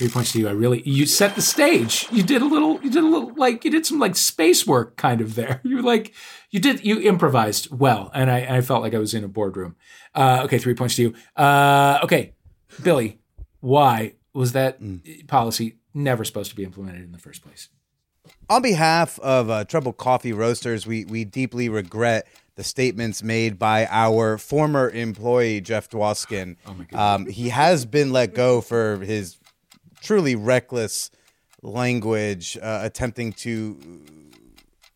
Three 0.00 0.08
points 0.08 0.32
to 0.32 0.38
you. 0.38 0.48
I 0.48 0.52
really 0.52 0.80
you 0.88 1.04
set 1.04 1.34
the 1.34 1.42
stage. 1.42 2.06
You 2.10 2.22
did 2.22 2.40
a 2.40 2.46
little. 2.46 2.80
You 2.82 2.88
did 2.88 3.04
a 3.04 3.06
little 3.06 3.34
like 3.36 3.66
you 3.66 3.70
did 3.70 3.84
some 3.84 3.98
like 3.98 4.16
space 4.16 4.66
work 4.66 4.96
kind 4.96 5.20
of 5.20 5.34
there. 5.34 5.60
You 5.70 5.76
were 5.76 5.82
like 5.82 6.14
you 6.48 6.58
did 6.58 6.82
you 6.82 7.00
improvised 7.02 7.70
well, 7.70 8.10
and 8.14 8.30
I, 8.30 8.56
I 8.56 8.60
felt 8.62 8.80
like 8.80 8.94
I 8.94 8.98
was 8.98 9.12
in 9.12 9.24
a 9.24 9.28
boardroom. 9.28 9.76
Uh, 10.14 10.40
okay, 10.44 10.56
three 10.56 10.72
points 10.72 10.96
to 10.96 11.02
you. 11.02 11.14
Uh, 11.36 11.98
okay, 12.02 12.32
Billy, 12.82 13.18
why 13.60 14.14
was 14.32 14.52
that 14.52 14.78
policy 15.28 15.76
never 15.92 16.24
supposed 16.24 16.48
to 16.48 16.56
be 16.56 16.64
implemented 16.64 17.04
in 17.04 17.12
the 17.12 17.18
first 17.18 17.42
place? 17.42 17.68
On 18.48 18.62
behalf 18.62 19.18
of 19.20 19.50
uh, 19.50 19.64
Trouble 19.64 19.92
Coffee 19.92 20.32
Roasters, 20.32 20.86
we, 20.86 21.04
we 21.04 21.24
deeply 21.24 21.68
regret 21.68 22.26
the 22.56 22.64
statements 22.64 23.22
made 23.22 23.58
by 23.58 23.86
our 23.90 24.36
former 24.36 24.90
employee, 24.90 25.60
Jeff 25.60 25.88
Dwoskin. 25.88 26.56
Oh 26.66 26.74
my 26.74 26.84
God. 26.84 27.14
Um, 27.14 27.26
he 27.26 27.48
has 27.48 27.86
been 27.86 28.12
let 28.12 28.34
go 28.34 28.60
for 28.60 28.98
his 28.98 29.38
truly 30.00 30.34
reckless 30.34 31.10
language, 31.62 32.56
uh, 32.60 32.80
attempting 32.82 33.32
to 33.32 33.78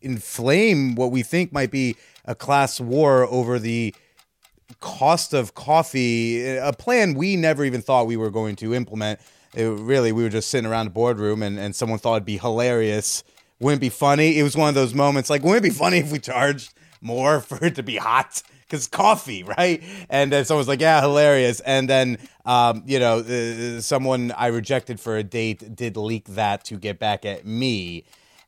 inflame 0.01 0.95
what 0.95 1.11
we 1.11 1.23
think 1.23 1.53
might 1.53 1.71
be 1.71 1.97
a 2.25 2.35
class 2.35 2.81
war 2.81 3.25
over 3.25 3.59
the 3.59 3.95
cost 4.81 5.33
of 5.33 5.55
coffee, 5.55 6.47
a 6.57 6.73
plan 6.73 7.15
we 7.15 7.37
never 7.37 7.65
even 7.65 7.83
thought 7.83 8.07
we 8.07 8.17
were 8.17 8.31
going 8.31 8.57
to 8.57 8.75
implement. 8.75 9.21
it 9.55 9.65
really 9.65 10.13
we 10.13 10.23
were 10.23 10.29
just 10.29 10.51
sitting 10.51 10.69
around 10.69 10.87
the 10.87 10.91
boardroom 10.91 11.43
and, 11.43 11.59
and 11.59 11.75
someone 11.75 11.99
thought 11.99 12.17
it'd 12.17 12.25
be 12.25 12.39
hilarious. 12.39 13.25
Wouldn't 13.61 13.81
it 13.81 13.87
be 13.87 13.89
funny? 13.89 14.39
It 14.39 14.43
was 14.43 14.57
one 14.57 14.69
of 14.69 14.75
those 14.75 14.95
moments 14.95 15.31
like, 15.31 15.43
wouldn't 15.43 15.65
it 15.65 15.69
be 15.69 15.75
funny 15.75 15.99
if 15.99 16.11
we 16.13 16.19
charged 16.19 16.75
more 17.01 17.41
for 17.49 17.65
it 17.65 17.75
to 17.77 17.83
be 17.83 17.97
hot? 17.97 18.43
Because 18.67 18.87
coffee, 18.87 19.43
right? 19.59 19.83
And 20.09 20.33
then 20.33 20.45
someone's 20.45 20.69
like, 20.69 20.81
yeah, 20.81 21.01
hilarious. 21.01 21.61
And 21.61 21.89
then, 21.89 22.19
um, 22.45 22.83
you 22.87 22.99
know, 22.99 23.19
uh, 23.19 23.81
someone 23.81 24.33
I 24.33 24.49
rejected 24.49 25.01
for 25.01 25.17
a 25.17 25.23
date 25.23 25.75
did 25.75 25.97
leak 25.97 26.27
that 26.29 26.65
to 26.67 26.77
get 26.77 26.99
back 26.99 27.25
at 27.25 27.47
me. 27.47 28.05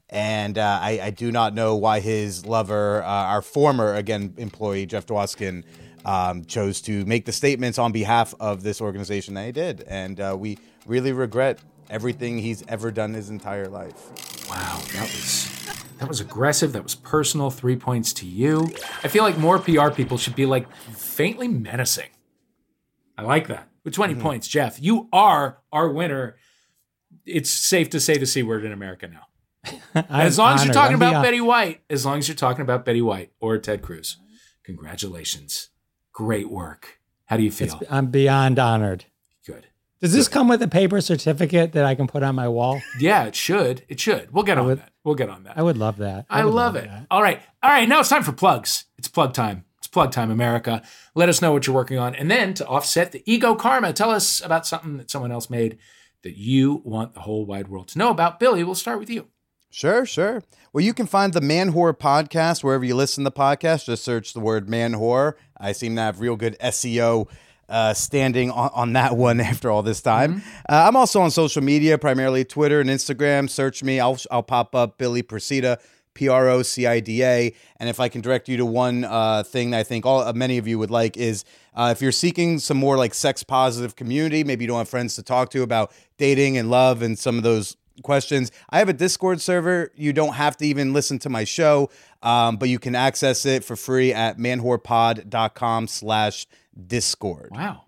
And 0.09 0.57
uh, 0.57 0.79
I, 0.81 1.01
I 1.03 1.11
do 1.11 1.33
not 1.33 1.55
know 1.55 1.75
why 1.75 2.01
his 2.01 2.47
lover, 2.47 3.03
uh, 3.03 3.07
our 3.07 3.43
former, 3.43 3.95
again, 3.95 4.35
employee, 4.37 4.87
Jeff 4.87 5.07
Dwoskin, 5.07 5.65
um, 6.05 6.45
chose 6.45 6.81
to 6.83 7.05
make 7.07 7.25
the 7.25 7.33
statements 7.33 7.79
on 7.79 7.91
behalf 7.91 8.33
of 8.39 8.63
this 8.63 8.81
organization 8.81 9.35
that 9.35 9.47
he 9.47 9.53
did. 9.53 9.83
And 9.89 10.21
uh, 10.21 10.37
we 10.39 10.59
really 10.87 11.13
regret 11.13 11.59
everything 11.91 12.39
he's 12.39 12.65
ever 12.69 12.91
done 12.93 13.15
his 13.15 13.31
entire 13.31 13.69
life. 13.69 14.49
Wow, 14.49 14.81
that 14.93 15.03
was 15.03 15.86
that 15.99 16.09
was 16.09 16.21
aggressive. 16.21 16.73
That 16.73 16.83
was 16.83 16.95
personal. 16.95 17.51
Three 17.51 17.77
points 17.77 18.13
to 18.15 18.27
you. 18.27 18.69
I 19.05 19.09
feel 19.09 19.23
like 19.23 19.39
more 19.39 19.59
PR 19.59 19.91
people 19.91 20.19
should 20.19 20.35
be 20.37 20.47
like 20.47 20.73
faintly 20.77 21.49
menacing. 21.49 22.11
I 23.19 23.23
like 23.23 23.49
that. 23.49 23.69
With 23.85 23.95
20 23.95 24.15
Mm-hmm. 24.15 24.23
points, 24.23 24.49
Jeff, 24.49 24.81
you 24.83 25.09
are 25.13 25.59
our 25.73 25.89
winner. 25.89 26.37
It's 27.25 27.51
safe 27.51 27.89
to 27.91 28.01
say 28.01 28.19
the 28.19 28.27
C 28.27 28.43
word 28.43 28.65
in 28.65 28.73
America 28.73 29.09
now. 29.09 29.23
as 30.11 30.39
long 30.39 30.55
as 30.55 30.65
you're 30.65 30.75
talking 30.75 30.95
I'm 30.95 31.03
about 31.03 31.11
beyond- 31.11 31.25
Betty 31.25 31.41
White, 31.41 31.81
as 31.91 32.05
long 32.07 32.19
as 32.19 32.29
you're 32.29 32.35
talking 32.37 32.63
about 32.63 32.85
Betty 32.85 33.03
White 33.03 33.33
or 33.41 33.59
Ted 33.59 33.83
Cruz, 33.83 34.17
congratulations. 34.65 35.71
Great 36.13 36.51
work. 36.51 37.01
How 37.27 37.37
do 37.37 37.43
you 37.43 37.51
feel? 37.51 37.81
I'm 37.91 38.07
beyond 38.07 38.59
honored. 38.59 39.07
Good. 40.01 40.07
Does 40.09 40.13
this 40.15 40.29
come 40.29 40.49
with 40.49 40.63
a 40.63 40.69
paper 40.69 41.01
certificate 41.01 41.73
that 41.73 41.85
I 41.85 41.95
can 41.95 42.07
put 42.07 42.23
on 42.23 42.35
my 42.35 42.49
wall? 42.49 42.81
Yeah, 42.99 43.25
it 43.25 43.35
should. 43.35 43.83
It 43.89 43.99
should. 44.01 44.33
We'll 44.33 44.45
get 44.45 44.59
on 44.59 44.67
would- 44.67 44.79
that. 44.79 44.93
We'll 45.05 45.15
get 45.15 45.31
on 45.31 45.45
that. 45.45 45.57
I 45.57 45.63
would 45.63 45.77
love 45.79 45.99
that. 45.99 46.27
I 46.29 46.45
would 46.45 46.53
love 46.55 46.75
it. 46.75 46.85
that. 46.89 47.07
All 47.11 47.23
right. 47.23 47.41
All 47.63 47.71
right. 47.71 47.89
Now 47.89 48.01
it's 48.01 48.09
time 48.09 48.25
for 48.25 48.33
plugs. 48.33 48.87
It's 48.99 49.07
plug 49.09 49.33
time. 49.35 49.65
It's 49.79 49.87
plug 49.87 50.11
time, 50.11 50.33
America. 50.33 50.83
Let 51.15 51.29
us 51.29 51.41
know 51.41 51.53
what 51.53 51.67
you're 51.67 51.77
working 51.77 51.97
on. 51.99 52.15
And 52.17 52.29
then 52.31 52.55
to 52.55 52.67
offset 52.67 53.13
the 53.13 53.23
ego 53.25 53.55
karma, 53.55 53.93
tell 53.93 54.11
us 54.11 54.45
about 54.45 54.67
something 54.67 54.97
that 54.97 55.09
someone 55.11 55.31
else 55.31 55.49
made 55.49 55.79
that 56.23 56.37
you 56.37 56.83
want 56.85 57.15
the 57.15 57.21
whole 57.21 57.47
wide 57.47 57.69
world 57.69 57.87
to 57.89 57.99
know 57.99 58.11
about. 58.11 58.41
Billy, 58.41 58.65
we'll 58.65 58.75
start 58.75 58.99
with 58.99 59.09
you. 59.09 59.29
Sure, 59.71 60.05
sure. 60.05 60.43
Well, 60.73 60.83
you 60.85 60.93
can 60.93 61.07
find 61.07 61.33
the 61.33 61.41
Man 61.41 61.73
Whore 61.73 61.97
podcast 61.97 62.65
wherever 62.65 62.85
you 62.85 62.97
listen 62.97 63.23
to 63.25 63.31
podcasts. 63.31 63.85
Just 63.85 64.03
search 64.03 64.33
the 64.33 64.41
word 64.41 64.69
Man 64.69 64.95
Whore. 64.95 65.35
I 65.57 65.71
seem 65.71 65.95
to 65.97 66.03
have 66.03 66.19
real 66.21 66.35
good 66.35 66.57
SEO 66.59 67.29
uh, 67.69 67.95
standing 67.95 68.51
on, 68.51 68.71
on 68.75 68.93
that 68.95 69.17
one 69.17 69.41
after 69.41 69.71
all 69.71 69.83
this 69.83 70.01
time. 70.01 70.43
Uh, 70.69 70.85
I'm 70.87 70.97
also 70.97 71.21
on 71.21 71.31
social 71.31 71.63
media, 71.63 71.99
primarily 71.99 72.45
Twitter 72.45 72.81
and 72.81 72.91
Instagram. 72.91 73.49
Search 73.49 73.83
me. 73.83 74.01
I'll, 74.01 74.19
I'll 74.31 74.43
pop 74.43 74.75
up 74.75 74.99
Billy 74.99 75.23
Procida, 75.23 75.81
P 76.15 76.29
R 76.29 76.49
O 76.49 76.63
C 76.63 76.87
I 76.87 77.01
D 77.01 77.23
A. 77.23 77.55
And 77.79 77.89
if 77.89 78.01
I 78.01 78.09
can 78.09 78.21
direct 78.21 78.49
you 78.49 78.57
to 78.57 78.67
one 78.67 79.05
uh, 79.05 79.43
thing 79.43 79.71
that 79.71 79.79
I 79.79 79.83
think 79.83 80.07
all 80.07 80.21
uh, 80.21 80.33
many 80.33 80.59
of 80.59 80.67
you 80.67 80.79
would 80.79 80.91
like 80.91 81.17
is 81.17 81.45
uh, 81.75 81.91
if 81.95 82.01
you're 82.01 82.13
seeking 82.13 82.59
some 82.59 82.79
more 82.79 82.97
like 82.97 83.15
sex 83.15 83.43
positive 83.43 83.97
community, 83.97 84.43
maybe 84.43 84.65
you 84.65 84.69
don't 84.69 84.79
have 84.79 84.89
friends 84.89 85.15
to 85.17 85.23
talk 85.23 85.51
to 85.51 85.63
about 85.63 85.93
dating 86.17 86.57
and 86.57 86.71
love 86.71 87.03
and 87.03 87.19
some 87.19 87.37
of 87.37 87.43
those 87.43 87.77
questions. 88.03 88.51
I 88.71 88.79
have 88.79 88.89
a 88.89 88.93
Discord 88.93 89.41
server. 89.41 89.91
You 89.95 90.13
don't 90.13 90.35
have 90.35 90.57
to 90.59 90.67
even 90.67 90.93
listen 90.93 91.19
to 91.21 91.29
my 91.29 91.45
show, 91.45 91.91
um, 92.23 92.57
but 92.57 92.69
you 92.69 92.79
can 92.79 92.95
access 92.95 93.47
it 93.47 93.65
for 93.65 93.77
free 93.77 94.13
at 94.13 94.39
manwhorepod.com 94.39 95.87
slash 95.89 96.47
discord. 96.87 97.51
Wow. 97.53 97.83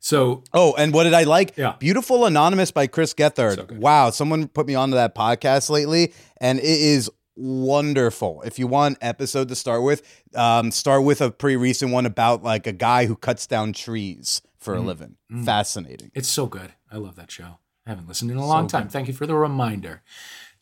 So, 0.00 0.44
Oh, 0.54 0.74
and 0.78 0.92
what 0.94 1.04
did 1.04 1.14
I 1.14 1.24
like? 1.24 1.56
Yeah. 1.56 1.74
Beautiful 1.78 2.24
Anonymous 2.24 2.70
by 2.70 2.86
Chris 2.86 3.14
Gethard. 3.14 3.56
So 3.56 3.66
wow, 3.78 4.10
someone 4.10 4.46
put 4.48 4.66
me 4.66 4.74
onto 4.74 4.94
that 4.94 5.14
podcast 5.14 5.70
lately, 5.70 6.12
and 6.40 6.58
it 6.60 6.64
is 6.64 7.10
wonderful. 7.34 8.42
If 8.42 8.58
you 8.58 8.66
want 8.66 8.98
episode 9.00 9.48
to 9.48 9.54
start 9.56 9.82
with, 9.82 10.02
um, 10.34 10.70
start 10.70 11.02
with 11.04 11.20
a 11.20 11.30
pretty 11.30 11.56
recent 11.56 11.92
one 11.92 12.06
about 12.06 12.42
like 12.42 12.66
a 12.66 12.72
guy 12.72 13.06
who 13.06 13.16
cuts 13.16 13.46
down 13.46 13.72
trees 13.72 14.40
for 14.58 14.74
Mm-hmm. 14.74 14.82
a 14.82 14.86
living. 14.86 15.16
Fascinating. 15.44 16.10
it's 16.14 16.28
so 16.28 16.46
good. 16.46 16.72
I 16.90 16.96
love 16.96 17.16
that 17.16 17.30
show. 17.30 17.58
I 17.88 17.92
haven't 17.92 18.06
listened 18.06 18.30
in 18.30 18.36
a 18.36 18.46
long 18.46 18.66
time. 18.66 18.88
Thank 18.90 19.08
you 19.08 19.14
for 19.14 19.26
the 19.26 19.34
reminder. 19.34 20.02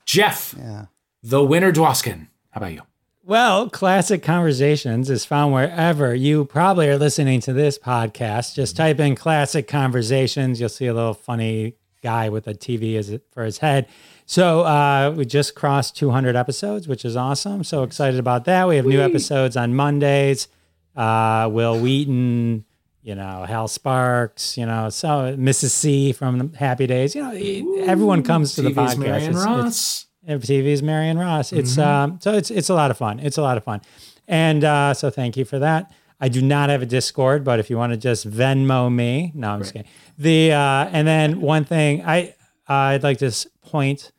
Jeff, 0.04 0.54
Yeah. 0.56 0.86
the 1.24 1.42
winner, 1.42 1.72
Dwoskin. 1.72 2.28
How 2.50 2.58
about 2.58 2.72
you? 2.72 2.82
Well, 3.24 3.68
Classic 3.68 4.22
Conversations 4.22 5.10
is 5.10 5.24
found 5.24 5.52
wherever 5.52 6.14
you 6.14 6.44
probably 6.44 6.88
are 6.88 6.96
listening 6.96 7.40
to 7.40 7.52
this 7.52 7.80
podcast. 7.80 8.54
Just 8.54 8.76
type 8.76 9.00
in 9.00 9.16
Classic 9.16 9.66
Conversations. 9.66 10.60
You'll 10.60 10.68
see 10.68 10.86
a 10.86 10.94
little 10.94 11.14
funny 11.14 11.74
guy 12.00 12.28
with 12.28 12.46
a 12.46 12.54
TV 12.54 12.94
as 12.96 13.18
for 13.32 13.42
his 13.44 13.58
head. 13.58 13.88
So 14.26 14.60
uh, 14.60 15.12
we 15.16 15.24
just 15.24 15.56
crossed 15.56 15.96
200 15.96 16.36
episodes, 16.36 16.86
which 16.86 17.04
is 17.04 17.16
awesome. 17.16 17.64
So 17.64 17.82
excited 17.82 18.20
about 18.20 18.44
that. 18.44 18.68
We 18.68 18.76
have 18.76 18.86
new 18.86 19.00
episodes 19.00 19.56
on 19.56 19.74
Mondays. 19.74 20.46
Uh, 20.94 21.48
Wil 21.52 21.80
Wheaton, 21.80 22.64
you 23.06 23.14
know, 23.14 23.44
Hal 23.44 23.68
Sparks, 23.68 24.58
you 24.58 24.66
know, 24.66 24.90
so 24.90 25.36
Mrs. 25.38 25.70
C 25.70 26.12
from 26.12 26.52
Happy 26.54 26.88
Days. 26.88 27.14
You 27.14 27.22
know, 27.22 27.84
everyone 27.84 28.24
comes 28.24 28.56
to 28.56 28.62
the 28.62 28.70
TV's 28.70 28.96
podcast. 28.96 28.98
Marion 28.98 29.30
It's- 29.30 29.36
it's- 29.36 29.46
Ross. 29.46 30.06
TV's 30.28 30.82
Marion 30.82 31.16
Ross. 31.16 31.52
It's 31.52 31.78
um, 31.78 32.18
so 32.20 32.32
it's 32.34 32.50
it's 32.50 32.68
a 32.68 32.74
lot 32.74 32.90
of 32.90 32.98
fun. 32.98 33.20
It's 33.20 33.38
a 33.38 33.42
lot 33.42 33.56
of 33.56 33.62
fun, 33.62 33.80
and 34.26 34.64
uh, 34.64 34.92
so 34.92 35.08
thank 35.08 35.36
you 35.36 35.44
for 35.44 35.60
that. 35.60 35.92
I 36.20 36.28
do 36.28 36.42
not 36.42 36.68
have 36.68 36.82
a 36.82 36.86
Discord, 36.86 37.44
but 37.44 37.60
if 37.60 37.70
you 37.70 37.76
want 37.76 37.92
to 37.92 37.96
just 37.96 38.28
Venmo 38.28 38.92
me, 38.92 39.30
no, 39.36 39.50
I'm 39.50 39.60
just 39.60 39.72
kidding. 39.72 39.88
The 40.18 40.52
uh, 40.52 40.88
and 40.90 41.06
then 41.06 41.40
one 41.40 41.64
thing 41.64 42.02
I 42.04 42.34
I'd 42.66 43.04
like 43.04 43.18
to 43.18 43.30
point 43.62 44.10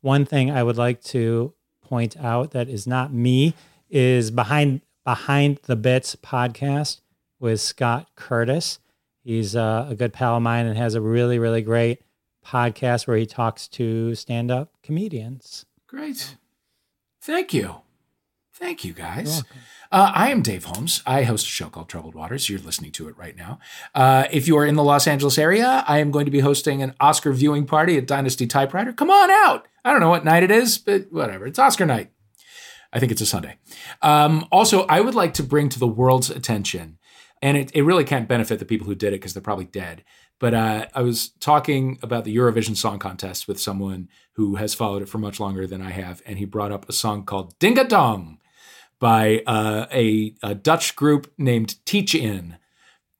one 0.00 0.24
thing 0.24 0.48
I 0.52 0.62
would 0.62 0.76
like 0.76 1.02
to 1.06 1.54
point 1.82 2.16
out 2.16 2.52
that 2.52 2.68
is 2.68 2.86
not 2.86 3.12
me 3.12 3.54
is 3.90 4.30
behind 4.30 4.82
behind 5.04 5.58
the 5.64 5.74
bits 5.74 6.14
podcast 6.14 7.00
with 7.40 7.60
Scott 7.60 8.08
Curtis. 8.16 8.78
He's 9.24 9.54
uh, 9.54 9.86
a 9.90 9.94
good 9.94 10.12
pal 10.12 10.36
of 10.36 10.42
mine 10.42 10.66
and 10.66 10.76
has 10.78 10.94
a 10.94 11.00
really 11.00 11.38
really 11.38 11.62
great 11.62 12.02
podcast 12.44 13.06
where 13.06 13.16
he 13.16 13.26
talks 13.26 13.68
to 13.68 14.14
stand 14.14 14.50
up 14.50 14.72
comedians. 14.82 15.66
Great. 15.86 16.36
Thank 17.20 17.52
you. 17.52 17.82
Thank 18.54 18.84
you, 18.84 18.92
guys. 18.92 19.44
Uh, 19.90 20.12
I 20.14 20.30
am 20.30 20.42
Dave 20.42 20.64
Holmes. 20.64 21.02
I 21.06 21.22
host 21.22 21.46
a 21.46 21.48
show 21.48 21.68
called 21.68 21.88
Troubled 21.88 22.14
Waters. 22.14 22.48
You're 22.48 22.58
listening 22.58 22.90
to 22.92 23.08
it 23.08 23.16
right 23.16 23.36
now. 23.36 23.58
Uh, 23.94 24.26
if 24.30 24.48
you 24.48 24.58
are 24.58 24.66
in 24.66 24.74
the 24.74 24.82
Los 24.82 25.06
Angeles 25.06 25.38
area, 25.38 25.84
I 25.86 25.98
am 25.98 26.10
going 26.10 26.24
to 26.24 26.30
be 26.30 26.40
hosting 26.40 26.82
an 26.82 26.94
Oscar 27.00 27.32
viewing 27.32 27.66
party 27.66 27.96
at 27.96 28.06
Dynasty 28.06 28.46
Typewriter. 28.46 28.92
Come 28.92 29.10
on 29.10 29.30
out. 29.30 29.66
I 29.84 29.92
don't 29.92 30.00
know 30.00 30.10
what 30.10 30.24
night 30.24 30.42
it 30.42 30.50
is, 30.50 30.76
but 30.76 31.12
whatever. 31.12 31.46
It's 31.46 31.58
Oscar 31.58 31.86
night. 31.86 32.10
I 32.92 32.98
think 33.00 33.12
it's 33.12 33.20
a 33.20 33.26
Sunday. 33.26 33.56
Um, 34.02 34.46
also, 34.50 34.84
I 34.86 35.00
would 35.00 35.14
like 35.14 35.34
to 35.34 35.42
bring 35.42 35.68
to 35.68 35.78
the 35.78 35.86
world's 35.86 36.30
attention, 36.30 36.97
and 37.42 37.56
it, 37.56 37.70
it 37.74 37.82
really 37.82 38.04
can't 38.04 38.28
benefit 38.28 38.58
the 38.58 38.64
people 38.64 38.86
who 38.86 38.94
did 38.94 39.08
it 39.08 39.20
because 39.20 39.34
they're 39.34 39.42
probably 39.42 39.64
dead. 39.66 40.04
But 40.38 40.54
uh, 40.54 40.86
I 40.94 41.02
was 41.02 41.30
talking 41.40 41.98
about 42.02 42.24
the 42.24 42.36
Eurovision 42.36 42.76
Song 42.76 42.98
Contest 42.98 43.48
with 43.48 43.60
someone 43.60 44.08
who 44.34 44.56
has 44.56 44.74
followed 44.74 45.02
it 45.02 45.08
for 45.08 45.18
much 45.18 45.40
longer 45.40 45.66
than 45.66 45.82
I 45.82 45.90
have, 45.90 46.22
and 46.26 46.38
he 46.38 46.44
brought 46.44 46.72
up 46.72 46.88
a 46.88 46.92
song 46.92 47.24
called 47.24 47.58
Ding 47.58 47.78
a 47.78 47.84
Dong 47.84 48.38
by 49.00 49.42
uh, 49.46 49.86
a, 49.92 50.34
a 50.42 50.54
Dutch 50.54 50.96
group 50.96 51.32
named 51.38 51.84
Teach 51.84 52.14
In. 52.14 52.56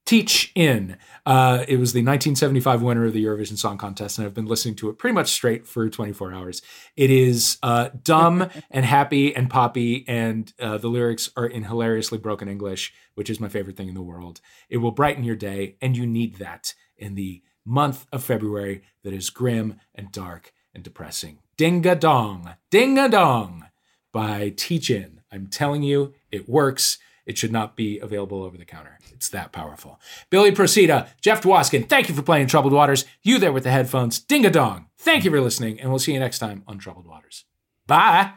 Teach 0.09 0.53
In. 0.55 0.97
Uh, 1.27 1.67
it 1.69 1.79
was 1.79 1.93
the 1.93 1.99
1975 1.99 2.81
winner 2.81 3.05
of 3.05 3.13
the 3.13 3.23
Eurovision 3.23 3.59
Song 3.59 3.77
Contest, 3.77 4.17
and 4.17 4.27
I've 4.27 4.33
been 4.33 4.47
listening 4.47 4.75
to 4.77 4.89
it 4.89 4.97
pretty 4.97 5.13
much 5.13 5.31
straight 5.31 5.67
for 5.67 5.87
24 5.91 6.33
hours. 6.33 6.63
It 6.97 7.11
is 7.11 7.59
uh, 7.63 7.91
dumb 8.05 8.49
and 8.71 8.87
happy 8.87 9.37
and 9.37 9.51
poppy, 9.51 10.07
and 10.09 10.51
uh, 10.59 10.79
the 10.79 10.89
lyrics 10.89 11.29
are 11.37 11.45
in 11.45 11.65
hilariously 11.65 12.17
broken 12.17 12.49
English, 12.49 12.95
which 13.17 13.29
is 13.29 13.39
my 13.39 13.49
favorite 13.49 13.77
thing 13.77 13.89
in 13.89 13.95
the 13.95 14.01
world. 14.01 14.41
It 14.71 14.79
will 14.79 14.93
brighten 14.93 15.25
your 15.25 15.37
day, 15.37 15.77
and 15.83 15.95
you 15.95 16.07
need 16.07 16.37
that 16.37 16.73
in 16.97 17.15
the 17.15 17.43
month 17.67 18.07
of 18.11 18.25
February 18.25 18.81
that 19.05 19.13
is 19.13 19.29
grim 19.29 19.79
and 19.95 20.11
dark 20.11 20.55
and 20.73 20.83
depressing. 20.83 21.41
Ding 21.59 21.87
a 21.87 21.95
dong, 21.95 22.55
ding 22.71 22.99
a 22.99 23.11
dong 23.11 23.67
by 24.11 24.55
Teach 24.57 24.89
In. 24.89 25.21
I'm 25.31 25.49
telling 25.49 25.83
you, 25.83 26.15
it 26.33 26.49
works. 26.49 26.97
It 27.29 27.37
should 27.37 27.53
not 27.53 27.77
be 27.77 27.99
available 27.99 28.43
over 28.43 28.57
the 28.57 28.65
counter. 28.65 28.99
It's 29.13 29.29
that 29.29 29.53
powerful. 29.53 30.01
Billy 30.31 30.51
Procida, 30.51 31.09
Jeff 31.21 31.43
Dwoskin, 31.43 31.87
thank 31.87 32.09
you 32.09 32.15
for 32.15 32.23
playing 32.23 32.47
Troubled 32.47 32.73
Waters. 32.73 33.05
You 33.23 33.39
there 33.39 33.53
with 33.53 33.65
the 33.65 33.71
headphones, 33.71 34.19
ding 34.19 34.47
a 34.47 34.51
dong. 34.51 34.87
Thank 34.97 35.25
you 35.25 35.31
for 35.31 35.41
listening, 35.43 35.79
and 35.79 35.91
we'll 35.91 35.99
see 35.99 36.15
you 36.15 36.21
next 36.21 36.39
time 36.39 36.65
on 36.67 36.79
Troubled 36.79 37.07
Waters. 37.07 37.45
Bye. 37.87 38.33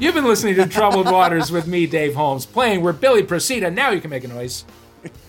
You've 0.00 0.14
been 0.14 0.24
listening 0.24 0.54
to 0.54 0.66
Troubled 0.66 1.10
Waters 1.10 1.52
with 1.52 1.66
me, 1.66 1.86
Dave 1.86 2.14
Holmes, 2.14 2.46
playing 2.46 2.80
where 2.80 2.94
Billy 2.94 3.22
Procida. 3.22 3.70
Now 3.70 3.90
you 3.90 4.00
can 4.00 4.08
make 4.08 4.24
a 4.24 4.28
noise. 4.28 4.64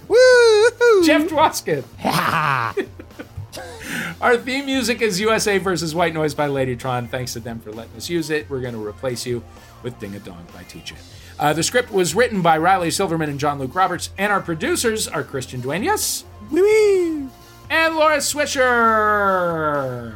Woo! 0.07 1.03
Jeff 1.03 1.27
Dwoskin. 1.27 1.83
Our 4.21 4.37
theme 4.37 4.65
music 4.65 5.01
is 5.01 5.19
USA 5.19 5.57
versus 5.57 5.95
White 5.95 6.13
Noise 6.13 6.33
by 6.33 6.47
Ladytron. 6.47 7.09
Thanks 7.09 7.33
to 7.33 7.39
them 7.39 7.59
for 7.59 7.71
letting 7.71 7.95
us 7.95 8.09
use 8.09 8.29
it. 8.29 8.49
We're 8.49 8.61
going 8.61 8.73
to 8.73 8.85
replace 8.85 9.25
you 9.25 9.43
with 9.81 9.97
Ding 9.99 10.15
a 10.15 10.19
Dong 10.19 10.45
by 10.53 10.63
TJ. 10.63 10.93
Uh, 11.39 11.53
the 11.53 11.63
script 11.63 11.91
was 11.91 12.15
written 12.15 12.41
by 12.41 12.57
Riley 12.57 12.91
Silverman 12.91 13.29
and 13.29 13.39
John 13.39 13.59
Luke 13.59 13.73
Roberts, 13.73 14.09
and 14.17 14.31
our 14.31 14.41
producers 14.41 15.07
are 15.07 15.23
Christian 15.23 15.61
Dueñas 15.61 16.25
and 17.69 17.95
Laura 17.95 18.17
Swisher. 18.17 20.15